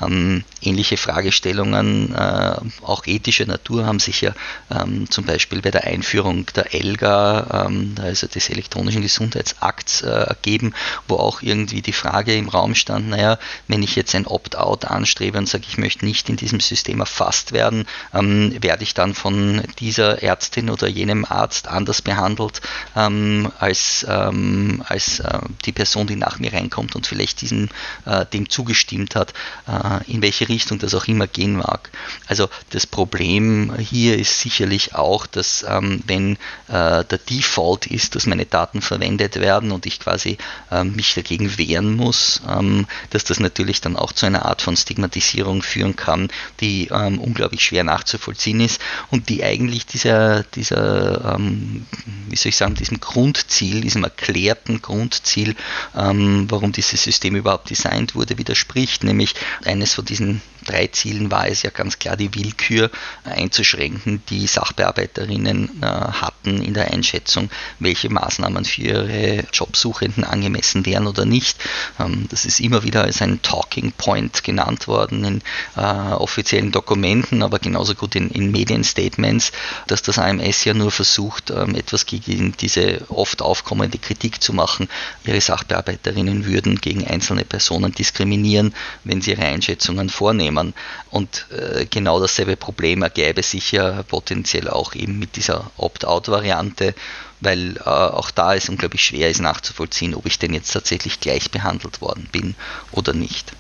Ähm, 0.01 0.43
ähnliche 0.62 0.97
Fragestellungen, 0.97 2.14
äh, 2.14 2.56
auch 2.82 3.06
ethischer 3.06 3.45
Natur, 3.45 3.86
haben 3.86 3.99
sich 3.99 4.22
ja 4.22 4.34
ähm, 4.72 5.10
zum 5.10 5.26
Beispiel 5.26 5.62
bei 5.62 5.72
der 5.72 5.86
Einführung 5.86 6.45
der 6.56 6.74
ELGA, 6.74 7.66
ähm, 7.68 7.95
also 8.01 8.28
des 8.28 8.49
elektronischen 8.49 9.01
Gesundheitsakts, 9.01 10.01
äh, 10.01 10.10
ergeben, 10.10 10.74
wo 11.08 11.16
auch 11.16 11.41
irgendwie 11.41 11.82
die 11.82 11.93
Frage 11.93 12.36
im 12.36 12.49
Raum 12.49 12.76
stand, 12.76 13.10
naja, 13.10 13.38
wenn 13.68 13.84
ich 13.84 13.95
jetzt 13.95 14.16
ein 14.16 14.28
Opt 14.28 14.45
Opt-out 14.46 14.86
anstrebe 14.86 15.38
und 15.38 15.48
sage, 15.48 15.66
ich 15.68 15.78
möchte 15.78 16.06
nicht 16.06 16.30
in 16.30 16.36
diesem 16.36 16.60
System 16.60 17.00
erfasst 17.00 17.52
werden, 17.52 17.86
ähm, 18.14 18.56
werde 18.62 18.84
ich 18.84 18.93
dann 18.93 19.14
von 19.14 19.64
dieser 19.80 20.22
Ärztin 20.22 20.70
oder 20.70 20.88
jenem 20.88 21.26
Arzt 21.26 21.68
anders 21.68 22.02
behandelt 22.02 22.62
ähm, 22.96 23.52
als, 23.60 24.06
ähm, 24.08 24.84
als 24.88 25.20
äh, 25.20 25.39
die 25.66 25.72
Person, 25.72 26.08
die 26.08 26.16
nach 26.16 26.39
mir 26.39 26.54
reinkommt 26.54 26.96
und 26.96 27.08
vielleicht 27.08 27.41
diesem, 27.41 27.70
äh, 28.06 28.26
dem 28.26 28.50
zugestimmt 28.50 29.16
hat, 29.16 29.34
äh, 29.68 30.12
in 30.12 30.22
welche 30.22 30.48
Richtung 30.48 30.80
das 30.80 30.93
auch 30.93 31.06
immer 31.06 31.28
gehen 31.28 31.58
mag. 31.58 31.89
Also 32.28 32.50
das 32.70 32.86
Problem 32.86 33.76
hier 33.78 34.18
ist 34.18 34.39
sicherlich 34.39 34.96
auch, 34.96 35.26
dass 35.26 35.66
ähm, 35.68 36.02
wenn 36.06 36.34
äh, 36.68 37.04
der 37.04 37.18
Default 37.30 37.88
ist, 37.88 38.16
dass 38.16 38.26
meine 38.26 38.46
Daten 38.46 38.82
verwendet 38.82 39.38
werden 39.38 39.72
und 39.72 39.86
ich 39.86 40.00
quasi 40.00 40.38
ähm, 40.72 40.96
mich 40.96 41.16
dagegen 41.16 41.58
wehren 41.58 41.96
muss, 41.96 42.41
ähm, 42.48 42.86
dass 43.10 43.24
das 43.24 43.39
natürlich 43.39 43.82
dann 43.82 43.96
auch 43.96 44.12
zu 44.12 44.26
einer 44.26 44.35
einer 44.36 44.46
Art 44.46 44.62
von 44.62 44.76
Stigmatisierung 44.76 45.62
führen 45.62 45.96
kann, 45.96 46.30
die 46.60 46.90
ähm, 46.92 47.20
unglaublich 47.20 47.64
schwer 47.64 47.84
nachzuvollziehen 47.84 48.60
ist 48.60 48.82
und 49.12 49.30
die 49.30 49.44
eigentlich 49.44 49.86
dieser, 49.86 50.44
dieser 50.44 51.36
ähm, 51.36 51.86
wie 52.28 52.36
soll 52.36 52.50
ich 52.50 52.58
sagen, 52.58 52.76
diesem 52.76 53.00
Grundziel, 53.00 53.82
diesem 53.82 54.04
erklärten 54.04 54.82
Grundziel, 54.82 55.56
ähm, 55.96 56.46
warum 56.50 56.72
dieses 56.72 57.04
System 57.04 57.36
überhaupt 57.36 57.70
designt 57.70 58.16
wurde, 58.16 58.38
widerspricht. 58.38 59.04
Nämlich 59.04 59.36
eines 59.64 59.94
von 59.94 60.06
diesen 60.06 60.42
drei 60.66 60.88
Zielen 60.88 61.32
war 61.32 61.47
es 61.47 61.61
ja 61.61 61.70
ganz 61.70 61.99
klar, 61.99 62.18
die 62.18 62.34
Willkür 62.36 62.91
einzuschränken, 63.24 64.22
die 64.30 64.47
Sachbearbeiterinnen 64.47 65.82
äh, 65.82 65.86
hatten 65.86 66.61
in 66.61 66.74
der 66.74 66.91
Einschätzung, 66.91 67.49
welche 67.80 68.09
Maßnahmen 68.09 68.66
für 68.66 68.82
ihre 68.82 69.45
Jobsuchenden 69.53 70.24
angemessen 70.24 70.86
wären 70.86 71.07
oder 71.07 71.26
nicht. 71.26 71.57
Ähm, 71.99 72.28
das 72.30 72.45
ist 72.45 72.59
immer 72.59 72.84
wieder 72.84 73.03
als 73.03 73.22
ein 73.22 73.41
Talking 73.41 73.93
Point 73.93 74.43
genannt 74.43 74.88
worden 74.88 75.24
in 75.24 75.41
äh, 75.78 75.82
offiziellen 75.82 76.72
Dokumenten, 76.72 77.43
aber 77.43 77.59
genauso 77.59 77.95
gut 77.95 78.16
in, 78.16 78.30
in 78.32 78.51
Medienstatements, 78.51 79.51
dass 79.88 80.01
das 80.01 80.18
AMS 80.18 80.66
ja 80.66 80.74
nur 80.74 80.91
versucht, 80.91 81.51
ähm, 81.51 81.76
etwas 81.76 82.05
gegen 82.05 82.53
diese 82.57 83.05
oft 83.09 83.41
aufkommende 83.41 83.97
Kritik 83.97 84.41
zu 84.41 84.53
machen. 84.53 84.89
Ihre 85.26 85.41
Sachbearbeiterinnen 85.41 86.45
würden 86.45 86.82
gegen 86.82 87.05
einzelne 87.05 87.45
Personen 87.45 87.91
diskriminieren, 87.91 88.74
wenn 89.03 89.22
sie 89.22 89.32
ihre 89.32 89.43
Einschätzungen 89.43 90.09
vornehmen 90.09 90.55
nehmen. 90.56 90.74
Und 91.12 91.47
äh, 91.51 91.86
genau 91.86 92.20
dasselbe 92.20 92.56
Problem 92.56 93.03
ergäbe 93.03 93.43
sich 93.43 93.72
ja 93.72 94.03
potenziell 94.03 94.70
auch 94.70 94.95
eben 94.95 95.20
mit 95.20 95.36
dieser 95.36 95.72
Opt-out-Variante, 95.78 96.95
weil 97.41 97.78
äh, 97.78 97.82
auch 97.89 98.32
da 98.32 98.56
es 98.56 98.70
unglaublich 98.70 99.03
schwer 99.03 99.30
ist 99.30 99.41
nachzuvollziehen, 99.41 100.16
ob 100.16 100.26
ich 100.26 100.39
denn 100.39 100.53
jetzt 100.53 100.72
tatsächlich 100.72 101.20
gleich 101.20 101.51
behandelt 101.51 102.01
worden 102.01 102.28
bin 102.32 102.56
oder 102.91 103.14
nicht. 103.14 103.53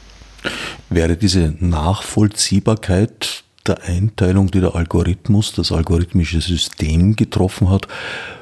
Wäre 0.89 1.17
diese 1.17 1.55
Nachvollziehbarkeit 1.59 3.43
der 3.65 3.83
Einteilung, 3.83 4.51
die 4.51 4.61
der 4.61 4.75
Algorithmus, 4.75 5.53
das 5.53 5.71
algorithmische 5.71 6.41
System 6.41 7.15
getroffen 7.15 7.69
hat, 7.69 7.87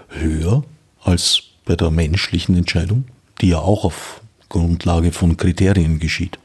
höher 0.10 0.64
als 1.02 1.44
bei 1.66 1.76
der 1.76 1.92
menschlichen 1.92 2.58
Entscheidung? 2.58 3.06
die 3.42 3.50
ja 3.50 3.60
auch 3.60 3.86
auf 3.86 4.22
Grundlage 4.50 5.12
von 5.12 5.38
Kriterien 5.38 6.00
geschieht. 6.00 6.40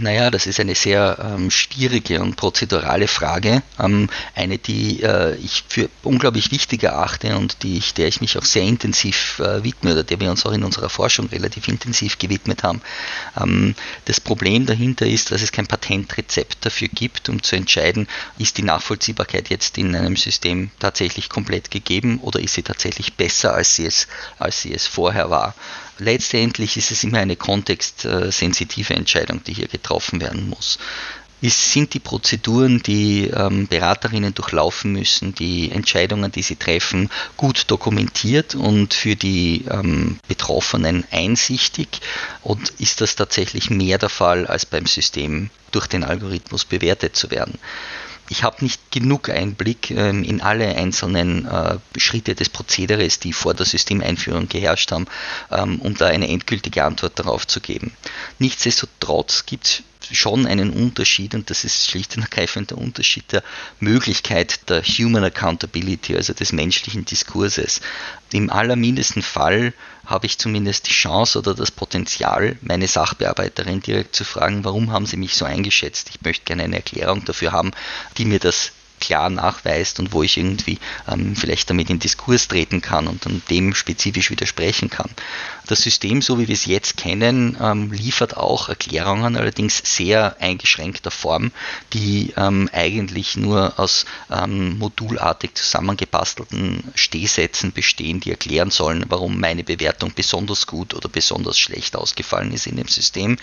Naja, 0.00 0.30
das 0.30 0.46
ist 0.46 0.58
eine 0.58 0.74
sehr 0.74 1.18
ähm, 1.20 1.50
schwierige 1.50 2.20
und 2.20 2.36
prozedurale 2.36 3.06
Frage. 3.06 3.62
Ähm, 3.78 4.08
eine, 4.34 4.58
die 4.58 5.02
äh, 5.02 5.36
ich 5.36 5.64
für 5.68 5.88
unglaublich 6.02 6.50
wichtig 6.50 6.82
erachte 6.82 7.36
und 7.36 7.62
die 7.62 7.78
ich, 7.78 7.94
der 7.94 8.08
ich 8.08 8.20
mich 8.20 8.36
auch 8.38 8.44
sehr 8.44 8.62
intensiv 8.62 9.38
äh, 9.38 9.62
widme 9.62 9.92
oder 9.92 10.02
der 10.02 10.18
wir 10.18 10.30
uns 10.30 10.44
auch 10.46 10.52
in 10.52 10.64
unserer 10.64 10.88
Forschung 10.88 11.28
relativ 11.28 11.68
intensiv 11.68 12.18
gewidmet 12.18 12.64
haben. 12.64 12.80
Ähm, 13.40 13.76
das 14.06 14.20
Problem 14.20 14.66
dahinter 14.66 15.06
ist, 15.06 15.30
dass 15.30 15.42
es 15.42 15.52
kein 15.52 15.66
Patentrezept 15.66 16.64
dafür 16.66 16.88
gibt, 16.88 17.28
um 17.28 17.42
zu 17.42 17.54
entscheiden, 17.54 18.08
ist 18.38 18.58
die 18.58 18.62
Nachvollziehbarkeit 18.62 19.48
jetzt 19.48 19.78
in 19.78 19.94
einem 19.94 20.16
System 20.16 20.70
tatsächlich 20.80 21.28
komplett 21.28 21.70
gegeben 21.70 22.18
oder 22.20 22.40
ist 22.40 22.54
sie 22.54 22.62
tatsächlich 22.62 23.14
besser, 23.14 23.54
als 23.54 23.76
sie 23.76 23.86
es, 23.86 24.08
als 24.38 24.62
sie 24.62 24.74
es 24.74 24.86
vorher 24.86 25.30
war 25.30 25.54
letztendlich 25.98 26.76
ist 26.76 26.90
es 26.90 27.04
immer 27.04 27.18
eine 27.18 27.36
kontextsensitive 27.36 28.94
Entscheidung, 28.94 29.42
die 29.44 29.54
hier 29.54 29.68
getroffen 29.68 30.20
werden 30.20 30.48
muss. 30.48 30.78
Es 31.40 31.72
sind 31.72 31.94
die 31.94 32.00
Prozeduren, 32.00 32.82
die 32.82 33.28
ähm, 33.28 33.68
Beraterinnen 33.68 34.34
durchlaufen 34.34 34.92
müssen, 34.92 35.36
die 35.36 35.70
Entscheidungen, 35.70 36.32
die 36.32 36.42
sie 36.42 36.56
treffen, 36.56 37.10
gut 37.36 37.70
dokumentiert 37.70 38.56
und 38.56 38.92
für 38.92 39.14
die 39.14 39.64
ähm, 39.70 40.18
Betroffenen 40.26 41.04
einsichtig? 41.12 42.00
Und 42.42 42.70
ist 42.80 43.00
das 43.00 43.14
tatsächlich 43.14 43.70
mehr 43.70 43.98
der 43.98 44.08
Fall, 44.08 44.48
als 44.48 44.66
beim 44.66 44.86
System 44.86 45.50
durch 45.70 45.86
den 45.86 46.02
Algorithmus 46.02 46.64
bewertet 46.64 47.14
zu 47.14 47.30
werden? 47.30 47.56
Ich 48.28 48.42
habe 48.42 48.62
nicht 48.62 48.90
genug 48.90 49.28
Einblick 49.30 49.90
ähm, 49.90 50.22
in 50.22 50.40
alle 50.40 50.74
einzelnen 50.76 51.46
äh, 51.46 51.78
Schritte 51.96 52.34
des 52.34 52.48
Prozederes, 52.48 53.18
die 53.18 53.32
vor 53.32 53.54
der 53.54 53.66
Systemeinführung 53.66 54.48
geherrscht 54.48 54.92
haben, 54.92 55.06
ähm, 55.50 55.80
um 55.80 55.94
da 55.94 56.06
eine 56.06 56.28
endgültige 56.28 56.84
Antwort 56.84 57.18
darauf 57.18 57.46
zu 57.46 57.60
geben. 57.60 57.92
Nichtsdestotrotz 58.38 59.46
gibt 59.46 59.66
es 59.66 59.82
schon 60.12 60.46
einen 60.46 60.70
Unterschied 60.70 61.34
und 61.34 61.50
das 61.50 61.64
ist 61.64 61.90
schlicht 61.90 62.16
und 62.16 62.22
ergreifend 62.22 62.70
der 62.70 62.78
Unterschied 62.78 63.32
der 63.32 63.42
Möglichkeit 63.80 64.68
der 64.68 64.82
Human 64.82 65.24
Accountability, 65.24 66.16
also 66.16 66.32
des 66.32 66.52
menschlichen 66.52 67.04
Diskurses. 67.04 67.80
Im 68.32 68.50
allermindesten 68.50 69.22
Fall 69.22 69.72
habe 70.04 70.26
ich 70.26 70.38
zumindest 70.38 70.88
die 70.88 70.92
Chance 70.92 71.38
oder 71.38 71.54
das 71.54 71.70
Potenzial, 71.70 72.56
meine 72.62 72.88
Sachbearbeiterin 72.88 73.80
direkt 73.80 74.16
zu 74.16 74.24
fragen, 74.24 74.64
warum 74.64 74.92
haben 74.92 75.06
Sie 75.06 75.16
mich 75.16 75.34
so 75.34 75.44
eingeschätzt? 75.44 76.10
Ich 76.10 76.22
möchte 76.22 76.44
gerne 76.46 76.64
eine 76.64 76.76
Erklärung 76.76 77.24
dafür 77.24 77.52
haben, 77.52 77.72
die 78.16 78.24
mir 78.24 78.38
das 78.38 78.72
klar 79.00 79.30
nachweist 79.30 79.98
und 80.00 80.12
wo 80.12 80.22
ich 80.22 80.36
irgendwie 80.36 80.78
ähm, 81.10 81.36
vielleicht 81.36 81.70
damit 81.70 81.90
in 81.90 81.98
Diskurs 81.98 82.48
treten 82.48 82.80
kann 82.80 83.06
und 83.06 83.24
dann 83.26 83.42
dem 83.50 83.74
spezifisch 83.74 84.30
widersprechen 84.30 84.90
kann. 84.90 85.10
Das 85.68 85.82
System, 85.82 86.22
so 86.22 86.38
wie 86.38 86.48
wir 86.48 86.54
es 86.54 86.64
jetzt 86.64 86.96
kennen, 86.96 87.58
ähm, 87.60 87.92
liefert 87.92 88.38
auch 88.38 88.70
Erklärungen, 88.70 89.36
allerdings 89.36 89.82
sehr 89.84 90.36
eingeschränkter 90.40 91.10
Form, 91.10 91.52
die 91.92 92.32
ähm, 92.38 92.70
eigentlich 92.72 93.36
nur 93.36 93.78
aus 93.78 94.06
ähm, 94.30 94.78
modulartig 94.78 95.54
zusammengebastelten 95.54 96.84
Stehsätzen 96.94 97.72
bestehen, 97.72 98.20
die 98.20 98.30
erklären 98.30 98.70
sollen, 98.70 99.04
warum 99.10 99.38
meine 99.38 99.62
Bewertung 99.62 100.12
besonders 100.14 100.66
gut 100.66 100.94
oder 100.94 101.10
besonders 101.10 101.58
schlecht 101.58 101.96
ausgefallen 101.96 102.52
ist 102.52 102.66
in 102.66 102.76
dem 102.76 102.88
System. 102.88 103.36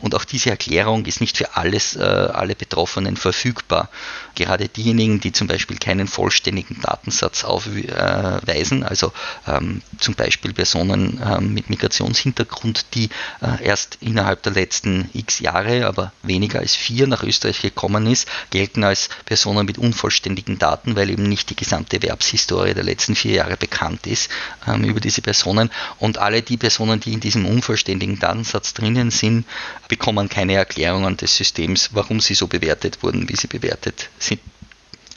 Und 0.00 0.16
auch 0.16 0.24
diese 0.24 0.50
Erklärung 0.50 1.06
ist 1.06 1.20
nicht 1.20 1.36
für 1.36 1.56
alles, 1.56 1.94
äh, 1.94 2.00
alle 2.00 2.56
Betroffenen 2.56 3.16
verfügbar. 3.16 3.88
Gerade 4.34 4.68
diejenigen, 4.68 4.97
die 4.98 5.32
zum 5.32 5.46
Beispiel 5.46 5.78
keinen 5.78 6.08
vollständigen 6.08 6.80
Datensatz 6.80 7.44
aufweisen, 7.44 8.82
also 8.82 9.12
ähm, 9.46 9.82
zum 9.98 10.14
Beispiel 10.14 10.52
Personen 10.52 11.22
ähm, 11.24 11.54
mit 11.54 11.70
Migrationshintergrund, 11.70 12.86
die 12.94 13.08
äh, 13.40 13.64
erst 13.64 13.98
innerhalb 14.00 14.42
der 14.42 14.52
letzten 14.52 15.08
x 15.14 15.38
Jahre, 15.38 15.86
aber 15.86 16.12
weniger 16.22 16.58
als 16.58 16.74
vier 16.74 17.06
nach 17.06 17.22
Österreich 17.22 17.62
gekommen 17.62 18.06
ist, 18.06 18.28
gelten 18.50 18.82
als 18.82 19.08
Personen 19.24 19.64
mit 19.66 19.78
unvollständigen 19.78 20.58
Daten, 20.58 20.96
weil 20.96 21.10
eben 21.10 21.22
nicht 21.22 21.48
die 21.50 21.56
gesamte 21.56 21.96
Erwerbshistorie 21.96 22.74
der 22.74 22.84
letzten 22.84 23.14
vier 23.14 23.34
Jahre 23.34 23.56
bekannt 23.56 24.06
ist 24.06 24.30
ähm, 24.66 24.82
über 24.82 25.00
diese 25.00 25.22
Personen. 25.22 25.70
Und 25.98 26.18
alle 26.18 26.42
die 26.42 26.56
Personen, 26.56 26.98
die 26.98 27.12
in 27.12 27.20
diesem 27.20 27.46
unvollständigen 27.46 28.18
Datensatz 28.18 28.74
drinnen 28.74 29.12
sind, 29.12 29.46
bekommen 29.86 30.28
keine 30.28 30.54
Erklärungen 30.54 31.16
des 31.16 31.36
Systems, 31.36 31.90
warum 31.92 32.20
sie 32.20 32.34
so 32.34 32.48
bewertet 32.48 33.02
wurden, 33.02 33.28
wie 33.28 33.36
sie 33.36 33.46
bewertet 33.46 34.08
sind. 34.18 34.40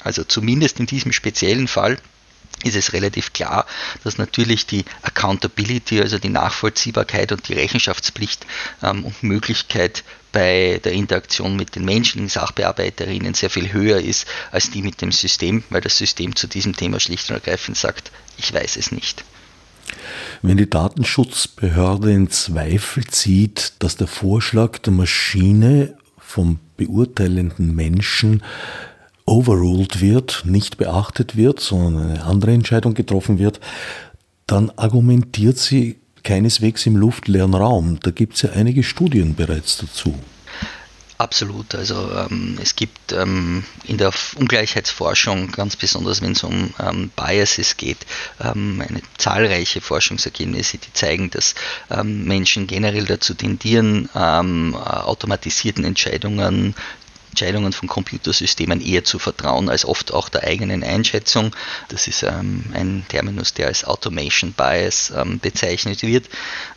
Also 0.04 0.24
zumindest 0.24 0.80
in 0.80 0.86
diesem 0.86 1.12
speziellen 1.12 1.68
Fall 1.68 1.98
ist 2.64 2.76
es 2.76 2.94
relativ 2.94 3.34
klar, 3.34 3.66
dass 4.04 4.18
natürlich 4.18 4.66
die 4.68 4.86
Accountability, 5.02 6.00
also 6.00 6.20
die 6.20 6.30
Nachvollziehbarkeit 6.30 7.32
und 7.32 7.48
die 7.48 7.54
Rechenschaftspflicht 7.54 8.46
ähm, 8.84 9.06
und 9.06 9.24
Möglichkeit 9.24 10.04
bei 10.32 10.80
der 10.84 10.94
Interaktion 10.94 11.56
mit 11.56 11.76
den 11.76 11.86
menschlichen 11.86 12.30
Sachbearbeiterinnen 12.30 13.34
sehr 13.34 13.50
viel 13.50 13.74
höher 13.74 14.00
ist 14.00 14.26
als 14.52 14.70
die 14.70 14.82
mit 14.82 15.02
dem 15.02 15.12
System, 15.12 15.64
weil 15.70 15.82
das 15.82 15.98
System 15.98 16.36
zu 16.36 16.48
diesem 16.48 16.76
Thema 16.76 17.00
schlicht 17.00 17.30
und 17.30 17.36
ergreifend 17.36 17.78
sagt, 17.78 18.12
ich 18.38 18.54
weiß 18.54 18.78
es 18.78 18.92
nicht. 18.92 19.24
Wenn 20.42 20.58
die 20.58 20.70
Datenschutzbehörde 20.70 22.12
in 22.14 22.30
Zweifel 22.30 23.06
zieht, 23.06 23.74
dass 23.80 23.98
der 23.98 24.08
Vorschlag 24.08 24.78
der 24.80 24.94
Maschine 24.94 25.98
vom 26.18 26.60
beurteilenden 26.78 27.76
Menschen 27.76 28.42
overruled 29.26 30.02
wird, 30.02 30.44
nicht 30.46 30.78
beachtet 30.78 31.36
wird, 31.36 31.60
sondern 31.60 32.10
eine 32.10 32.24
andere 32.24 32.54
Entscheidung 32.54 32.94
getroffen 32.94 33.40
wird, 33.40 33.60
dann 34.48 34.72
argumentiert 34.76 35.58
sie 35.58 36.00
keineswegs 36.24 36.86
im 36.86 36.96
luftleeren 36.96 37.54
Raum. 37.54 38.00
Da 38.02 38.12
gibt 38.12 38.36
es 38.36 38.42
ja 38.44 38.52
einige 38.52 38.84
Studien 38.84 39.36
bereits 39.36 39.78
dazu. 39.78 40.16
Absolut. 41.22 41.76
Also 41.76 42.12
ähm, 42.16 42.58
es 42.64 42.76
gibt 42.76 43.12
ähm, 43.12 43.64
in 43.86 44.00
der 44.00 44.12
Ungleichheitsforschung, 44.38 45.52
ganz 45.52 45.76
besonders 45.76 46.20
wenn 46.24 46.32
es 46.32 46.44
um 46.44 46.74
ähm, 46.80 47.12
Biases 47.16 47.78
geht, 47.78 48.00
ähm, 48.44 48.84
eine 48.88 49.04
zahlreiche 49.20 49.82
Forschungsergebnisse, 49.82 50.80
die 50.80 50.94
zeigen, 50.94 51.30
dass 51.30 51.54
ähm, 51.92 52.24
Menschen 52.26 52.66
generell 52.66 53.06
dazu 53.06 53.36
tendieren, 53.36 54.10
ähm, 54.16 54.74
automatisierten 54.76 55.84
Entscheidungen 55.84 56.74
Entscheidungen 57.32 57.74
von 57.74 57.88
Computersystemen 57.88 58.82
eher 58.82 59.04
zu 59.04 59.18
vertrauen 59.18 59.70
als 59.70 59.86
oft 59.86 60.14
auch 60.14 60.30
der 60.30 60.44
eigenen 60.44 60.84
Einschätzung. 60.84 61.56
Das 61.88 62.08
ist 62.08 62.24
ähm, 62.24 62.66
ein 62.74 63.06
Terminus, 63.08 63.54
der 63.54 63.68
als 63.68 63.86
Automation 63.86 64.52
Bias 64.52 65.12
ähm, 65.16 65.40
bezeichnet 65.40 66.04
wird. 66.04 66.30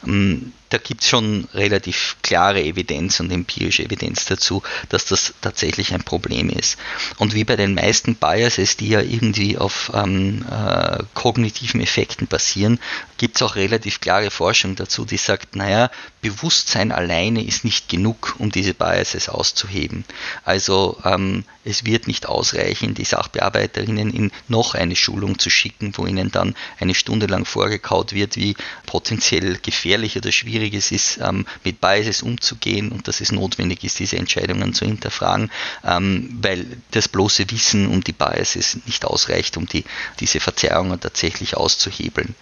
Ähm, 0.06 0.52
da 0.74 0.78
gibt 0.78 1.02
es 1.02 1.08
schon 1.08 1.46
relativ 1.54 2.16
klare 2.22 2.60
Evidenz 2.60 3.20
und 3.20 3.30
empirische 3.30 3.84
Evidenz 3.84 4.24
dazu, 4.24 4.60
dass 4.88 5.04
das 5.04 5.32
tatsächlich 5.40 5.94
ein 5.94 6.02
Problem 6.02 6.50
ist. 6.50 6.78
Und 7.18 7.32
wie 7.32 7.44
bei 7.44 7.54
den 7.54 7.74
meisten 7.74 8.16
Biases, 8.16 8.76
die 8.76 8.88
ja 8.88 9.00
irgendwie 9.00 9.56
auf 9.56 9.92
ähm, 9.94 10.44
äh, 10.50 10.98
kognitiven 11.14 11.80
Effekten 11.80 12.26
basieren, 12.26 12.80
gibt 13.18 13.36
es 13.36 13.42
auch 13.42 13.54
relativ 13.54 14.00
klare 14.00 14.32
Forschung 14.32 14.74
dazu, 14.74 15.04
die 15.04 15.16
sagt, 15.16 15.54
naja, 15.54 15.92
Bewusstsein 16.22 16.90
alleine 16.90 17.44
ist 17.44 17.64
nicht 17.64 17.88
genug, 17.88 18.34
um 18.38 18.50
diese 18.50 18.74
Biases 18.74 19.28
auszuheben. 19.28 20.04
Also 20.42 20.98
ähm, 21.04 21.44
es 21.64 21.84
wird 21.84 22.06
nicht 22.06 22.26
ausreichen, 22.26 22.94
die 22.94 23.04
Sachbearbeiterinnen 23.04 24.10
in 24.10 24.32
noch 24.48 24.74
eine 24.74 24.96
Schulung 24.96 25.38
zu 25.38 25.50
schicken, 25.50 25.92
wo 25.96 26.06
ihnen 26.06 26.32
dann 26.32 26.56
eine 26.80 26.94
Stunde 26.94 27.26
lang 27.26 27.44
vorgekaut 27.44 28.12
wird, 28.14 28.36
wie 28.36 28.56
potenziell 28.86 29.58
gefährlich 29.62 30.16
oder 30.16 30.32
schwierig 30.32 30.63
es 30.72 30.92
ist, 30.92 31.18
ähm, 31.20 31.44
mit 31.64 31.80
Biases 31.80 32.22
umzugehen 32.22 32.92
und 32.92 33.08
dass 33.08 33.20
es 33.20 33.32
notwendig 33.32 33.84
ist, 33.84 33.98
diese 33.98 34.16
Entscheidungen 34.16 34.72
zu 34.72 34.86
hinterfragen, 34.86 35.50
ähm, 35.84 36.38
weil 36.40 36.64
das 36.92 37.08
bloße 37.08 37.50
Wissen 37.50 37.88
um 37.88 38.02
die 38.02 38.12
Biases 38.12 38.78
nicht 38.86 39.04
ausreicht, 39.04 39.56
um 39.56 39.66
die, 39.66 39.84
diese 40.20 40.40
Verzerrungen 40.40 41.00
tatsächlich 41.00 41.56
auszuhebeln. 41.56 42.34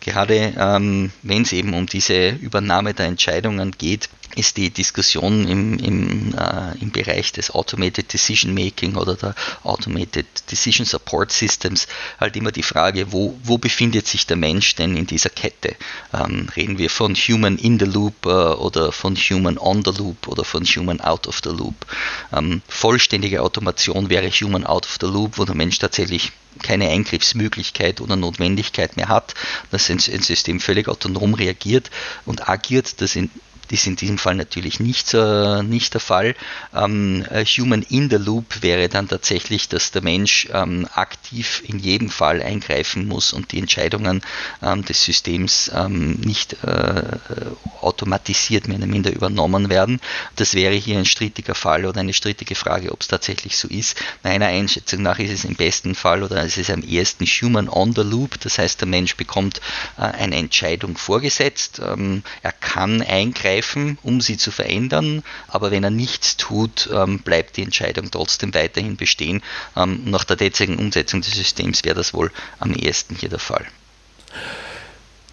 Gerade 0.00 0.54
ähm, 0.58 1.12
wenn 1.22 1.42
es 1.42 1.52
eben 1.52 1.74
um 1.74 1.86
diese 1.86 2.30
Übernahme 2.30 2.94
der 2.94 3.06
Entscheidungen 3.06 3.72
geht, 3.72 4.08
ist 4.36 4.56
die 4.56 4.70
Diskussion 4.70 5.48
im, 5.48 5.78
im, 5.78 6.34
äh, 6.34 6.78
im 6.80 6.90
Bereich 6.90 7.32
des 7.32 7.50
Automated 7.50 8.12
Decision 8.12 8.54
Making 8.54 8.96
oder 8.96 9.14
der 9.14 9.34
Automated 9.64 10.26
Decision 10.50 10.86
Support 10.86 11.32
Systems 11.32 11.88
halt 12.18 12.36
immer 12.36 12.52
die 12.52 12.62
Frage, 12.62 13.12
wo, 13.12 13.38
wo 13.42 13.58
befindet 13.58 14.06
sich 14.06 14.26
der 14.26 14.36
Mensch 14.36 14.74
denn 14.76 14.96
in 14.96 15.06
dieser 15.06 15.30
Kette? 15.30 15.74
Ähm, 16.12 16.48
reden 16.56 16.78
wir 16.78 16.90
von 16.90 17.14
Human 17.14 17.56
in 17.58 17.78
the 17.78 17.86
Loop 17.86 18.26
äh, 18.26 18.28
oder 18.28 18.92
von 18.92 19.16
Human 19.16 19.58
on 19.58 19.82
the 19.84 19.92
Loop 19.92 20.28
oder 20.28 20.44
von 20.44 20.64
Human 20.64 21.00
out 21.00 21.26
of 21.26 21.40
the 21.42 21.50
Loop? 21.50 21.86
Ähm, 22.32 22.62
vollständige 22.68 23.42
Automation 23.42 24.10
wäre 24.10 24.30
Human 24.30 24.64
out 24.64 24.86
of 24.86 24.98
the 25.00 25.06
Loop, 25.06 25.38
wo 25.38 25.44
der 25.44 25.54
Mensch 25.54 25.78
tatsächlich 25.78 26.32
keine 26.62 26.88
Eingriffsmöglichkeit 26.88 28.00
oder 28.00 28.16
Notwendigkeit 28.16 28.96
mehr 28.96 29.08
hat, 29.08 29.34
dass 29.70 29.88
ein 29.88 29.98
System 29.98 30.60
völlig 30.60 30.88
autonom 30.88 31.34
reagiert 31.34 31.90
und 32.26 32.48
agiert, 32.48 33.00
das 33.00 33.16
in 33.16 33.30
ist 33.72 33.86
in 33.86 33.96
diesem 33.96 34.18
Fall 34.18 34.34
natürlich 34.34 34.80
nicht, 34.80 35.14
äh, 35.14 35.62
nicht 35.62 35.94
der 35.94 36.00
Fall. 36.00 36.34
Ähm, 36.74 37.24
Human 37.58 37.82
in 37.82 38.10
the 38.10 38.16
Loop 38.16 38.62
wäre 38.62 38.88
dann 38.88 39.08
tatsächlich, 39.08 39.68
dass 39.68 39.90
der 39.90 40.02
Mensch 40.02 40.48
ähm, 40.52 40.88
aktiv 40.94 41.62
in 41.66 41.78
jedem 41.78 42.10
Fall 42.10 42.42
eingreifen 42.42 43.06
muss 43.06 43.32
und 43.32 43.52
die 43.52 43.58
Entscheidungen 43.58 44.22
ähm, 44.62 44.84
des 44.84 45.04
Systems 45.04 45.70
ähm, 45.74 46.12
nicht 46.20 46.62
äh, 46.64 47.02
automatisiert 47.80 48.68
mehr 48.68 48.78
oder 48.78 48.86
minder 48.86 49.12
übernommen 49.12 49.68
werden. 49.68 50.00
Das 50.36 50.54
wäre 50.54 50.74
hier 50.74 50.98
ein 50.98 51.04
strittiger 51.04 51.54
Fall 51.54 51.84
oder 51.84 52.00
eine 52.00 52.12
strittige 52.12 52.54
Frage, 52.54 52.92
ob 52.92 53.00
es 53.00 53.08
tatsächlich 53.08 53.56
so 53.56 53.68
ist. 53.68 53.96
Meiner 54.22 54.46
Einschätzung 54.46 55.02
nach 55.02 55.18
ist 55.18 55.32
es 55.32 55.44
im 55.44 55.54
besten 55.54 55.94
Fall 55.94 56.22
oder 56.22 56.42
es 56.44 56.56
ist 56.56 56.70
am 56.70 56.82
ersten 56.82 57.24
Human 57.24 57.68
on 57.68 57.94
the 57.94 58.02
Loop, 58.02 58.40
das 58.40 58.58
heißt 58.58 58.80
der 58.80 58.88
Mensch 58.88 59.16
bekommt 59.16 59.60
äh, 59.96 60.02
eine 60.02 60.36
Entscheidung 60.36 60.96
vorgesetzt, 60.96 61.80
ähm, 61.84 62.22
er 62.42 62.52
kann 62.52 63.02
eingreifen, 63.02 63.59
um 64.02 64.20
sie 64.20 64.36
zu 64.36 64.50
verändern, 64.50 65.22
aber 65.48 65.70
wenn 65.70 65.84
er 65.84 65.90
nichts 65.90 66.36
tut, 66.36 66.88
ähm, 66.92 67.20
bleibt 67.20 67.56
die 67.56 67.62
Entscheidung 67.62 68.10
trotzdem 68.10 68.54
weiterhin 68.54 68.96
bestehen. 68.96 69.42
Ähm, 69.76 70.02
nach 70.04 70.24
der 70.24 70.36
derzeitigen 70.36 70.78
Umsetzung 70.78 71.20
des 71.20 71.32
Systems 71.32 71.84
wäre 71.84 71.96
das 71.96 72.14
wohl 72.14 72.30
am 72.58 72.72
ehesten 72.72 73.16
hier 73.16 73.28
der 73.28 73.38
Fall. 73.38 73.66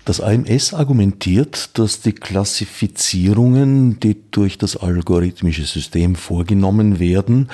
Das 0.05 0.21
AMS 0.21 0.73
argumentiert, 0.73 1.77
dass 1.77 1.99
die 1.99 2.13
Klassifizierungen, 2.13 3.99
die 3.99 4.15
durch 4.31 4.57
das 4.57 4.77
algorithmische 4.77 5.65
System 5.65 6.15
vorgenommen 6.15 6.99
werden, 6.99 7.49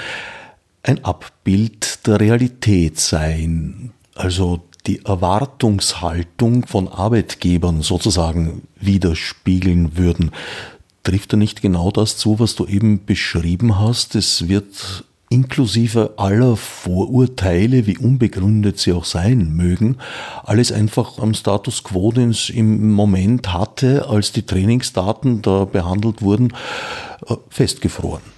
ein 0.84 1.04
Abbild 1.04 2.06
der 2.06 2.20
Realität 2.20 3.00
seien, 3.00 3.92
also 4.14 4.64
die 4.88 5.06
Erwartungshaltung 5.06 6.66
von 6.66 6.88
Arbeitgebern 6.88 7.82
sozusagen 7.82 8.68
widerspiegeln 8.80 9.98
würden. 9.98 10.32
Trifft 11.04 11.34
da 11.34 11.38
nicht 11.38 11.62
genau 11.62 11.92
das 11.92 12.18
zu, 12.18 12.40
was 12.40 12.56
du 12.56 12.66
eben 12.66 13.06
beschrieben 13.06 13.80
hast? 13.80 14.16
Es 14.16 14.48
wird 14.48 15.06
inklusive 15.30 16.14
aller 16.18 16.56
Vorurteile, 16.56 17.88
wie 17.88 17.98
unbegründet 17.98 18.78
sie 18.78 18.94
auch 18.94 19.06
sein 19.06 19.56
mögen, 19.56 19.98
alles 20.44 20.72
einfach 20.72 21.18
am 21.18 21.34
Status 21.34 21.84
quo, 21.84 22.12
den 22.12 22.30
es 22.30 22.50
im 22.50 22.92
Moment 22.92 23.52
hatte, 23.52 24.08
als 24.08 24.32
die 24.32 24.46
Trainingsdaten 24.46 25.42
da 25.42 25.66
behandelt 25.66 26.22
wurden, 26.22 26.54
äh, 27.28 27.36
festgefroren. 27.50 28.33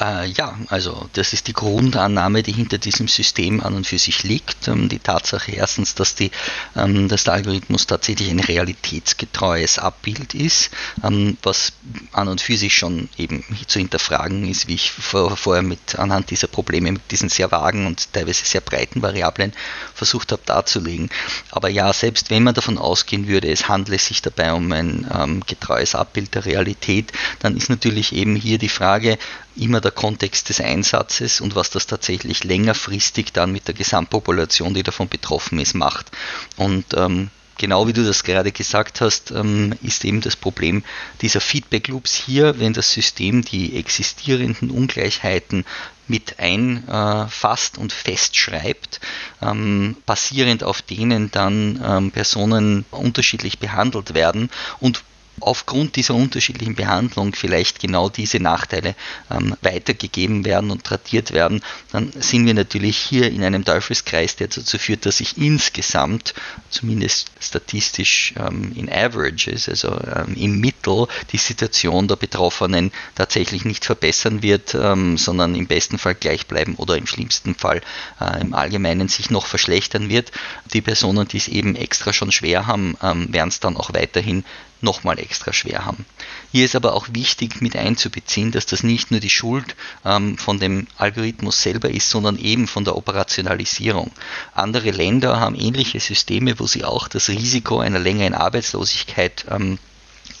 Äh, 0.00 0.26
ja, 0.28 0.56
also 0.68 1.08
das 1.14 1.32
ist 1.32 1.48
die 1.48 1.52
Grundannahme, 1.52 2.42
die 2.42 2.52
hinter 2.52 2.78
diesem 2.78 3.08
System 3.08 3.60
an 3.60 3.74
und 3.74 3.86
für 3.86 3.98
sich 3.98 4.22
liegt. 4.22 4.68
Ähm, 4.68 4.88
die 4.88 5.00
Tatsache 5.00 5.52
erstens, 5.52 5.94
dass, 5.94 6.14
die, 6.14 6.30
ähm, 6.76 7.08
dass 7.08 7.24
der 7.24 7.34
Algorithmus 7.34 7.86
tatsächlich 7.86 8.30
ein 8.30 8.38
realitätsgetreues 8.38 9.78
Abbild 9.78 10.34
ist, 10.34 10.70
ähm, 11.02 11.36
was 11.42 11.72
an 12.12 12.28
und 12.28 12.40
für 12.40 12.56
sich 12.56 12.76
schon 12.76 13.08
eben 13.16 13.44
zu 13.66 13.80
hinterfragen 13.80 14.48
ist, 14.48 14.68
wie 14.68 14.74
ich 14.74 14.92
vor, 14.92 15.36
vorher 15.36 15.62
mit 15.62 15.98
anhand 15.98 16.30
dieser 16.30 16.46
Probleme 16.46 16.92
mit 16.92 17.10
diesen 17.10 17.28
sehr 17.28 17.50
vagen 17.50 17.86
und 17.86 18.12
teilweise 18.12 18.44
sehr 18.44 18.60
breiten 18.60 19.02
Variablen 19.02 19.52
versucht 19.94 20.30
habe 20.30 20.42
darzulegen. 20.46 21.10
Aber 21.50 21.68
ja, 21.68 21.92
selbst 21.92 22.30
wenn 22.30 22.44
man 22.44 22.54
davon 22.54 22.78
ausgehen 22.78 23.26
würde, 23.26 23.50
es 23.50 23.68
handle 23.68 23.98
sich 23.98 24.22
dabei 24.22 24.52
um 24.52 24.70
ein 24.70 25.10
ähm, 25.12 25.42
getreues 25.44 25.96
Abbild 25.96 26.34
der 26.36 26.44
Realität, 26.44 27.12
dann 27.40 27.56
ist 27.56 27.68
natürlich 27.68 28.14
eben 28.14 28.36
hier 28.36 28.58
die 28.58 28.68
Frage, 28.68 29.18
immer 29.58 29.80
der 29.80 29.90
Kontext 29.90 30.48
des 30.48 30.60
Einsatzes 30.60 31.40
und 31.40 31.54
was 31.54 31.70
das 31.70 31.86
tatsächlich 31.86 32.44
längerfristig 32.44 33.32
dann 33.32 33.52
mit 33.52 33.66
der 33.68 33.74
Gesamtpopulation, 33.74 34.74
die 34.74 34.82
davon 34.82 35.08
betroffen 35.08 35.58
ist, 35.58 35.74
macht. 35.74 36.10
Und 36.56 36.86
ähm, 36.94 37.30
genau 37.58 37.86
wie 37.86 37.92
du 37.92 38.04
das 38.04 38.24
gerade 38.24 38.52
gesagt 38.52 39.00
hast, 39.00 39.32
ähm, 39.32 39.74
ist 39.82 40.04
eben 40.04 40.20
das 40.20 40.36
Problem 40.36 40.82
dieser 41.20 41.40
Feedback 41.40 41.88
Loops 41.88 42.14
hier, 42.14 42.58
wenn 42.58 42.72
das 42.72 42.92
System 42.92 43.44
die 43.44 43.76
existierenden 43.76 44.70
Ungleichheiten 44.70 45.66
mit 46.06 46.38
einfasst 46.38 47.76
und 47.76 47.92
festschreibt, 47.92 49.00
ähm, 49.42 49.96
basierend 50.06 50.64
auf 50.64 50.80
denen 50.80 51.30
dann 51.30 51.82
ähm, 51.84 52.10
Personen 52.12 52.86
unterschiedlich 52.90 53.58
behandelt 53.58 54.14
werden 54.14 54.48
und 54.80 55.02
aufgrund 55.40 55.96
dieser 55.96 56.14
unterschiedlichen 56.14 56.74
Behandlung 56.74 57.34
vielleicht 57.34 57.80
genau 57.80 58.08
diese 58.08 58.40
Nachteile 58.40 58.94
ähm, 59.30 59.54
weitergegeben 59.62 60.44
werden 60.44 60.70
und 60.70 60.84
tradiert 60.84 61.32
werden, 61.32 61.62
dann 61.92 62.12
sind 62.18 62.46
wir 62.46 62.54
natürlich 62.54 62.96
hier 62.96 63.30
in 63.30 63.42
einem 63.42 63.64
Teufelskreis, 63.64 64.36
der 64.36 64.48
dazu 64.48 64.78
führt, 64.78 65.06
dass 65.06 65.18
sich 65.18 65.38
insgesamt, 65.38 66.34
zumindest 66.70 67.30
statistisch 67.40 68.34
ähm, 68.36 68.72
in 68.74 68.90
Averages, 68.90 69.68
also 69.68 69.88
ähm, 69.88 70.34
im 70.36 70.60
Mittel, 70.60 71.06
die 71.32 71.38
Situation 71.38 72.08
der 72.08 72.16
Betroffenen 72.16 72.92
tatsächlich 73.14 73.64
nicht 73.64 73.84
verbessern 73.84 74.42
wird, 74.42 74.74
ähm, 74.74 75.16
sondern 75.16 75.54
im 75.54 75.66
besten 75.66 75.98
Fall 75.98 76.14
gleich 76.14 76.46
bleiben 76.46 76.74
oder 76.76 76.96
im 76.96 77.06
schlimmsten 77.06 77.54
Fall 77.54 77.80
äh, 78.20 78.40
im 78.40 78.54
Allgemeinen 78.54 79.08
sich 79.08 79.30
noch 79.30 79.46
verschlechtern 79.46 80.08
wird. 80.08 80.32
Die 80.72 80.80
Personen, 80.80 81.26
die 81.28 81.38
es 81.38 81.48
eben 81.48 81.76
extra 81.76 82.12
schon 82.12 82.32
schwer 82.32 82.66
haben, 82.66 82.96
ähm, 83.02 83.32
werden 83.32 83.48
es 83.48 83.60
dann 83.60 83.76
auch 83.76 83.92
weiterhin 83.94 84.44
nochmal 84.80 85.18
extra 85.18 85.52
schwer 85.52 85.84
haben. 85.84 86.04
Hier 86.52 86.64
ist 86.64 86.76
aber 86.76 86.94
auch 86.94 87.08
wichtig 87.12 87.60
mit 87.60 87.76
einzubeziehen, 87.76 88.52
dass 88.52 88.66
das 88.66 88.82
nicht 88.82 89.10
nur 89.10 89.20
die 89.20 89.30
Schuld 89.30 89.76
ähm, 90.04 90.38
von 90.38 90.58
dem 90.58 90.86
Algorithmus 90.96 91.62
selber 91.62 91.90
ist, 91.90 92.10
sondern 92.10 92.38
eben 92.38 92.66
von 92.66 92.84
der 92.84 92.96
Operationalisierung. 92.96 94.12
Andere 94.54 94.90
Länder 94.90 95.40
haben 95.40 95.54
ähnliche 95.54 96.00
Systeme, 96.00 96.58
wo 96.58 96.66
sie 96.66 96.84
auch 96.84 97.08
das 97.08 97.28
Risiko 97.28 97.80
einer 97.80 97.98
längeren 97.98 98.34
Arbeitslosigkeit 98.34 99.46
ähm, 99.50 99.78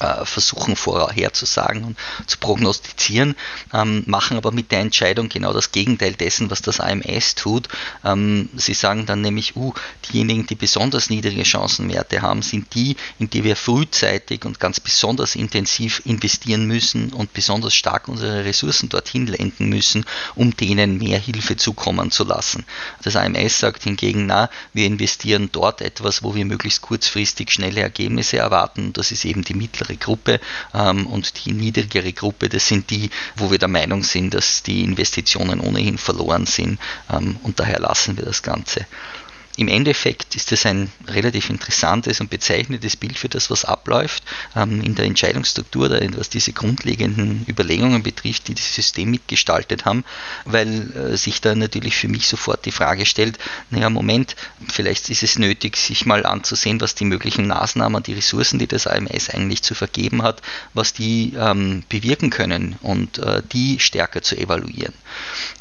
äh, 0.00 0.24
versuchen 0.24 0.76
vorherzusagen 0.76 1.84
und 1.84 1.98
zu 2.26 2.38
prognostizieren, 2.38 3.34
ähm, 3.72 4.04
machen 4.06 4.36
aber 4.36 4.52
mit 4.52 4.70
der 4.70 4.80
Entscheidung 4.80 5.28
genau 5.28 5.52
das 5.52 5.72
Gegenteil 5.72 6.14
dessen, 6.14 6.50
was 6.50 6.62
das 6.62 6.80
AMS 6.80 7.34
tut. 7.34 7.68
Ähm, 8.04 8.48
sie 8.56 8.74
sagen 8.74 9.06
dann 9.06 9.20
nämlich, 9.20 9.56
uh, 9.56 9.72
diejenigen, 10.10 10.46
die 10.46 10.54
besonders 10.54 11.10
niedrige 11.10 11.44
Chancenwerte 11.44 12.22
haben, 12.22 12.42
sind 12.42 12.74
die, 12.74 12.96
in 13.18 13.30
die 13.30 13.44
wir 13.44 13.56
frühzeitig 13.56 14.44
und 14.44 14.60
ganz 14.60 14.80
besonders 14.80 15.34
intensiv 15.34 16.02
investieren 16.04 16.66
müssen 16.66 17.12
und 17.12 17.32
besonders 17.32 17.74
stark 17.74 18.08
unsere 18.08 18.44
Ressourcen 18.44 18.88
dorthin 18.88 19.26
lenken 19.26 19.68
müssen, 19.68 20.04
um 20.34 20.56
denen 20.56 20.98
mehr 20.98 21.18
Hilfe 21.18 21.56
zukommen 21.56 22.10
zu 22.10 22.24
lassen. 22.24 22.64
Das 23.02 23.16
AMS 23.16 23.58
sagt 23.58 23.82
hingegen, 23.84 24.26
na, 24.26 24.50
wir 24.72 24.86
investieren 24.86 25.48
dort 25.52 25.80
etwas, 25.80 26.22
wo 26.22 26.34
wir 26.34 26.44
möglichst 26.44 26.82
kurzfristig 26.82 27.50
schnelle 27.50 27.80
Ergebnisse 27.80 28.38
erwarten. 28.38 28.92
Das 28.92 29.12
ist 29.12 29.24
eben 29.24 29.42
die 29.42 29.54
mittlere 29.54 29.87
mittlere 29.88 29.96
Gruppe 29.96 30.40
ähm, 30.74 31.06
und 31.06 31.44
die 31.44 31.52
niedrigere 31.52 32.12
Gruppe, 32.12 32.48
das 32.48 32.68
sind 32.68 32.90
die, 32.90 33.10
wo 33.36 33.50
wir 33.50 33.58
der 33.58 33.68
Meinung 33.68 34.02
sind, 34.02 34.34
dass 34.34 34.62
die 34.62 34.84
Investitionen 34.84 35.60
ohnehin 35.60 35.98
verloren 35.98 36.46
sind 36.46 36.78
ähm, 37.12 37.36
und 37.42 37.58
daher 37.60 37.80
lassen 37.80 38.16
wir 38.16 38.24
das 38.24 38.42
Ganze. 38.42 38.86
Im 39.58 39.66
Endeffekt 39.66 40.36
ist 40.36 40.52
es 40.52 40.64
ein 40.66 40.92
relativ 41.08 41.50
interessantes 41.50 42.20
und 42.20 42.30
bezeichnendes 42.30 42.94
Bild 42.94 43.18
für 43.18 43.28
das, 43.28 43.50
was 43.50 43.64
abläuft 43.64 44.22
ähm, 44.54 44.80
in 44.82 44.94
der 44.94 45.04
Entscheidungsstruktur, 45.04 45.90
was 46.16 46.28
diese 46.28 46.52
grundlegenden 46.52 47.44
Überlegungen 47.48 48.04
betrifft, 48.04 48.46
die 48.46 48.54
das 48.54 48.72
System 48.72 49.10
mitgestaltet 49.10 49.84
haben, 49.84 50.04
weil 50.44 50.92
äh, 50.92 51.16
sich 51.16 51.40
da 51.40 51.56
natürlich 51.56 51.96
für 51.96 52.06
mich 52.06 52.28
sofort 52.28 52.66
die 52.66 52.70
Frage 52.70 53.04
stellt, 53.04 53.36
naja, 53.70 53.90
Moment, 53.90 54.36
vielleicht 54.72 55.10
ist 55.10 55.24
es 55.24 55.40
nötig, 55.40 55.76
sich 55.76 56.06
mal 56.06 56.24
anzusehen, 56.24 56.80
was 56.80 56.94
die 56.94 57.06
möglichen 57.06 57.48
Maßnahmen, 57.48 58.04
die 58.04 58.14
Ressourcen, 58.14 58.60
die 58.60 58.68
das 58.68 58.86
AMS 58.86 59.28
eigentlich 59.28 59.62
zu 59.62 59.74
vergeben 59.74 60.22
hat, 60.22 60.40
was 60.72 60.92
die 60.92 61.32
ähm, 61.36 61.82
bewirken 61.88 62.30
können 62.30 62.76
und 62.82 63.18
äh, 63.18 63.42
die 63.52 63.80
stärker 63.80 64.22
zu 64.22 64.36
evaluieren. 64.38 64.94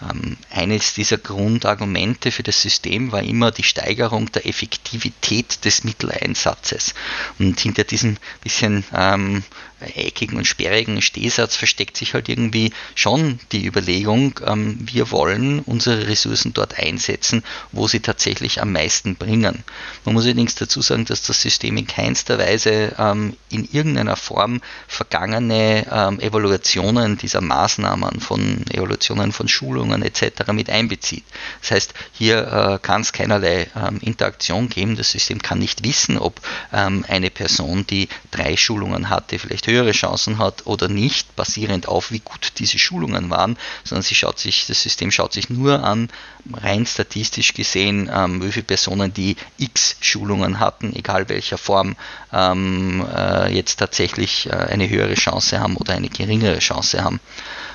Ähm, 0.03 0.37
eines 0.51 0.93
dieser 0.93 1.17
Grundargumente 1.17 2.31
für 2.31 2.43
das 2.43 2.61
System 2.61 3.11
war 3.11 3.23
immer 3.23 3.49
die 3.49 3.63
Steigerung 3.63 3.86
Steigerung 3.87 4.29
der 4.33 4.45
Effektivität 4.45 5.63
des 5.63 5.85
Mitteleinsatzes. 5.85 6.93
Und 7.39 7.57
hinter 7.57 7.85
diesem 7.85 8.17
bisschen 8.43 8.83
ähm, 8.93 9.43
eckigen 9.79 10.37
und 10.37 10.45
sperrigen 10.45 11.01
Stehsatz 11.01 11.55
versteckt 11.55 11.97
sich 11.97 12.13
halt 12.13 12.29
irgendwie 12.29 12.71
schon 12.95 13.39
die 13.51 13.65
Überlegung, 13.65 14.39
ähm, 14.45 14.77
wir 14.81 15.11
wollen 15.11 15.59
unsere 15.59 16.07
Ressourcen 16.07 16.53
dort 16.53 16.79
einsetzen, 16.79 17.43
wo 17.71 17.87
sie 17.87 17.99
tatsächlich 17.99 18.61
am 18.61 18.71
meisten 18.71 19.15
bringen. 19.15 19.63
Man 20.05 20.13
muss 20.13 20.25
allerdings 20.25 20.55
dazu 20.55 20.81
sagen, 20.81 21.05
dass 21.05 21.23
das 21.23 21.41
System 21.41 21.77
in 21.77 21.87
keinster 21.87 22.37
Weise 22.39 22.95
ähm, 22.97 23.35
in 23.49 23.67
irgendeiner 23.71 24.15
Form 24.15 24.61
vergangene 24.87 25.85
ähm, 25.91 26.19
Evaluationen 26.19 27.17
dieser 27.17 27.41
Maßnahmen, 27.41 28.19
von 28.19 28.65
Evaluationen 28.71 29.31
von 29.31 29.47
Schulungen 29.47 30.01
etc. 30.01 30.51
mit 30.53 30.69
einbezieht. 30.69 31.23
Das 31.61 31.71
heißt, 31.71 31.93
hier 32.13 32.47
äh, 32.47 32.79
kann 32.85 33.01
es 33.01 33.13
keinerlei 33.13 33.67
ähm, 33.75 33.99
Interaktion 34.01 34.69
geben. 34.69 34.95
Das 34.95 35.11
System 35.11 35.41
kann 35.41 35.59
nicht 35.59 35.83
wissen, 35.83 36.17
ob 36.17 36.41
ähm, 36.73 37.05
eine 37.07 37.29
Person, 37.29 37.85
die 37.85 38.09
drei 38.31 38.57
Schulungen 38.57 39.09
hatte, 39.09 39.39
vielleicht 39.39 39.66
höhere 39.67 39.91
Chancen 39.91 40.39
hat 40.39 40.65
oder 40.65 40.87
nicht, 40.87 41.35
basierend 41.35 41.87
auf 41.87 42.11
wie 42.11 42.19
gut 42.19 42.53
diese 42.57 42.79
Schulungen 42.79 43.29
waren, 43.29 43.57
sondern 43.83 44.03
sie 44.03 44.15
schaut 44.15 44.39
sich, 44.39 44.65
das 44.65 44.81
System 44.81 45.11
schaut 45.11 45.33
sich 45.33 45.49
nur 45.49 45.83
an, 45.83 46.09
rein 46.53 46.85
statistisch 46.85 47.53
gesehen, 47.53 48.09
ähm, 48.11 48.43
wie 48.43 48.51
viele 48.51 48.65
Personen, 48.65 49.13
die 49.13 49.35
X 49.57 49.97
Schulungen 49.99 50.59
hatten, 50.59 50.95
egal 50.95 51.29
welcher 51.29 51.57
Form, 51.57 51.95
ähm, 52.33 53.05
äh, 53.15 53.53
jetzt 53.53 53.77
tatsächlich 53.77 54.47
äh, 54.47 54.51
eine 54.51 54.89
höhere 54.89 55.13
Chance 55.13 55.59
haben 55.59 55.75
oder 55.77 55.93
eine 55.93 56.09
geringere 56.09 56.59
Chance 56.59 57.03
haben. 57.03 57.19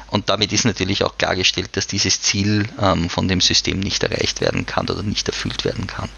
Und 0.09 0.28
damit 0.28 0.53
ist 0.53 0.64
natürlich 0.64 1.05
auch 1.05 1.16
klargestellt, 1.16 1.70
dass 1.76 1.86
dieses 1.86 2.20
Ziel 2.20 2.68
ähm, 2.80 3.09
von 3.09 3.28
dem 3.28 3.40
System 3.40 3.80
nicht 3.80 4.03
erreicht 4.03 4.40
werden 4.40 4.66
kann 4.66 4.88
oder 4.90 5.03
nicht 5.03 5.28
erfüllt 5.28 5.64
werden 5.64 5.86
kann. 5.86 6.11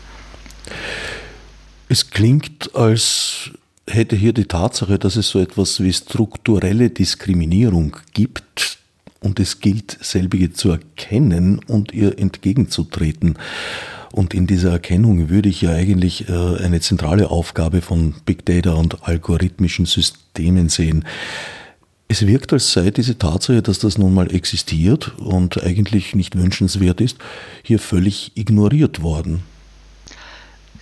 Es 1.89 2.11
klingt, 2.11 2.75
als 2.75 3.51
hätte 3.89 4.17
hier 4.17 4.33
die 4.33 4.47
Tatsache, 4.47 4.99
dass 4.99 5.17
es 5.17 5.29
so 5.29 5.41
etwas 5.41 5.81
wie 5.81 5.93
strukturelle 5.93 6.91
Diskriminierung 6.91 7.97
gibt 8.13 8.79
und 9.21 9.41
es 9.41 9.61
gilt, 9.61 9.99
selbige 10.01 10.53
zu 10.53 10.71
erkennen 10.71 11.61
und 11.67 11.93
ihr 11.93 12.19
entgegenzutreten. 12.19 13.39
Und 14.13 14.33
in 14.33 14.47
dieser 14.47 14.71
Erkennung 14.71 15.29
würde 15.29 15.49
ich 15.49 15.63
ja 15.63 15.73
eigentlich 15.73 16.29
äh, 16.29 16.33
eine 16.33 16.81
zentrale 16.81 17.31
Aufgabe 17.31 17.83
von 17.83 18.15
Big 18.27 18.47
Data 18.47 18.75
und 18.75 19.09
algorithmischen 19.09 19.87
Systemen 19.87 20.69
sehen. 20.69 21.05
Es 22.07 22.27
wirkt, 22.27 22.53
als 22.53 22.73
sei 22.73 22.91
diese 22.91 23.19
Tatsache, 23.19 23.63
dass 23.63 23.81
das 23.81 23.99
nun 23.99 24.15
mal 24.15 24.33
existiert 24.33 25.19
und 25.19 25.65
eigentlich 25.65 26.15
nicht 26.15 26.37
wünschenswert 26.37 27.01
ist, 27.01 27.17
hier 27.63 27.79
völlig 27.79 28.33
ignoriert 28.37 29.03
worden. 29.03 29.43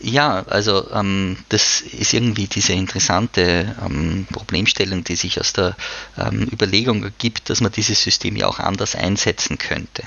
Ja, 0.05 0.45
also 0.49 0.91
ähm, 0.91 1.37
das 1.49 1.81
ist 1.81 2.13
irgendwie 2.13 2.49
diese 2.49 2.73
interessante 2.73 3.77
ähm, 3.85 4.27
Problemstellung, 4.33 5.05
die 5.05 5.15
sich 5.15 5.39
aus 5.39 5.53
der 5.53 5.77
ähm, 6.19 6.49
Überlegung 6.53 7.05
ergibt, 7.05 7.49
dass 7.49 7.61
man 7.61 7.71
dieses 7.71 8.03
System 8.03 8.35
ja 8.35 8.49
auch 8.49 8.59
anders 8.59 8.97
einsetzen 8.97 9.59
könnte. 9.59 10.03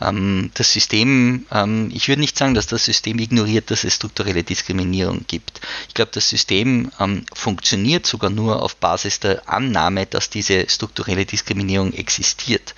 Ähm, 0.00 0.50
das 0.54 0.72
System, 0.72 1.44
ähm, 1.52 1.90
ich 1.92 2.08
würde 2.08 2.22
nicht 2.22 2.38
sagen, 2.38 2.54
dass 2.54 2.68
das 2.68 2.86
System 2.86 3.18
ignoriert, 3.18 3.70
dass 3.70 3.84
es 3.84 3.96
strukturelle 3.96 4.44
Diskriminierung 4.44 5.26
gibt. 5.26 5.60
Ich 5.88 5.94
glaube, 5.94 6.12
das 6.14 6.30
System 6.30 6.90
ähm, 6.98 7.26
funktioniert 7.34 8.06
sogar 8.06 8.30
nur 8.30 8.62
auf 8.62 8.76
Basis 8.76 9.20
der 9.20 9.46
Annahme, 9.46 10.06
dass 10.06 10.30
diese 10.30 10.70
strukturelle 10.70 11.26
Diskriminierung 11.26 11.92
existiert. 11.92 12.74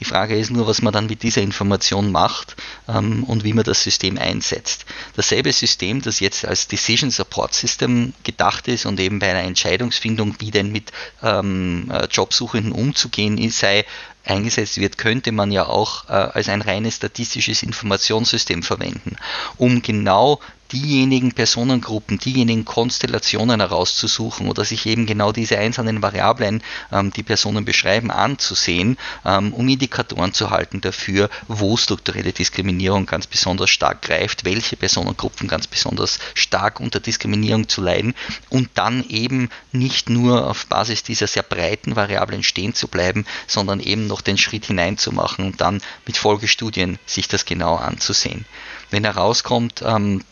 Die 0.00 0.04
Frage 0.04 0.36
ist 0.38 0.50
nur, 0.50 0.66
was 0.66 0.82
man 0.82 0.92
dann 0.92 1.06
mit 1.06 1.22
dieser 1.22 1.40
Information 1.40 2.12
macht 2.12 2.56
und 2.86 3.44
wie 3.44 3.52
man 3.52 3.64
das 3.64 3.82
System 3.82 4.18
einsetzt. 4.18 4.84
Dasselbe 5.14 5.52
System, 5.52 6.02
das 6.02 6.09
das 6.10 6.20
jetzt 6.20 6.44
als 6.44 6.66
Decision 6.66 7.10
Support 7.10 7.54
System 7.54 8.12
gedacht 8.24 8.66
ist 8.66 8.84
und 8.84 8.98
eben 8.98 9.20
bei 9.20 9.30
einer 9.30 9.46
Entscheidungsfindung, 9.46 10.34
wie 10.40 10.50
denn 10.50 10.72
mit 10.72 10.90
ähm, 11.22 11.88
äh, 11.92 12.06
Jobsuchenden 12.06 12.72
umzugehen 12.72 13.38
sei 13.50 13.84
eingesetzt 14.24 14.78
wird, 14.78 14.98
könnte 14.98 15.32
man 15.32 15.52
ja 15.52 15.66
auch 15.66 16.08
äh, 16.08 16.12
als 16.12 16.48
ein 16.48 16.62
reines 16.62 16.96
statistisches 16.96 17.62
Informationssystem 17.62 18.62
verwenden, 18.62 19.16
um 19.56 19.82
genau 19.82 20.40
diejenigen 20.72 21.32
Personengruppen, 21.32 22.18
diejenigen 22.18 22.64
Konstellationen 22.64 23.60
herauszusuchen 23.60 24.48
oder 24.48 24.64
sich 24.64 24.86
eben 24.86 25.06
genau 25.06 25.32
diese 25.32 25.58
einzelnen 25.58 26.02
Variablen, 26.02 26.62
ähm, 26.92 27.12
die 27.12 27.22
Personen 27.22 27.64
beschreiben, 27.64 28.10
anzusehen, 28.10 28.96
ähm, 29.24 29.52
um 29.52 29.68
Indikatoren 29.68 30.32
zu 30.32 30.50
halten 30.50 30.80
dafür, 30.80 31.28
wo 31.48 31.76
strukturelle 31.76 32.32
Diskriminierung 32.32 33.06
ganz 33.06 33.26
besonders 33.26 33.70
stark 33.70 34.02
greift, 34.02 34.44
welche 34.44 34.76
Personengruppen 34.76 35.48
ganz 35.48 35.66
besonders 35.66 36.18
stark 36.34 36.80
unter 36.80 37.00
Diskriminierung 37.00 37.68
zu 37.68 37.82
leiden 37.82 38.14
und 38.48 38.70
dann 38.74 39.04
eben 39.08 39.50
nicht 39.72 40.08
nur 40.10 40.48
auf 40.48 40.66
Basis 40.66 41.02
dieser 41.02 41.26
sehr 41.26 41.42
breiten 41.42 41.96
Variablen 41.96 42.42
stehen 42.42 42.74
zu 42.74 42.88
bleiben, 42.88 43.24
sondern 43.46 43.80
eben 43.80 44.06
noch 44.06 44.20
den 44.20 44.38
Schritt 44.38 44.66
hineinzumachen 44.66 45.44
und 45.46 45.60
dann 45.60 45.80
mit 46.06 46.16
Folgestudien 46.16 46.98
sich 47.06 47.28
das 47.28 47.44
genau 47.44 47.76
anzusehen. 47.76 48.44
Wenn 48.90 49.04
herauskommt, 49.04 49.82
ähm, 49.84 50.22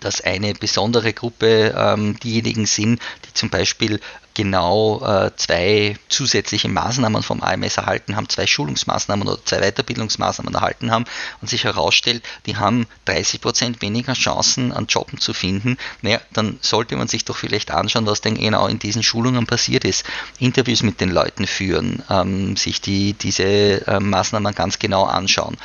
dass 0.00 0.20
eine 0.20 0.54
besondere 0.54 1.12
Gruppe 1.12 1.74
ähm, 1.76 2.18
diejenigen 2.20 2.66
sind, 2.66 3.00
die 3.26 3.34
zum 3.34 3.50
Beispiel 3.50 4.00
genau 4.36 5.00
äh, 5.02 5.30
zwei 5.36 5.96
zusätzliche 6.10 6.68
Maßnahmen 6.68 7.22
vom 7.22 7.42
AMS 7.42 7.78
erhalten 7.78 8.16
haben, 8.16 8.28
zwei 8.28 8.46
Schulungsmaßnahmen 8.46 9.26
oder 9.26 9.42
zwei 9.42 9.60
Weiterbildungsmaßnahmen 9.60 10.54
erhalten 10.54 10.90
haben 10.90 11.06
und 11.40 11.48
sich 11.48 11.64
herausstellt, 11.64 12.22
die 12.44 12.56
haben 12.56 12.86
30 13.06 13.40
Prozent 13.40 13.80
weniger 13.80 14.12
Chancen 14.12 14.72
an 14.72 14.86
Jobben 14.88 15.18
zu 15.18 15.32
finden, 15.32 15.78
naja, 16.02 16.20
dann 16.34 16.58
sollte 16.60 16.96
man 16.96 17.08
sich 17.08 17.24
doch 17.24 17.36
vielleicht 17.36 17.70
anschauen, 17.70 18.04
was 18.04 18.20
denn 18.20 18.34
genau 18.34 18.66
in 18.66 18.78
diesen 18.78 19.02
Schulungen 19.02 19.46
passiert 19.46 19.86
ist. 19.86 20.04
Interviews 20.38 20.82
mit 20.82 21.00
den 21.00 21.10
Leuten 21.10 21.46
führen, 21.46 22.02
ähm, 22.10 22.58
sich 22.58 22.82
die, 22.82 23.14
diese 23.14 23.86
äh, 23.86 24.00
Maßnahmen 24.00 24.54
ganz 24.54 24.78
genau 24.78 25.04
anschauen 25.04 25.56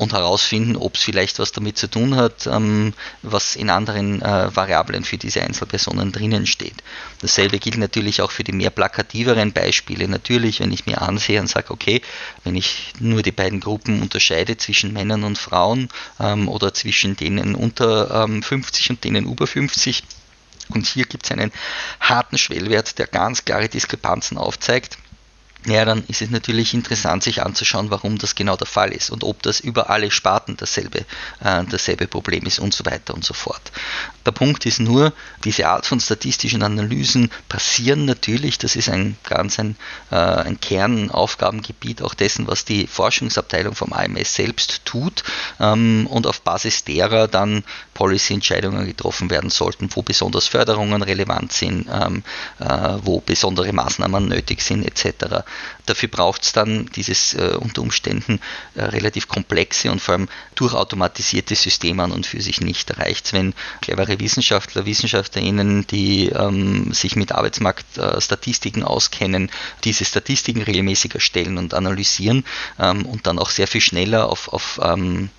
und 0.00 0.14
herausfinden, 0.14 0.76
ob 0.76 0.94
es 0.96 1.02
vielleicht 1.02 1.38
was 1.38 1.52
damit 1.52 1.76
zu 1.76 1.86
tun 1.86 2.16
hat, 2.16 2.46
ähm, 2.46 2.94
was 3.20 3.54
in 3.54 3.68
anderen 3.68 4.22
äh, 4.22 4.56
Variablen 4.56 5.04
für 5.04 5.18
diese 5.18 5.42
Einzelpersonen 5.42 6.10
drinnen 6.10 6.46
steht. 6.46 6.76
Dasselbe 7.20 7.58
gilt 7.58 7.76
natürlich 7.76 8.22
auch 8.22 8.30
für 8.30 8.42
die 8.42 8.52
mehr 8.52 8.70
plakativeren 8.70 9.52
Beispiele. 9.52 10.08
Natürlich, 10.08 10.60
wenn 10.60 10.72
ich 10.72 10.86
mir 10.86 11.02
ansehe 11.02 11.38
und 11.38 11.48
sage, 11.48 11.70
okay, 11.70 12.00
wenn 12.44 12.56
ich 12.56 12.94
nur 12.98 13.20
die 13.20 13.30
beiden 13.30 13.60
Gruppen 13.60 14.00
unterscheide 14.00 14.56
zwischen 14.56 14.94
Männern 14.94 15.22
und 15.22 15.36
Frauen 15.36 15.90
ähm, 16.18 16.48
oder 16.48 16.72
zwischen 16.72 17.14
denen 17.16 17.54
unter 17.54 18.24
ähm, 18.24 18.42
50 18.42 18.88
und 18.88 19.04
denen 19.04 19.26
über 19.30 19.46
50, 19.46 20.02
und 20.70 20.86
hier 20.86 21.04
gibt 21.04 21.26
es 21.26 21.30
einen 21.30 21.52
harten 22.00 22.38
Schwellwert, 22.38 22.98
der 22.98 23.06
ganz 23.06 23.44
klare 23.44 23.68
Diskrepanzen 23.68 24.38
aufzeigt, 24.38 24.96
ja, 25.66 25.84
dann 25.84 26.04
ist 26.08 26.22
es 26.22 26.30
natürlich 26.30 26.72
interessant, 26.72 27.22
sich 27.22 27.42
anzuschauen, 27.42 27.90
warum 27.90 28.16
das 28.16 28.34
genau 28.34 28.56
der 28.56 28.66
Fall 28.66 28.92
ist 28.92 29.10
und 29.10 29.24
ob 29.24 29.42
das 29.42 29.60
über 29.60 29.90
alle 29.90 30.10
Sparten 30.10 30.56
dasselbe, 30.56 31.00
äh, 31.40 31.64
dasselbe 31.68 32.06
Problem 32.06 32.44
ist 32.44 32.58
und 32.58 32.72
so 32.72 32.86
weiter 32.86 33.12
und 33.12 33.24
so 33.24 33.34
fort. 33.34 33.60
Der 34.24 34.32
Punkt 34.32 34.64
ist 34.64 34.80
nur, 34.80 35.12
diese 35.44 35.68
Art 35.68 35.84
von 35.84 36.00
statistischen 36.00 36.62
Analysen 36.62 37.30
passieren 37.48 38.06
natürlich, 38.06 38.58
das 38.58 38.74
ist 38.74 38.88
ein 38.88 39.16
ganz 39.24 39.58
ein, 39.58 39.76
äh, 40.10 40.16
ein 40.16 40.60
Kernaufgabengebiet 40.60 42.02
auch 42.02 42.14
dessen, 42.14 42.46
was 42.46 42.64
die 42.64 42.86
Forschungsabteilung 42.86 43.74
vom 43.74 43.92
AMS 43.92 44.34
selbst 44.34 44.86
tut 44.86 45.24
ähm, 45.58 46.06
und 46.06 46.26
auf 46.26 46.40
Basis 46.40 46.84
derer 46.84 47.28
dann 47.28 47.64
Policy-Entscheidungen 47.92 48.86
getroffen 48.86 49.28
werden 49.28 49.50
sollten, 49.50 49.90
wo 49.94 50.00
besonders 50.00 50.46
Förderungen 50.46 51.02
relevant 51.02 51.52
sind, 51.52 51.86
ähm, 51.92 52.22
äh, 52.60 52.96
wo 53.02 53.20
besondere 53.20 53.72
Maßnahmen 53.74 54.28
nötig 54.28 54.62
sind 54.62 54.84
etc. 54.84 55.44
Dafür 55.86 56.08
braucht 56.08 56.42
es 56.42 56.52
dann 56.52 56.86
dieses 56.94 57.34
äh, 57.34 57.56
unter 57.58 57.82
Umständen 57.82 58.40
äh, 58.74 58.82
relativ 58.82 59.28
komplexe 59.28 59.90
und 59.90 60.00
vor 60.00 60.14
allem 60.14 60.28
durchautomatisierte 60.54 61.54
System 61.54 62.00
an 62.00 62.12
und 62.12 62.26
für 62.26 62.40
sich 62.40 62.60
nicht. 62.60 62.90
Da 62.90 62.94
reicht 62.94 63.26
es, 63.26 63.32
wenn 63.32 63.54
clevere 63.80 64.20
Wissenschaftler, 64.20 64.86
Wissenschaftlerinnen, 64.86 65.86
die 65.86 66.28
ähm, 66.28 66.92
sich 66.92 67.16
mit 67.16 67.32
Arbeitsmarktstatistiken 67.32 68.84
auskennen, 68.84 69.50
diese 69.84 70.04
Statistiken 70.04 70.62
regelmäßig 70.62 71.14
erstellen 71.14 71.58
und 71.58 71.74
analysieren 71.74 72.44
ähm, 72.78 73.06
und 73.06 73.26
dann 73.26 73.38
auch 73.38 73.50
sehr 73.50 73.66
viel 73.66 73.80
schneller 73.80 74.28
auf, 74.28 74.48
auf 74.48 74.80
ähm, 74.82 75.30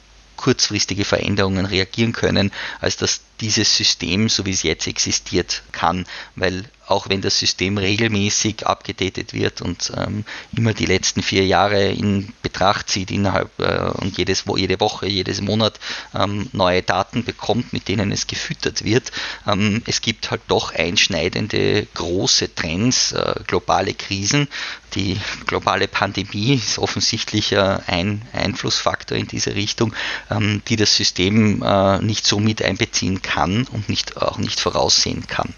kurzfristige 0.41 1.05
Veränderungen 1.05 1.65
reagieren 1.65 2.13
können, 2.13 2.51
als 2.79 2.97
dass 2.97 3.21
dieses 3.39 3.77
System, 3.77 4.27
so 4.27 4.45
wie 4.45 4.51
es 4.51 4.63
jetzt 4.63 4.87
existiert, 4.87 5.61
kann, 5.71 6.05
weil 6.35 6.65
auch 6.87 7.09
wenn 7.09 7.21
das 7.21 7.39
System 7.39 7.77
regelmäßig 7.77 8.67
abgedatet 8.67 9.33
wird 9.33 9.61
und 9.61 9.91
ähm, 9.95 10.25
immer 10.55 10.73
die 10.73 10.85
letzten 10.85 11.21
vier 11.21 11.45
Jahre 11.45 11.89
in 11.89 12.33
Betracht 12.41 12.89
zieht 12.89 13.11
innerhalb 13.11 13.49
äh, 13.59 13.91
und 14.01 14.17
jedes, 14.17 14.43
jede 14.55 14.79
Woche, 14.79 15.07
jedes 15.07 15.41
Monat 15.41 15.79
ähm, 16.13 16.49
neue 16.51 16.81
Daten 16.83 17.23
bekommt, 17.23 17.71
mit 17.71 17.87
denen 17.87 18.11
es 18.11 18.27
gefüttert 18.27 18.83
wird. 18.83 19.11
Ähm, 19.47 19.81
es 19.85 20.01
gibt 20.01 20.31
halt 20.31 20.41
doch 20.47 20.73
einschneidende 20.73 21.87
große 21.93 22.53
Trends, 22.55 23.13
äh, 23.13 23.35
globale 23.47 23.93
Krisen. 23.93 24.47
Die 24.95 25.17
globale 25.45 25.87
Pandemie 25.87 26.55
ist 26.55 26.77
offensichtlich 26.77 27.53
äh, 27.53 27.77
ein 27.87 28.21
Einflussfaktor 28.33 29.17
in 29.17 29.27
diese 29.27 29.55
Richtung, 29.55 29.93
ähm, 30.29 30.61
die 30.67 30.75
das 30.75 30.95
System 30.95 31.63
äh, 31.63 31.99
nicht 31.99 32.25
so 32.25 32.39
mit 32.39 32.61
einbeziehen 32.61 33.21
kann 33.21 33.65
und 33.71 33.87
nicht, 33.87 34.17
auch 34.17 34.37
nicht 34.37 34.59
voraussehen 34.59 35.27
kann. 35.27 35.53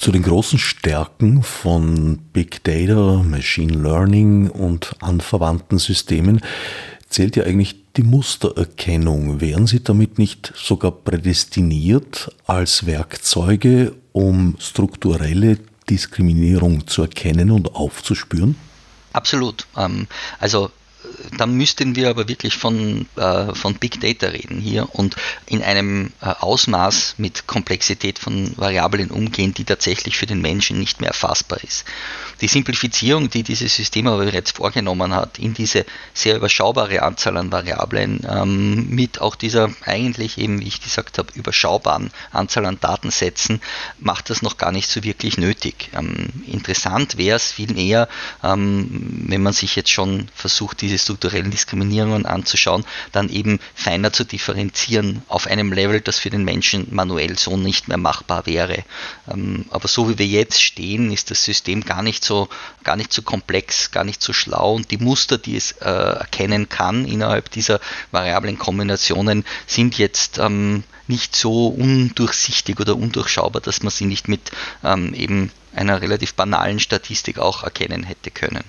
Zu 0.00 0.12
den 0.12 0.22
großen 0.22 0.58
Stärken 0.58 1.42
von 1.42 2.16
Big 2.32 2.64
Data, 2.64 3.22
Machine 3.22 3.82
Learning 3.82 4.48
und 4.48 4.94
anverwandten 5.00 5.76
Systemen 5.78 6.40
zählt 7.10 7.36
ja 7.36 7.44
eigentlich 7.44 7.84
die 7.98 8.02
Mustererkennung. 8.02 9.42
Wären 9.42 9.66
Sie 9.66 9.84
damit 9.84 10.18
nicht 10.18 10.54
sogar 10.56 10.92
prädestiniert 10.92 12.34
als 12.46 12.86
Werkzeuge, 12.86 13.94
um 14.12 14.56
strukturelle 14.58 15.58
Diskriminierung 15.90 16.86
zu 16.86 17.02
erkennen 17.02 17.50
und 17.50 17.74
aufzuspüren? 17.74 18.56
Absolut. 19.12 19.66
Ähm, 19.76 20.06
also 20.38 20.70
dann 21.36 21.54
müssten 21.54 21.96
wir 21.96 22.10
aber 22.10 22.28
wirklich 22.28 22.54
von, 22.54 23.06
äh, 23.16 23.54
von 23.54 23.74
Big 23.74 24.00
Data 24.00 24.26
reden 24.28 24.60
hier 24.60 24.94
und 24.94 25.16
in 25.46 25.62
einem 25.62 26.12
äh, 26.20 26.26
Ausmaß 26.26 27.14
mit 27.18 27.46
Komplexität 27.46 28.18
von 28.18 28.52
Variablen 28.56 29.10
umgehen, 29.10 29.54
die 29.54 29.64
tatsächlich 29.64 30.16
für 30.16 30.26
den 30.26 30.40
Menschen 30.40 30.78
nicht 30.78 31.00
mehr 31.00 31.08
erfassbar 31.08 31.62
ist. 31.62 31.84
Die 32.40 32.48
Simplifizierung, 32.48 33.28
die 33.28 33.42
dieses 33.42 33.74
System 33.74 34.06
aber 34.06 34.24
bereits 34.24 34.52
vorgenommen 34.52 35.14
hat, 35.14 35.38
in 35.38 35.52
diese 35.52 35.84
sehr 36.14 36.36
überschaubare 36.36 37.02
Anzahl 37.02 37.36
an 37.36 37.52
Variablen, 37.52 38.26
ähm, 38.28 38.88
mit 38.88 39.20
auch 39.20 39.36
dieser 39.36 39.70
eigentlich 39.84 40.38
eben, 40.38 40.60
wie 40.60 40.68
ich 40.68 40.80
gesagt 40.80 41.18
habe, 41.18 41.28
überschaubaren 41.34 42.10
Anzahl 42.32 42.64
an 42.64 42.78
Datensätzen, 42.80 43.60
macht 43.98 44.30
das 44.30 44.40
noch 44.40 44.56
gar 44.56 44.72
nicht 44.72 44.88
so 44.88 45.04
wirklich 45.04 45.36
nötig. 45.36 45.90
Ähm, 45.92 46.30
interessant 46.46 47.18
wäre 47.18 47.36
es 47.36 47.52
vielmehr, 47.52 48.08
ähm, 48.42 49.24
wenn 49.26 49.42
man 49.42 49.52
sich 49.52 49.76
jetzt 49.76 49.90
schon 49.90 50.28
versucht, 50.34 50.80
diese 50.80 50.98
strukturellen 50.98 51.50
Diskriminierungen 51.50 52.24
anzuschauen, 52.24 52.84
dann 53.12 53.28
eben 53.28 53.60
feiner 53.74 54.12
zu 54.12 54.24
differenzieren 54.24 55.22
auf 55.28 55.46
einem 55.46 55.72
Level, 55.72 56.00
das 56.00 56.18
für 56.18 56.30
den 56.30 56.44
Menschen 56.44 56.86
manuell 56.90 57.38
so 57.38 57.58
nicht 57.58 57.88
mehr 57.88 57.98
machbar 57.98 58.46
wäre. 58.46 58.84
Ähm, 59.30 59.66
aber 59.70 59.88
so 59.88 60.08
wie 60.08 60.18
wir 60.18 60.26
jetzt 60.26 60.62
stehen, 60.62 61.12
ist 61.12 61.30
das 61.30 61.44
System 61.44 61.84
gar 61.84 62.02
nicht 62.02 62.24
so, 62.24 62.29
gar 62.84 62.96
nicht 62.96 63.12
so 63.12 63.22
komplex, 63.22 63.90
gar 63.90 64.04
nicht 64.04 64.22
so 64.22 64.32
schlau 64.32 64.74
und 64.74 64.90
die 64.90 64.98
Muster, 64.98 65.38
die 65.38 65.56
es 65.56 65.72
äh, 65.72 65.84
erkennen 65.84 66.68
kann 66.68 67.04
innerhalb 67.04 67.50
dieser 67.50 67.80
variablen 68.10 68.58
Kombinationen, 68.58 69.44
sind 69.66 69.98
jetzt 69.98 70.38
ähm, 70.38 70.84
nicht 71.06 71.36
so 71.36 71.68
undurchsichtig 71.68 72.80
oder 72.80 72.96
undurchschaubar, 72.96 73.60
dass 73.60 73.82
man 73.82 73.90
sie 73.90 74.06
nicht 74.06 74.28
mit 74.28 74.50
ähm, 74.84 75.12
eben 75.14 75.52
einer 75.74 76.00
relativ 76.00 76.34
banalen 76.34 76.78
Statistik 76.78 77.38
auch 77.38 77.62
erkennen 77.62 78.02
hätte 78.04 78.30
können. 78.30 78.64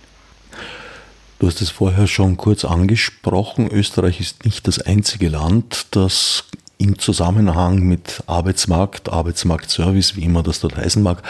Du 1.40 1.48
hast 1.48 1.62
es 1.62 1.72
vorher 1.72 2.06
schon 2.06 2.38
kurz 2.38 2.66
angesprochen. 2.66 3.68
Österreich 3.72 4.20
ist 4.20 4.46
nicht 4.46 4.68
das 4.68 4.80
einzige 4.80 5.30
Land, 5.30 5.88
das 5.92 6.44
im 6.78 6.98
Zusammenhang 7.00 7.80
mit 7.80 8.24
Arbeitsmarkt, 8.28 9.10
Arbeitsmarktservice, 9.10 10.16
wie 10.16 10.24
immer 10.24 10.44
das 10.44 10.60
dort 10.60 10.78
heißen 10.78 11.02
mag, 11.02 11.24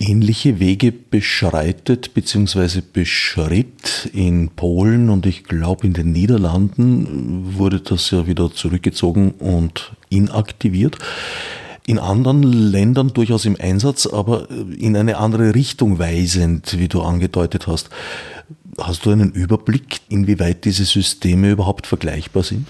ähnliche 0.00 0.58
Wege 0.58 0.90
beschreitet 0.92 2.14
bzw. 2.14 2.80
beschritt. 2.92 4.10
In 4.12 4.48
Polen 4.48 5.10
und 5.10 5.26
ich 5.26 5.44
glaube 5.44 5.86
in 5.86 5.92
den 5.92 6.10
Niederlanden 6.10 7.56
wurde 7.56 7.80
das 7.80 8.10
ja 8.10 8.26
wieder 8.26 8.50
zurückgezogen 8.50 9.32
und 9.32 9.92
inaktiviert. 10.08 10.98
In 11.86 11.98
anderen 11.98 12.42
Ländern 12.42 13.08
durchaus 13.08 13.44
im 13.44 13.56
Einsatz, 13.60 14.06
aber 14.06 14.48
in 14.50 14.96
eine 14.96 15.18
andere 15.18 15.54
Richtung 15.54 15.98
weisend, 15.98 16.78
wie 16.78 16.88
du 16.88 17.02
angedeutet 17.02 17.66
hast. 17.66 17.90
Hast 18.78 19.04
du 19.04 19.10
einen 19.10 19.32
Überblick, 19.32 20.00
inwieweit 20.08 20.64
diese 20.64 20.84
Systeme 20.84 21.50
überhaupt 21.50 21.86
vergleichbar 21.86 22.42
sind? 22.42 22.66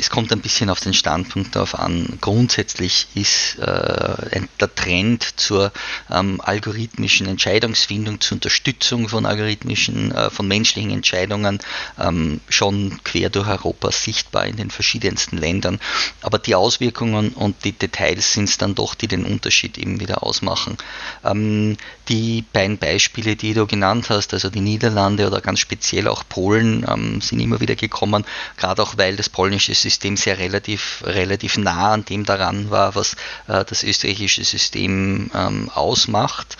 Es 0.00 0.08
kommt 0.08 0.32
ein 0.32 0.40
bisschen 0.40 0.70
auf 0.70 0.80
den 0.80 0.94
Standpunkt 0.94 1.54
darauf 1.54 1.78
an. 1.78 2.16
Grundsätzlich 2.22 3.06
ist 3.14 3.58
äh, 3.58 4.40
der 4.58 4.74
Trend 4.74 5.38
zur 5.38 5.72
ähm, 6.10 6.40
algorithmischen 6.42 7.26
Entscheidungsfindung, 7.26 8.18
zur 8.18 8.36
Unterstützung 8.36 9.10
von 9.10 9.26
algorithmischen, 9.26 10.10
äh, 10.10 10.30
von 10.30 10.48
menschlichen 10.48 10.90
Entscheidungen 10.90 11.58
ähm, 11.98 12.40
schon 12.48 12.98
quer 13.04 13.28
durch 13.28 13.46
Europa 13.46 13.92
sichtbar 13.92 14.46
in 14.46 14.56
den 14.56 14.70
verschiedensten 14.70 15.36
Ländern. 15.36 15.78
Aber 16.22 16.38
die 16.38 16.54
Auswirkungen 16.54 17.34
und 17.34 17.62
die 17.64 17.72
Details 17.72 18.32
sind 18.32 18.48
es 18.48 18.56
dann 18.56 18.74
doch, 18.74 18.94
die 18.94 19.06
den 19.06 19.26
Unterschied 19.26 19.76
eben 19.76 20.00
wieder 20.00 20.22
ausmachen. 20.22 20.78
Ähm, 21.26 21.76
die 22.08 22.42
beiden 22.54 22.78
Beispiele, 22.78 23.36
die 23.36 23.52
du 23.52 23.66
genannt 23.66 24.08
hast, 24.08 24.32
also 24.32 24.48
die 24.48 24.62
Niederlande 24.62 25.26
oder 25.26 25.42
ganz 25.42 25.60
speziell 25.60 26.08
auch 26.08 26.24
Polen, 26.26 26.86
ähm, 26.88 27.20
sind 27.20 27.38
immer 27.38 27.60
wieder 27.60 27.74
gekommen, 27.74 28.24
gerade 28.56 28.82
auch 28.82 28.96
weil 28.96 29.16
das 29.16 29.28
polnische 29.28 29.74
System 29.74 29.89
sehr 30.16 30.38
relativ, 30.38 31.02
relativ 31.04 31.56
nah 31.56 31.92
an 31.92 32.04
dem 32.04 32.24
daran 32.24 32.70
war, 32.70 32.94
was 32.94 33.14
äh, 33.48 33.64
das 33.64 33.82
österreichische 33.82 34.44
System 34.44 35.30
ähm, 35.34 35.70
ausmacht. 35.74 36.56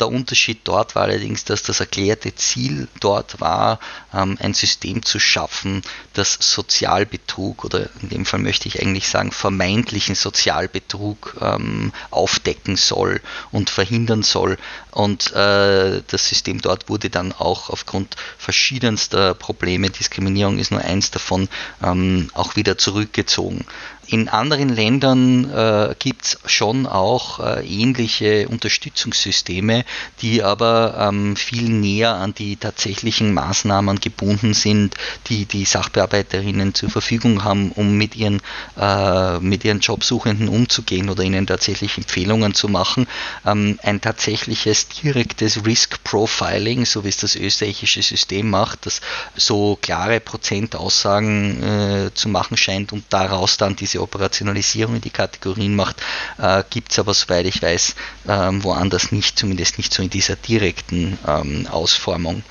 Der 0.00 0.08
Unterschied 0.08 0.60
dort 0.64 0.94
war 0.94 1.02
allerdings, 1.04 1.44
dass 1.44 1.62
das 1.62 1.80
erklärte 1.80 2.34
Ziel 2.34 2.88
dort 3.00 3.40
war, 3.40 3.78
ein 4.12 4.54
System 4.54 5.02
zu 5.04 5.18
schaffen, 5.18 5.82
das 6.12 6.36
Sozialbetrug 6.40 7.64
oder 7.64 7.88
in 8.02 8.10
dem 8.10 8.26
Fall 8.26 8.40
möchte 8.40 8.68
ich 8.68 8.80
eigentlich 8.80 9.08
sagen 9.08 9.32
vermeintlichen 9.32 10.14
Sozialbetrug 10.14 11.36
ähm, 11.40 11.92
aufdecken 12.10 12.76
soll 12.76 13.20
und 13.50 13.70
verhindern 13.70 14.22
soll. 14.22 14.58
Und 14.90 15.32
äh, 15.32 16.02
das 16.06 16.28
System 16.28 16.60
dort 16.60 16.88
wurde 16.90 17.08
dann 17.08 17.32
auch 17.32 17.70
aufgrund 17.70 18.16
verschiedenster 18.36 19.34
Probleme, 19.34 19.88
Diskriminierung 19.88 20.58
ist 20.58 20.70
nur 20.70 20.82
eins 20.82 21.10
davon, 21.10 21.48
ähm, 21.82 22.28
auch 22.34 22.56
wieder 22.56 22.76
zurückgezogen. 22.76 23.64
In 24.06 24.28
anderen 24.28 24.68
Ländern 24.68 25.50
äh, 25.50 25.94
gibt 25.98 26.24
es 26.24 26.38
schon 26.44 26.86
auch 26.86 27.38
äh, 27.38 27.64
ähnliche 27.64 28.48
Unterstützungssysteme, 28.48 29.84
die 30.20 30.42
aber 30.42 30.96
ähm, 30.98 31.36
viel 31.36 31.68
näher 31.70 32.16
an 32.16 32.34
die 32.34 32.56
tatsächlichen 32.56 33.32
Maßnahmen 33.32 34.00
gebunden 34.02 34.52
sind, 34.52 34.94
die 35.28 35.46
die 35.46 35.64
Sachbearbeiterinnen 35.64 36.74
zur 36.74 36.90
Verfügung 36.90 37.44
haben, 37.44 37.72
um 37.72 37.96
mit 37.96 38.16
ihren, 38.16 38.42
äh, 38.78 39.38
mit 39.38 39.64
ihren 39.64 39.80
Jobsuchenden 39.80 40.48
umzugehen 40.48 41.08
oder 41.08 41.22
ihnen 41.22 41.46
tatsächlich 41.46 41.96
Empfehlungen 41.96 42.54
zu 42.54 42.68
machen. 42.68 43.06
Ähm, 43.46 43.78
ein 43.82 44.00
tatsächliches 44.00 44.88
direktes 44.88 45.64
Risk 45.64 46.02
Profiling, 46.04 46.84
so 46.84 47.04
wie 47.04 47.08
es 47.08 47.16
das 47.16 47.36
österreichische 47.36 48.02
System 48.02 48.50
macht, 48.50 48.86
das 48.86 49.00
so 49.36 49.78
klare 49.80 50.20
Prozentaussagen 50.20 51.62
äh, 51.62 52.10
zu 52.14 52.28
machen 52.28 52.56
scheint 52.56 52.92
und 52.92 53.04
daraus 53.10 53.56
dann 53.56 53.76
diese 53.76 54.02
Operationalisierung 54.02 54.96
in 54.96 55.00
die 55.00 55.10
Kategorien 55.10 55.74
macht, 55.74 55.96
äh, 56.38 56.62
gibt 56.70 56.92
es 56.92 56.98
aber, 56.98 57.14
soweit 57.14 57.46
ich 57.46 57.62
weiß, 57.62 57.94
ähm, 58.28 58.64
woanders 58.64 59.12
nicht, 59.12 59.38
zumindest 59.38 59.78
nicht 59.78 59.92
so 59.92 60.02
in 60.02 60.10
dieser 60.10 60.36
direkten 60.36 61.18
ähm, 61.26 61.66
Ausformung. 61.70 62.42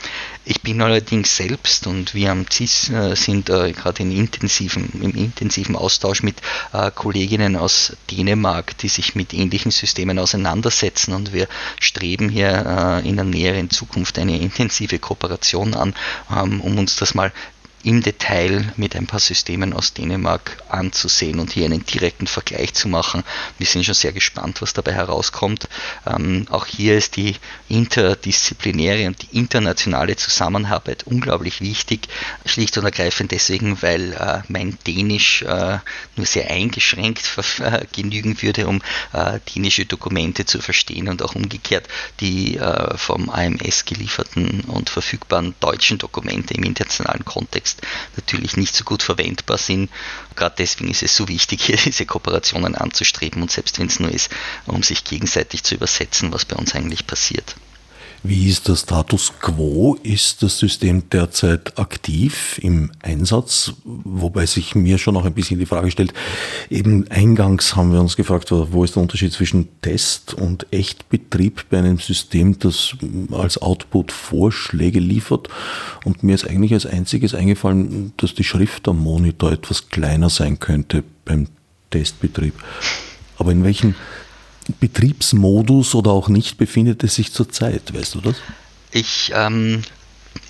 Ich 0.43 0.61
bin 0.61 0.81
allerdings 0.81 1.35
selbst 1.35 1.85
und 1.85 2.15
wir 2.15 2.31
am 2.31 2.47
CIS 2.49 2.89
äh, 2.89 3.15
sind 3.15 3.51
äh, 3.51 3.73
gerade 3.73 4.01
in 4.01 4.11
intensiven, 4.11 4.89
im 5.01 5.15
intensiven 5.15 5.75
Austausch 5.75 6.23
mit 6.23 6.37
äh, 6.73 6.89
Kolleginnen 6.89 7.55
aus 7.55 7.95
Dänemark, 8.09 8.75
die 8.79 8.87
sich 8.87 9.13
mit 9.13 9.35
ähnlichen 9.35 9.71
Systemen 9.71 10.17
auseinandersetzen 10.17 11.13
und 11.13 11.31
wir 11.31 11.47
streben 11.79 12.29
hier 12.29 13.01
äh, 13.03 13.07
in 13.07 13.17
der 13.17 13.25
näheren 13.25 13.69
Zukunft 13.69 14.17
eine 14.17 14.39
intensive 14.39 14.97
Kooperation 14.97 15.75
an, 15.75 15.93
ähm, 16.35 16.59
um 16.61 16.79
uns 16.79 16.95
das 16.95 17.13
mal 17.13 17.31
im 17.83 18.01
Detail 18.01 18.73
mit 18.77 18.95
ein 18.95 19.07
paar 19.07 19.19
Systemen 19.19 19.73
aus 19.73 19.93
Dänemark 19.93 20.57
anzusehen 20.69 21.39
und 21.39 21.51
hier 21.51 21.65
einen 21.65 21.85
direkten 21.85 22.27
Vergleich 22.27 22.73
zu 22.73 22.87
machen. 22.87 23.23
Wir 23.57 23.67
sind 23.67 23.85
schon 23.85 23.95
sehr 23.95 24.11
gespannt, 24.11 24.61
was 24.61 24.73
dabei 24.73 24.93
herauskommt. 24.93 25.67
Ähm, 26.05 26.45
auch 26.49 26.65
hier 26.65 26.97
ist 26.97 27.15
die 27.15 27.35
interdisziplinäre 27.69 29.07
und 29.07 29.21
die 29.21 29.37
internationale 29.37 30.15
Zusammenarbeit 30.15 31.03
unglaublich 31.03 31.61
wichtig, 31.61 32.07
schlicht 32.45 32.77
und 32.77 32.85
ergreifend 32.85 33.31
deswegen, 33.31 33.81
weil 33.81 34.13
äh, 34.13 34.41
mein 34.47 34.77
Dänisch 34.85 35.41
äh, 35.43 35.79
nur 36.15 36.25
sehr 36.25 36.51
eingeschränkt 36.51 37.23
genügen 37.93 38.41
würde, 38.41 38.67
um 38.67 38.81
äh, 39.13 39.39
dänische 39.55 39.85
Dokumente 39.85 40.45
zu 40.45 40.61
verstehen 40.61 41.07
und 41.07 41.21
auch 41.23 41.35
umgekehrt 41.35 41.87
die 42.19 42.57
äh, 42.57 42.97
vom 42.97 43.29
AMS 43.29 43.85
gelieferten 43.85 44.61
und 44.61 44.89
verfügbaren 44.89 45.55
deutschen 45.59 45.97
Dokumente 45.97 46.53
im 46.53 46.63
internationalen 46.63 47.25
Kontext 47.25 47.70
jetzt 47.71 48.17
natürlich 48.17 48.57
nicht 48.57 48.75
so 48.75 48.83
gut 48.83 49.03
verwendbar 49.03 49.57
sind. 49.57 49.89
Gerade 50.35 50.55
deswegen 50.57 50.89
ist 50.89 51.03
es 51.03 51.15
so 51.15 51.27
wichtig, 51.27 51.63
hier 51.65 51.77
diese 51.77 52.05
Kooperationen 52.05 52.75
anzustreben 52.75 53.41
und 53.41 53.51
selbst 53.51 53.79
wenn 53.79 53.87
es 53.87 53.99
nur 53.99 54.11
ist, 54.11 54.29
um 54.65 54.83
sich 54.83 55.03
gegenseitig 55.03 55.63
zu 55.63 55.75
übersetzen, 55.75 56.31
was 56.31 56.45
bei 56.45 56.55
uns 56.55 56.75
eigentlich 56.75 57.07
passiert. 57.07 57.55
Wie 58.23 58.49
ist 58.49 58.67
der 58.67 58.75
Status 58.75 59.33
quo? 59.39 59.97
Ist 60.03 60.43
das 60.43 60.59
System 60.59 61.09
derzeit 61.09 61.79
aktiv 61.79 62.59
im 62.61 62.91
Einsatz? 63.01 63.73
Wobei 63.83 64.45
sich 64.45 64.75
mir 64.75 64.99
schon 64.99 65.15
noch 65.15 65.25
ein 65.25 65.33
bisschen 65.33 65.57
die 65.57 65.65
Frage 65.65 65.89
stellt, 65.89 66.13
eben 66.69 67.09
eingangs 67.09 67.75
haben 67.75 67.91
wir 67.91 67.99
uns 67.99 68.15
gefragt, 68.15 68.51
wo 68.51 68.83
ist 68.83 68.95
der 68.95 69.01
Unterschied 69.01 69.33
zwischen 69.33 69.69
Test 69.81 70.35
und 70.35 70.67
Echtbetrieb 70.71 71.65
bei 71.71 71.79
einem 71.79 71.97
System, 71.97 72.59
das 72.59 72.95
als 73.31 73.59
Output 73.59 74.11
Vorschläge 74.11 74.99
liefert? 74.99 75.47
Und 76.05 76.21
mir 76.21 76.35
ist 76.35 76.47
eigentlich 76.47 76.73
als 76.73 76.85
einziges 76.85 77.33
eingefallen, 77.33 78.13
dass 78.17 78.35
die 78.35 78.43
Schrift 78.43 78.87
am 78.87 78.99
Monitor 78.99 79.51
etwas 79.51 79.89
kleiner 79.89 80.29
sein 80.29 80.59
könnte 80.59 81.03
beim 81.25 81.47
Testbetrieb. 81.89 82.53
Aber 83.39 83.51
in 83.51 83.63
welchem 83.63 83.95
Betriebsmodus 84.79 85.95
oder 85.95 86.11
auch 86.11 86.29
nicht 86.29 86.57
befindet 86.57 87.03
es 87.03 87.15
sich 87.15 87.31
zurzeit, 87.31 87.93
weißt 87.93 88.15
du 88.15 88.21
das? 88.21 88.35
Ich 88.91 89.31
ähm, 89.33 89.83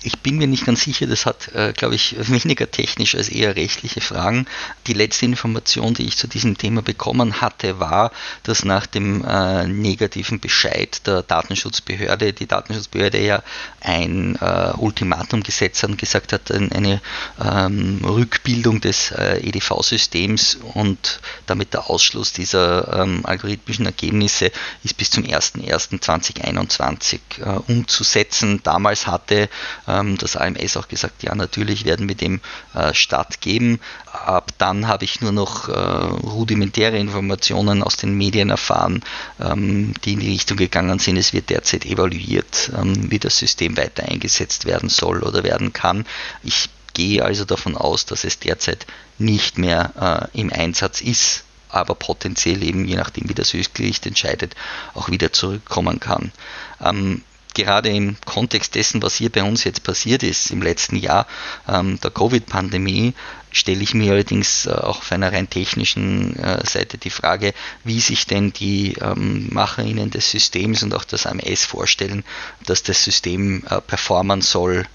ich 0.04 0.18
bin 0.20 0.36
mir 0.38 0.46
nicht 0.46 0.66
ganz 0.66 0.82
sicher, 0.82 1.06
das 1.06 1.26
hat, 1.26 1.54
äh, 1.54 1.72
glaube 1.72 1.94
ich, 1.94 2.16
weniger 2.28 2.70
technisch 2.70 3.14
als 3.14 3.28
eher 3.28 3.56
rechtliche 3.56 4.00
Fragen. 4.00 4.46
Die 4.86 4.92
letzte 4.92 5.26
Information, 5.26 5.94
die 5.94 6.06
ich 6.06 6.16
zu 6.16 6.26
diesem 6.26 6.58
Thema 6.58 6.82
bekommen 6.82 7.40
hatte, 7.40 7.80
war, 7.80 8.12
dass 8.42 8.64
nach 8.64 8.86
dem 8.86 9.24
äh, 9.24 9.66
negativen 9.66 10.40
Bescheid 10.40 11.06
der 11.06 11.22
Datenschutzbehörde, 11.22 12.32
die 12.32 12.46
Datenschutzbehörde 12.46 13.20
ja 13.20 13.42
ein 13.80 14.36
äh, 14.36 14.72
Ultimatum 14.76 15.42
gesetzt 15.42 15.82
hat 15.82 15.90
und 15.90 15.98
gesagt 15.98 16.32
hat, 16.32 16.50
eine 16.50 17.00
ähm, 17.42 18.00
Rückbildung 18.04 18.80
des 18.80 19.10
äh, 19.12 19.40
EDV-Systems 19.40 20.58
und 20.74 21.20
damit 21.46 21.74
der 21.74 21.90
Ausschluss 21.90 22.32
dieser 22.32 23.02
ähm, 23.02 23.20
algorithmischen 23.24 23.86
Ergebnisse 23.86 24.50
ist 24.84 24.96
bis 24.96 25.10
zum 25.10 25.24
01.01.2021 25.24 27.20
äh, 27.38 27.72
umzusetzen. 27.72 28.60
Damals 28.62 29.06
hatte 29.06 29.48
ähm, 29.92 30.16
das 30.18 30.36
AMS 30.36 30.76
auch 30.76 30.88
gesagt, 30.88 31.22
ja 31.22 31.34
natürlich 31.34 31.84
werden 31.84 32.08
wir 32.08 32.14
dem 32.14 32.40
äh, 32.74 32.94
stattgeben. 32.94 33.80
Ab 34.10 34.52
dann 34.58 34.88
habe 34.88 35.04
ich 35.04 35.20
nur 35.20 35.32
noch 35.32 35.68
äh, 35.68 35.72
rudimentäre 35.72 36.98
Informationen 36.98 37.82
aus 37.82 37.96
den 37.96 38.16
Medien 38.16 38.50
erfahren, 38.50 39.02
ähm, 39.40 39.94
die 40.04 40.14
in 40.14 40.20
die 40.20 40.30
Richtung 40.30 40.56
gegangen 40.56 40.98
sind, 40.98 41.16
es 41.16 41.32
wird 41.32 41.50
derzeit 41.50 41.84
evaluiert, 41.84 42.70
ähm, 42.76 43.10
wie 43.10 43.18
das 43.18 43.38
System 43.38 43.76
weiter 43.76 44.04
eingesetzt 44.04 44.64
werden 44.64 44.88
soll 44.88 45.22
oder 45.22 45.42
werden 45.44 45.72
kann. 45.72 46.06
Ich 46.42 46.68
gehe 46.94 47.24
also 47.24 47.44
davon 47.44 47.76
aus, 47.76 48.06
dass 48.06 48.24
es 48.24 48.38
derzeit 48.38 48.86
nicht 49.18 49.58
mehr 49.58 50.28
äh, 50.34 50.38
im 50.38 50.52
Einsatz 50.52 51.00
ist, 51.00 51.44
aber 51.68 51.94
potenziell 51.94 52.62
eben, 52.62 52.84
je 52.84 52.96
nachdem 52.96 53.28
wie 53.28 53.34
das 53.34 53.52
Höchstgericht 53.52 54.06
entscheidet, 54.06 54.54
auch 54.94 55.08
wieder 55.08 55.32
zurückkommen 55.32 56.00
kann. 56.00 56.32
Ähm, 56.80 57.22
gerade 57.54 57.88
im 57.88 58.16
Kontext 58.24 58.74
dessen, 58.74 59.02
was 59.02 59.16
hier 59.16 59.30
bei 59.30 59.42
uns 59.42 59.64
jetzt 59.64 59.82
passiert 59.82 60.22
ist 60.22 60.50
im 60.50 60.62
letzten 60.62 60.96
Jahr, 60.96 61.26
ähm, 61.68 61.98
der 62.00 62.10
Covid-Pandemie, 62.10 63.14
stelle 63.50 63.82
ich 63.82 63.94
mir 63.94 64.12
allerdings 64.12 64.66
äh, 64.66 64.70
auch 64.70 64.98
auf 64.98 65.12
einer 65.12 65.32
rein 65.32 65.48
technischen 65.48 66.36
äh, 66.38 66.64
Seite 66.66 66.98
die 66.98 67.10
Frage, 67.10 67.52
wie 67.84 68.00
sich 68.00 68.26
denn 68.26 68.52
die 68.52 68.94
ähm, 68.94 69.48
MacherInnen 69.52 70.10
des 70.10 70.30
Systems 70.30 70.82
und 70.82 70.94
auch 70.94 71.04
das 71.04 71.26
AMS 71.26 71.64
vorstellen, 71.64 72.24
dass 72.66 72.82
das 72.82 73.04
System 73.04 73.64
äh, 73.68 73.80
performen 73.80 74.40
soll 74.40 74.86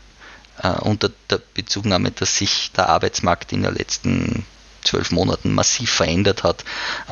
unter 0.79 1.11
der 1.29 1.39
Bezugnahme, 1.53 2.09
dass 2.09 2.39
sich 2.39 2.71
der 2.75 2.89
Arbeitsmarkt 2.89 3.53
in 3.53 3.61
der 3.61 3.73
letzten 3.73 4.43
zwölf 4.87 5.11
Monaten 5.11 5.53
massiv 5.53 5.91
verändert 5.91 6.43
hat. 6.43 6.63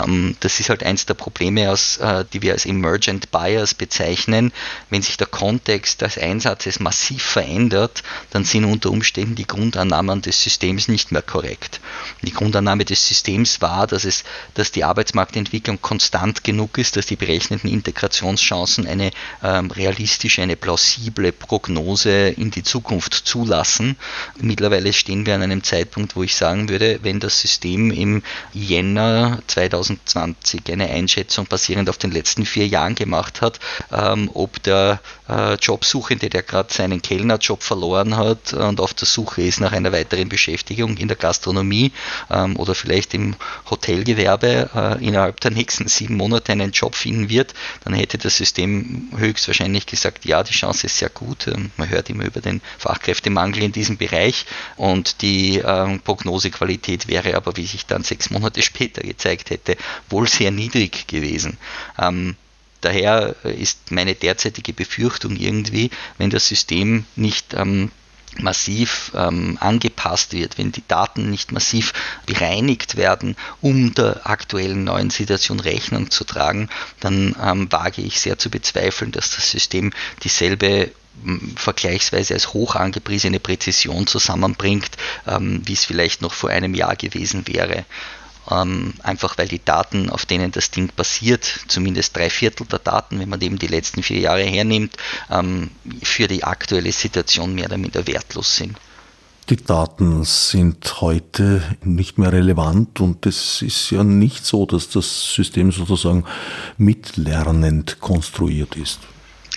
Ähm, 0.02 0.36
das 0.40 0.60
ist 0.60 0.70
halt 0.70 0.84
eins 0.84 1.06
der 1.06 1.14
Probleme, 1.14 1.72
aus, 1.72 1.98
äh, 1.98 2.26
die 2.32 2.42
wir 2.42 2.54
als 2.54 2.66
Emergent 2.66 3.32
Bias 3.32 3.74
bezeichnen. 3.74 4.52
Wenn 4.90 5.02
sich 5.02 5.18
der 5.18 5.28
Kontext 5.28 6.02
des 6.02 6.18
Einsatzes 6.18 6.80
massiv 6.80 7.24
verändert, 7.24 8.04
dann 8.32 8.46
sind 8.46 8.66
unter 8.66 8.92
Umständen 8.92 9.36
die 9.36 9.48
Grundannahmen 9.48 10.22
des 10.22 10.42
Systems 10.42 10.88
nicht 10.88 11.12
mehr 11.12 11.22
korrekt. 11.22 11.80
Die 12.22 12.32
Grundannahme 12.32 12.86
des 12.86 13.08
Systems 13.08 13.62
war, 13.62 13.88
dass, 13.88 14.06
es, 14.06 14.24
dass 14.54 14.72
die 14.72 14.84
Arbeitsmarktentwicklung 14.84 15.82
konstant 15.82 16.44
genug 16.44 16.78
ist, 16.78 16.96
dass 16.96 17.06
die 17.06 17.16
berechneten 17.16 17.70
Integrationschancen 17.70 18.88
eine 18.88 19.12
ähm, 19.44 19.70
realistische, 19.72 20.42
eine 20.42 20.56
plausible 20.56 21.32
Prognose 21.32 22.30
in 22.30 22.52
die 22.52 22.64
Zukunft 22.64 23.14
zulassen. 23.14 23.98
Mittlerweile 24.38 24.94
stehen 24.94 25.26
wir 25.26 25.36
an 25.36 25.42
einem 25.42 25.64
Zeitpunkt, 25.64 26.16
wo 26.16 26.24
ich 26.24 26.36
sagen 26.36 26.70
würde, 26.70 27.00
wenn 27.04 27.20
das 27.20 27.42
System 27.42 27.65
System 27.66 27.90
im 27.92 28.22
Jänner 28.54 29.40
2020 29.48 30.72
eine 30.72 30.88
Einschätzung 30.88 31.48
basierend 31.48 31.90
auf 31.90 31.98
den 31.98 32.12
letzten 32.12 32.46
vier 32.46 32.68
Jahren 32.68 32.94
gemacht 32.94 33.42
hat, 33.42 33.60
ähm, 33.92 34.30
ob 34.34 34.62
der 34.62 35.00
äh, 35.28 35.56
Jobsuchende, 35.56 36.30
der 36.30 36.44
gerade 36.44 36.72
seinen 36.72 37.02
Kellnerjob 37.02 37.64
verloren 37.64 38.18
hat 38.18 38.54
und 38.54 38.80
auf 38.80 38.94
der 38.94 39.08
Suche 39.08 39.42
ist 39.42 39.60
nach 39.60 39.72
einer 39.72 39.92
weiteren 39.92 40.30
Beschäftigung 40.30 40.98
in 40.98 41.08
der 41.08 41.18
Gastronomie 41.18 41.92
ähm, 42.30 42.56
oder 42.58 42.76
vielleicht 42.76 43.14
im 43.16 43.36
Hotelgewerbe 43.70 44.70
äh, 44.76 45.06
innerhalb 45.06 45.40
der 45.40 45.52
nächsten 45.52 45.88
sieben 45.88 46.16
Monate 46.16 46.52
einen 46.52 46.72
Job 46.72 46.96
finden 46.96 47.30
wird, 47.30 47.56
dann 47.84 47.94
hätte 47.94 48.20
das 48.20 48.38
System 48.38 49.10
höchstwahrscheinlich 49.18 49.88
gesagt, 49.88 50.26
ja, 50.26 50.44
die 50.44 50.54
Chance 50.54 50.86
ist 50.86 51.00
sehr 51.00 51.10
gut. 51.10 51.48
Ähm, 51.48 51.72
man 51.78 51.90
hört 51.90 52.10
immer 52.10 52.26
über 52.26 52.42
den 52.42 52.62
Fachkräftemangel 52.78 53.64
in 53.64 53.72
diesem 53.72 53.98
Bereich 53.98 54.46
und 54.78 55.22
die 55.24 55.58
ähm, 55.66 56.02
Prognosequalität 56.02 57.08
wäre 57.08 57.36
aber 57.36 57.55
wie 57.58 57.66
sich 57.66 57.86
dann 57.86 58.04
sechs 58.04 58.30
Monate 58.30 58.62
später 58.62 59.02
gezeigt 59.02 59.50
hätte, 59.50 59.78
wohl 60.10 60.28
sehr 60.28 60.52
niedrig 60.52 61.08
gewesen. 61.08 61.58
Ähm, 62.00 62.36
daher 62.82 63.36
ist 63.44 63.92
meine 63.92 64.16
derzeitige 64.16 64.74
Befürchtung 64.74 65.36
irgendwie, 65.36 65.90
wenn 66.18 66.30
das 66.30 66.48
System 66.48 67.06
nicht 67.16 67.54
ähm, 67.54 67.92
massiv 68.40 69.12
ähm, 69.16 69.58
angepasst 69.60 70.34
wird, 70.34 70.58
wenn 70.58 70.72
die 70.72 70.84
Daten 70.88 71.30
nicht 71.30 71.52
massiv 71.52 71.94
bereinigt 72.26 72.98
werden, 72.98 73.36
um 73.62 73.94
der 73.94 74.28
aktuellen 74.30 74.84
neuen 74.84 75.10
Situation 75.10 75.60
Rechnung 75.60 76.12
zu 76.12 76.24
tragen, 76.24 76.70
dann 77.00 77.36
ähm, 77.42 77.72
wage 77.72 78.02
ich 78.02 78.20
sehr 78.20 78.38
zu 78.38 78.50
bezweifeln, 78.50 79.12
dass 79.12 79.32
das 79.32 79.50
System 79.52 79.94
dieselbe 80.24 80.92
vergleichsweise 81.56 82.34
als 82.34 82.54
hoch 82.54 82.76
angepriesene 82.76 83.40
Präzision 83.40 84.08
zusammenbringt, 84.08 84.92
ähm, 85.28 85.62
wie 85.66 85.74
es 85.74 85.86
vielleicht 85.86 86.22
noch 86.22 86.34
vor 86.34 86.50
einem 86.50 86.74
Jahr 86.74 86.96
gewesen 86.96 87.48
wäre. 87.48 87.86
Ähm, 88.50 88.94
einfach 89.02 89.38
weil 89.38 89.48
die 89.48 89.64
Daten, 89.64 90.10
auf 90.10 90.26
denen 90.26 90.52
das 90.52 90.70
Ding 90.70 90.92
basiert, 90.96 91.62
zumindest 91.68 92.16
drei 92.16 92.30
Viertel 92.30 92.68
der 92.68 92.80
Daten, 92.80 93.20
wenn 93.20 93.30
man 93.30 93.42
eben 93.42 93.58
die 93.58 93.68
letzten 93.68 94.04
vier 94.04 94.20
Jahre 94.20 94.44
hernimmt, 94.44 94.96
ähm, 95.32 95.72
für 96.04 96.28
die 96.28 96.44
aktuelle 96.44 96.92
Situation 96.92 97.56
mehr 97.56 97.66
oder 97.66 97.78
minder 97.78 98.06
wertlos 98.06 98.56
sind. 98.56 98.78
Die 99.50 99.58
Daten 99.58 100.24
sind 100.24 101.02
heute 101.02 101.62
nicht 101.84 102.18
mehr 102.18 102.34
relevant 102.34 103.00
und 103.00 103.28
es 103.28 103.62
ist 103.62 103.92
ja 103.92 104.04
nicht 104.04 104.44
so, 104.44 104.66
dass 104.66 104.90
das 104.90 105.34
System 105.34 105.72
sozusagen 105.72 106.26
mitlernend 106.78 108.00
konstruiert 108.00 108.76
ist. 108.76 109.00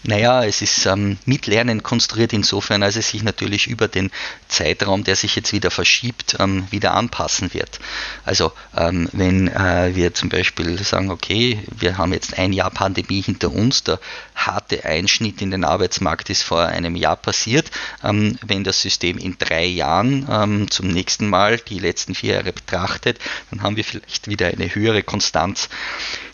Naja, 0.05 0.45
es 0.45 0.63
ist 0.63 0.87
ähm, 0.87 1.19
mit 1.25 1.47
Lernen 1.47 1.83
konstruiert 1.83 2.33
insofern, 2.33 2.83
als 2.83 2.97
es 2.97 3.11
sich 3.11 3.23
natürlich 3.23 3.67
über 3.67 3.89
den 3.89 4.11
Zeitraum, 4.47 5.03
der 5.03 5.17
sich 5.17 5.35
jetzt 5.35 5.53
wieder 5.53 5.71
verschiebt, 5.71 6.37
ähm, 6.39 6.69
wieder 6.71 6.95
anpassen 6.95 7.53
wird. 7.53 7.81
Also 8.25 8.53
ähm, 8.77 9.09
wenn 9.13 9.49
äh, 9.49 9.95
wir 9.95 10.15
zum 10.15 10.29
Beispiel 10.29 10.83
sagen, 10.83 11.11
okay, 11.11 11.63
wir 11.77 11.99
haben 11.99 12.13
jetzt 12.13 12.39
ein 12.39 12.53
Jahr 12.53 12.71
Pandemie 12.71 13.23
hinter 13.23 13.53
uns, 13.53 13.83
der 13.83 13.99
harte 14.37 14.85
Einschnitt 14.85 15.43
in 15.43 15.51
den 15.51 15.65
Arbeitsmarkt 15.65 16.31
ist 16.31 16.45
vor 16.45 16.65
einem 16.65 16.95
Jahr 16.95 17.17
passiert. 17.17 17.71
Ähm, 18.05 18.39
wenn 18.47 18.63
das 18.63 18.81
System 18.81 19.19
in 19.19 19.37
drei 19.39 19.67
Jahren 19.67 20.29
ähm, 20.31 20.71
zum 20.71 20.89
nächsten 20.89 21.29
Mal 21.29 21.59
die 21.59 21.81
letzten 21.81 22.15
vier 22.15 22.35
Jahre 22.35 22.53
betrachtet, 22.53 23.19
dann 23.51 23.63
haben 23.63 23.77
wir 23.77 23.85
vielleicht 23.85 24.29
wieder 24.29 24.47
eine 24.47 24.73
höhere 24.73 25.03
Konstanz 25.03 25.69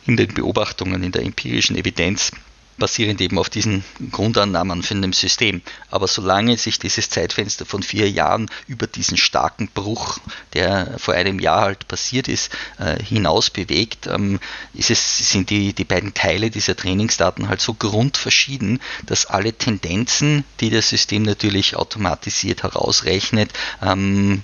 in 0.07 0.17
den 0.19 0.35
Beobachtungen, 0.35 1.03
in 1.03 1.13
der 1.13 1.23
empirischen 1.23 1.77
Evidenz 1.77 2.31
basierend 2.79 3.21
eben 3.21 3.39
auf 3.39 3.49
diesen 3.49 3.85
Grundannahmen 4.11 4.83
von 4.83 5.03
dem 5.03 5.13
System. 5.13 5.63
Aber 5.91 6.09
solange 6.09 6.57
sich 6.57 6.79
dieses 6.79 7.11
Zeitfenster 7.11 7.65
von 7.65 7.83
vier 7.83 8.11
Jahren 8.11 8.51
über 8.67 8.87
diesen 8.87 9.17
starken 9.17 9.69
Bruch, 9.69 10.19
der 10.53 10.99
vor 10.99 11.15
einem 11.15 11.39
Jahr 11.39 11.63
halt 11.63 11.89
passiert 11.89 12.29
ist, 12.29 12.51
äh, 12.79 13.03
hinaus 13.03 13.51
bewegt, 13.51 14.07
ähm, 14.07 14.41
ist 14.73 14.91
es, 14.91 15.31
sind 15.31 15.51
die, 15.51 15.73
die 15.73 15.85
beiden 15.85 16.15
Teile 16.15 16.51
dieser 16.51 16.77
Trainingsdaten 16.77 17.49
halt 17.49 17.61
so 17.61 17.75
grundverschieden, 17.75 18.81
dass 19.07 19.27
alle 19.27 19.53
Tendenzen, 19.53 20.45
die 20.61 20.71
das 20.71 20.89
System 20.89 21.23
natürlich 21.23 21.77
automatisiert 21.77 22.63
herausrechnet, 22.63 23.53
ähm, 23.83 24.43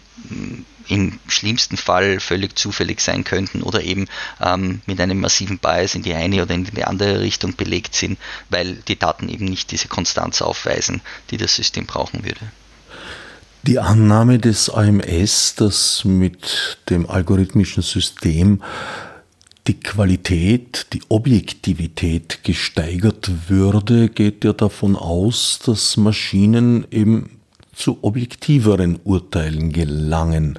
im 0.91 1.19
schlimmsten 1.29 1.77
Fall 1.77 2.21
völlig 2.21 2.59
zufällig 2.59 3.01
sein 3.01 3.25
könnten 3.25 3.63
oder 3.63 3.83
eben 3.83 4.07
ähm, 4.41 4.83
mit 4.87 5.01
einem 5.01 5.21
massiven 5.21 5.59
Bias 5.59 5.95
in 5.95 6.03
die 6.03 6.15
eine 6.15 6.43
oder 6.43 6.55
in 6.55 6.65
die 6.65 6.85
andere 6.85 7.21
Richtung 7.21 7.55
belegt 7.55 7.95
sind, 7.95 8.19
weil 8.49 8.75
die 8.89 8.99
Daten 8.99 9.29
eben 9.29 9.45
nicht 9.45 9.71
diese 9.71 9.89
Konstanz 9.89 10.43
aufweisen, 10.43 11.01
die 11.31 11.37
das 11.37 11.55
System 11.55 11.87
brauchen 11.87 12.25
würde. 12.25 12.41
Die 13.63 13.79
Annahme 13.79 14.39
des 14.39 14.71
AMS, 14.71 15.55
dass 15.57 16.05
mit 16.05 16.79
dem 16.89 17.09
algorithmischen 17.09 17.83
System 17.83 18.63
die 19.67 19.79
Qualität, 19.79 20.87
die 20.95 21.03
Objektivität 21.09 22.43
gesteigert 22.43 23.31
würde, 23.49 24.09
geht 24.09 24.45
ja 24.45 24.55
davon 24.55 24.97
aus, 24.97 25.61
dass 25.65 25.97
Maschinen 25.99 26.87
eben 26.91 27.40
zu 27.81 27.99
objektiveren 28.03 29.01
Urteilen 29.05 29.73
gelangen. 29.73 30.59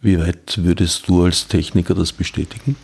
Wie 0.00 0.18
weit 0.18 0.58
würdest 0.58 1.08
du 1.08 1.24
als 1.24 1.48
Techniker 1.48 1.94
das 1.94 2.12
bestätigen? 2.12 2.76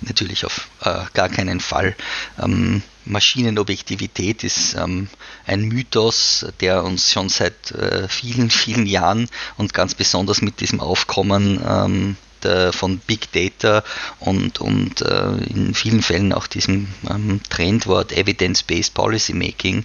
Natürlich 0.00 0.44
auf 0.44 0.68
äh, 0.82 1.04
gar 1.14 1.28
keinen 1.28 1.60
Fall. 1.60 1.96
Ähm, 2.40 2.82
Maschinenobjektivität 3.04 4.44
ist 4.44 4.74
ähm, 4.74 5.08
ein 5.46 5.62
Mythos, 5.62 6.46
der 6.60 6.84
uns 6.84 7.12
schon 7.12 7.28
seit 7.28 7.72
äh, 7.72 8.06
vielen, 8.08 8.50
vielen 8.50 8.86
Jahren 8.86 9.28
und 9.56 9.74
ganz 9.74 9.94
besonders 9.94 10.40
mit 10.40 10.60
diesem 10.60 10.80
Aufkommen 10.80 11.60
ähm, 11.66 12.16
äh, 12.44 12.72
von 12.72 12.98
Big 12.98 13.32
Data 13.32 13.82
und, 14.20 14.60
und 14.60 15.02
äh, 15.02 15.30
in 15.50 15.74
vielen 15.74 16.02
Fällen 16.02 16.32
auch 16.32 16.46
diesem 16.46 16.88
ähm, 17.08 17.40
Trendwort 17.48 18.12
Evidence-Based 18.12 18.94
Policy 18.94 19.34
Making 19.34 19.84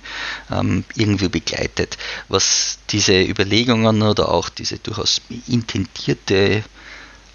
ähm, 0.51 0.83
irgendwie 0.95 1.29
begleitet. 1.29 1.97
Was 2.29 2.79
diese 2.89 3.21
Überlegungen 3.21 4.01
oder 4.01 4.29
auch 4.29 4.49
diese 4.49 4.77
durchaus 4.79 5.21
intendierte 5.47 6.63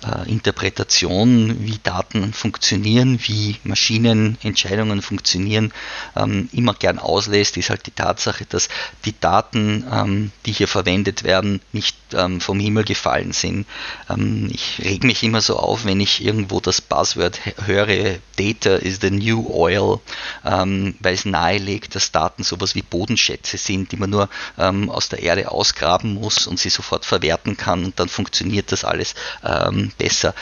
äh, 0.05 0.31
Interpretation, 0.31 1.57
wie 1.61 1.79
Daten 1.83 2.33
funktionieren, 2.33 3.19
wie 3.23 3.57
Maschinenentscheidungen 3.65 5.03
funktionieren, 5.03 5.73
ähm, 6.17 6.49
immer 6.53 6.75
gern 6.75 6.99
auslässt, 6.99 7.57
ist 7.57 7.71
halt 7.71 7.87
die 7.87 7.91
Tatsache, 7.91 8.45
dass 8.47 8.69
die 9.05 9.19
Daten, 9.19 9.85
ähm, 9.93 10.33
die 10.47 10.53
hier 10.53 10.69
verwendet 10.69 11.25
werden, 11.25 11.61
nicht 11.73 11.97
ähm, 12.13 12.41
vom 12.41 12.61
Himmel 12.61 12.85
gefallen 12.85 13.33
sind. 13.33 13.67
Ähm, 14.09 14.49
ich 14.53 14.81
reg 14.85 15.05
mich 15.05 15.23
immer 15.23 15.41
so 15.41 15.57
auf, 15.57 15.85
wenn 15.85 16.01
ich 16.01 16.25
irgendwo 16.25 16.61
das 16.61 16.81
Buzzword 16.81 17.41
höre, 17.67 18.19
Data 18.37 18.77
is 18.77 19.01
the 19.01 19.11
new 19.11 19.47
oil, 19.51 19.99
ähm, 20.45 20.95
weil 21.01 21.15
es 21.15 21.25
nahelegt, 21.25 21.95
dass 21.97 22.13
Daten 22.13 22.45
sowas 22.45 22.75
wie 22.75 22.83
Bodenschätze 22.83 23.59
sind, 23.59 23.91
die 23.91 23.97
man 23.97 24.11
nur 24.11 24.29
ähm, 24.59 24.91
aus 24.91 25.09
der 25.09 25.23
Erde 25.23 25.51
ausgraben 25.51 26.15
muss 26.15 26.47
und 26.47 26.59
sie 26.59 26.71
sofort 26.71 27.05
verwerten 27.05 27.57
kann 27.57 27.85
und 27.85 27.99
dann 27.99 28.09
funktioniert 28.09 28.71
das 28.71 28.85
alles 28.85 29.15
besser. 29.97 30.35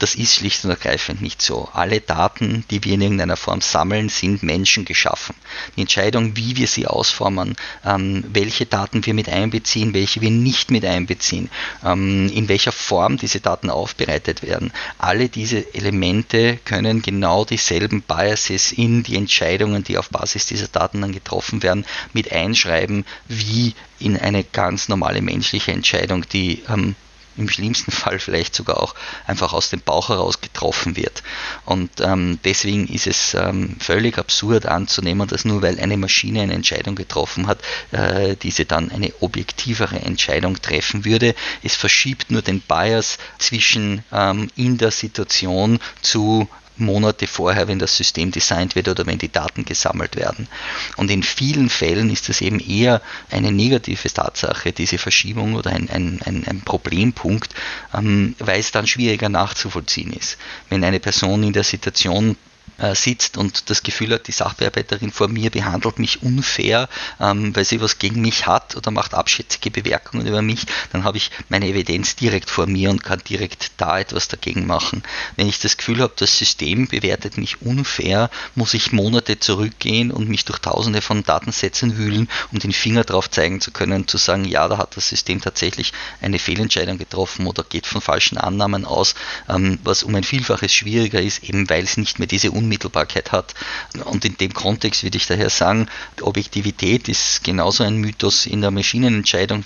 Das 0.00 0.16
ist 0.16 0.34
schlicht 0.34 0.64
und 0.64 0.70
ergreifend 0.70 1.22
nicht 1.22 1.40
so. 1.40 1.68
Alle 1.72 2.00
Daten, 2.00 2.64
die 2.70 2.82
wir 2.84 2.94
in 2.94 3.00
irgendeiner 3.00 3.36
Form 3.36 3.60
sammeln, 3.60 4.08
sind 4.08 4.42
menschengeschaffen. 4.42 5.36
Die 5.76 5.82
Entscheidung, 5.82 6.36
wie 6.36 6.56
wir 6.56 6.66
sie 6.66 6.86
ausformen, 6.86 7.56
ähm, 7.84 8.24
welche 8.28 8.66
Daten 8.66 9.06
wir 9.06 9.14
mit 9.14 9.28
einbeziehen, 9.28 9.94
welche 9.94 10.20
wir 10.20 10.30
nicht 10.30 10.70
mit 10.72 10.84
einbeziehen, 10.84 11.48
ähm, 11.84 12.28
in 12.34 12.48
welcher 12.48 12.72
Form 12.72 13.18
diese 13.18 13.40
Daten 13.40 13.70
aufbereitet 13.70 14.42
werden, 14.42 14.72
alle 14.98 15.28
diese 15.28 15.74
Elemente 15.74 16.58
können 16.64 17.00
genau 17.00 17.44
dieselben 17.44 18.02
Biases 18.02 18.72
in 18.72 19.04
die 19.04 19.16
Entscheidungen, 19.16 19.84
die 19.84 19.96
auf 19.96 20.10
Basis 20.10 20.46
dieser 20.46 20.68
Daten 20.68 21.00
dann 21.02 21.12
getroffen 21.12 21.62
werden, 21.62 21.86
mit 22.12 22.32
einschreiben, 22.32 23.06
wie 23.28 23.74
in 24.00 24.18
eine 24.18 24.42
ganz 24.42 24.88
normale 24.88 25.22
menschliche 25.22 25.72
Entscheidung, 25.72 26.28
die 26.28 26.62
ähm, 26.68 26.96
im 27.36 27.48
schlimmsten 27.48 27.90
Fall 27.92 28.18
vielleicht 28.18 28.54
sogar 28.54 28.82
auch 28.82 28.94
einfach 29.26 29.52
aus 29.52 29.70
dem 29.70 29.80
Bauch 29.80 30.08
heraus 30.08 30.40
getroffen 30.40 30.96
wird. 30.96 31.22
Und 31.64 31.90
ähm, 32.00 32.38
deswegen 32.44 32.86
ist 32.88 33.06
es 33.06 33.34
ähm, 33.34 33.76
völlig 33.80 34.18
absurd 34.18 34.66
anzunehmen, 34.66 35.28
dass 35.28 35.44
nur 35.44 35.62
weil 35.62 35.78
eine 35.80 35.96
Maschine 35.96 36.42
eine 36.42 36.54
Entscheidung 36.54 36.94
getroffen 36.94 37.46
hat, 37.46 37.58
äh, 37.92 38.36
diese 38.36 38.64
dann 38.64 38.90
eine 38.90 39.12
objektivere 39.20 40.00
Entscheidung 40.00 40.60
treffen 40.60 41.04
würde. 41.04 41.34
Es 41.62 41.76
verschiebt 41.76 42.30
nur 42.30 42.42
den 42.42 42.60
Bias 42.60 43.18
zwischen 43.38 44.04
ähm, 44.12 44.50
in 44.56 44.78
der 44.78 44.90
Situation 44.90 45.78
zu 46.02 46.48
Monate 46.76 47.26
vorher, 47.26 47.68
wenn 47.68 47.78
das 47.78 47.96
System 47.96 48.30
designt 48.30 48.74
wird 48.74 48.88
oder 48.88 49.06
wenn 49.06 49.18
die 49.18 49.30
Daten 49.30 49.64
gesammelt 49.64 50.16
werden. 50.16 50.48
Und 50.96 51.10
in 51.10 51.22
vielen 51.22 51.68
Fällen 51.68 52.10
ist 52.10 52.28
das 52.28 52.40
eben 52.40 52.60
eher 52.60 53.00
eine 53.30 53.52
negative 53.52 54.12
Tatsache, 54.12 54.72
diese 54.72 54.98
Verschiebung 54.98 55.54
oder 55.54 55.70
ein, 55.70 55.88
ein, 55.90 56.20
ein, 56.24 56.44
ein 56.46 56.60
Problempunkt, 56.62 57.54
ähm, 57.94 58.34
weil 58.38 58.60
es 58.60 58.72
dann 58.72 58.86
schwieriger 58.86 59.28
nachzuvollziehen 59.28 60.12
ist. 60.12 60.36
Wenn 60.68 60.84
eine 60.84 61.00
Person 61.00 61.42
in 61.42 61.52
der 61.52 61.64
Situation 61.64 62.36
sitzt 62.94 63.36
und 63.36 63.70
das 63.70 63.82
Gefühl 63.82 64.12
hat, 64.12 64.26
die 64.26 64.32
Sachbearbeiterin 64.32 65.12
vor 65.12 65.28
mir 65.28 65.50
behandelt 65.50 65.98
mich 65.98 66.22
unfair, 66.22 66.88
ähm, 67.20 67.54
weil 67.54 67.64
sie 67.64 67.80
was 67.80 67.98
gegen 67.98 68.20
mich 68.20 68.46
hat 68.46 68.76
oder 68.76 68.90
macht 68.90 69.14
abschätzige 69.14 69.70
Bewerkungen 69.70 70.26
über 70.26 70.42
mich, 70.42 70.66
dann 70.92 71.04
habe 71.04 71.16
ich 71.16 71.30
meine 71.48 71.66
Evidenz 71.66 72.16
direkt 72.16 72.50
vor 72.50 72.66
mir 72.66 72.90
und 72.90 73.04
kann 73.04 73.20
direkt 73.28 73.72
da 73.76 73.98
etwas 73.98 74.28
dagegen 74.28 74.66
machen. 74.66 75.02
Wenn 75.36 75.48
ich 75.48 75.58
das 75.60 75.76
Gefühl 75.76 76.00
habe, 76.00 76.14
das 76.16 76.38
System 76.38 76.88
bewertet 76.88 77.38
mich 77.38 77.62
unfair, 77.62 78.30
muss 78.54 78.74
ich 78.74 78.92
Monate 78.92 79.38
zurückgehen 79.38 80.10
und 80.10 80.28
mich 80.28 80.44
durch 80.44 80.58
tausende 80.58 81.02
von 81.02 81.22
Datensätzen 81.22 81.96
wühlen, 81.96 82.28
um 82.52 82.58
den 82.58 82.72
Finger 82.72 83.04
drauf 83.04 83.30
zeigen 83.30 83.60
zu 83.60 83.70
können, 83.70 84.08
zu 84.08 84.16
sagen, 84.16 84.44
ja, 84.44 84.66
da 84.68 84.78
hat 84.78 84.96
das 84.96 85.08
System 85.08 85.40
tatsächlich 85.40 85.92
eine 86.20 86.38
Fehlentscheidung 86.38 86.98
getroffen 86.98 87.46
oder 87.46 87.64
geht 87.64 87.86
von 87.86 88.00
falschen 88.00 88.38
Annahmen 88.38 88.84
aus, 88.84 89.14
ähm, 89.48 89.78
was 89.84 90.02
um 90.02 90.14
ein 90.14 90.24
Vielfaches 90.24 90.72
schwieriger 90.72 91.20
ist, 91.20 91.44
eben 91.44 91.68
weil 91.68 91.84
es 91.84 91.96
nicht 91.96 92.18
mehr 92.18 92.28
diese 92.28 92.50
Unmittelbarkeit 92.64 93.32
hat. 93.32 93.54
Und 94.04 94.24
in 94.24 94.36
dem 94.38 94.52
Kontext 94.52 95.02
würde 95.04 95.18
ich 95.18 95.26
daher 95.26 95.50
sagen, 95.50 95.88
Objektivität 96.20 97.08
ist 97.08 97.44
genauso 97.44 97.84
ein 97.84 97.96
Mythos 97.96 98.46
in 98.46 98.60
der 98.60 98.70
Maschinenentscheidung, 98.70 99.64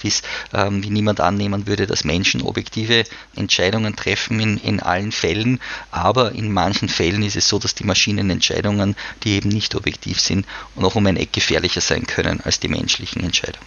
ähm, 0.53 0.83
wie 0.83 0.91
niemand 0.91 1.21
annehmen 1.21 1.67
würde, 1.67 1.87
dass 1.87 2.05
Menschen 2.05 2.43
objektive 2.43 3.05
Entscheidungen 3.37 3.97
treffen 3.97 4.41
in, 4.41 4.59
in 4.59 4.81
allen 4.81 5.13
Fällen. 5.13 5.61
Aber 5.91 6.33
in 6.33 6.53
manchen 6.53 6.89
Fällen 6.89 7.23
ist 7.23 7.37
es 7.37 7.49
so, 7.49 7.59
dass 7.59 7.75
die 7.75 7.85
Maschinenentscheidungen, 7.85 8.97
die 9.23 9.37
eben 9.37 9.49
nicht 9.49 9.75
objektiv 9.75 10.21
sind, 10.21 10.47
noch 10.77 10.97
um 10.97 11.07
ein 11.07 11.17
Eck 11.17 11.33
gefährlicher 11.33 11.81
sein 11.81 12.07
können 12.07 12.41
als 12.45 12.61
die 12.61 12.69
menschlichen 12.69 13.23
Entscheidungen. 13.23 13.67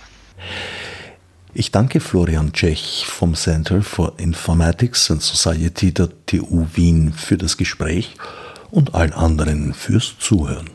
Ich 1.53 1.71
danke 1.71 1.99
Florian 1.99 2.53
Tschech 2.53 3.05
vom 3.05 3.35
Center 3.35 3.81
for 3.81 4.13
Informatics 4.17 5.11
and 5.11 5.21
Society 5.21 5.93
der 5.93 6.09
TU 6.25 6.65
Wien 6.73 7.11
für 7.11 7.37
das 7.37 7.57
Gespräch 7.57 8.15
und 8.71 8.95
allen 8.95 9.13
anderen 9.13 9.73
fürs 9.73 10.15
Zuhören. 10.17 10.69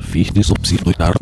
Fichte 0.00 0.42
subsidiar 0.42 1.14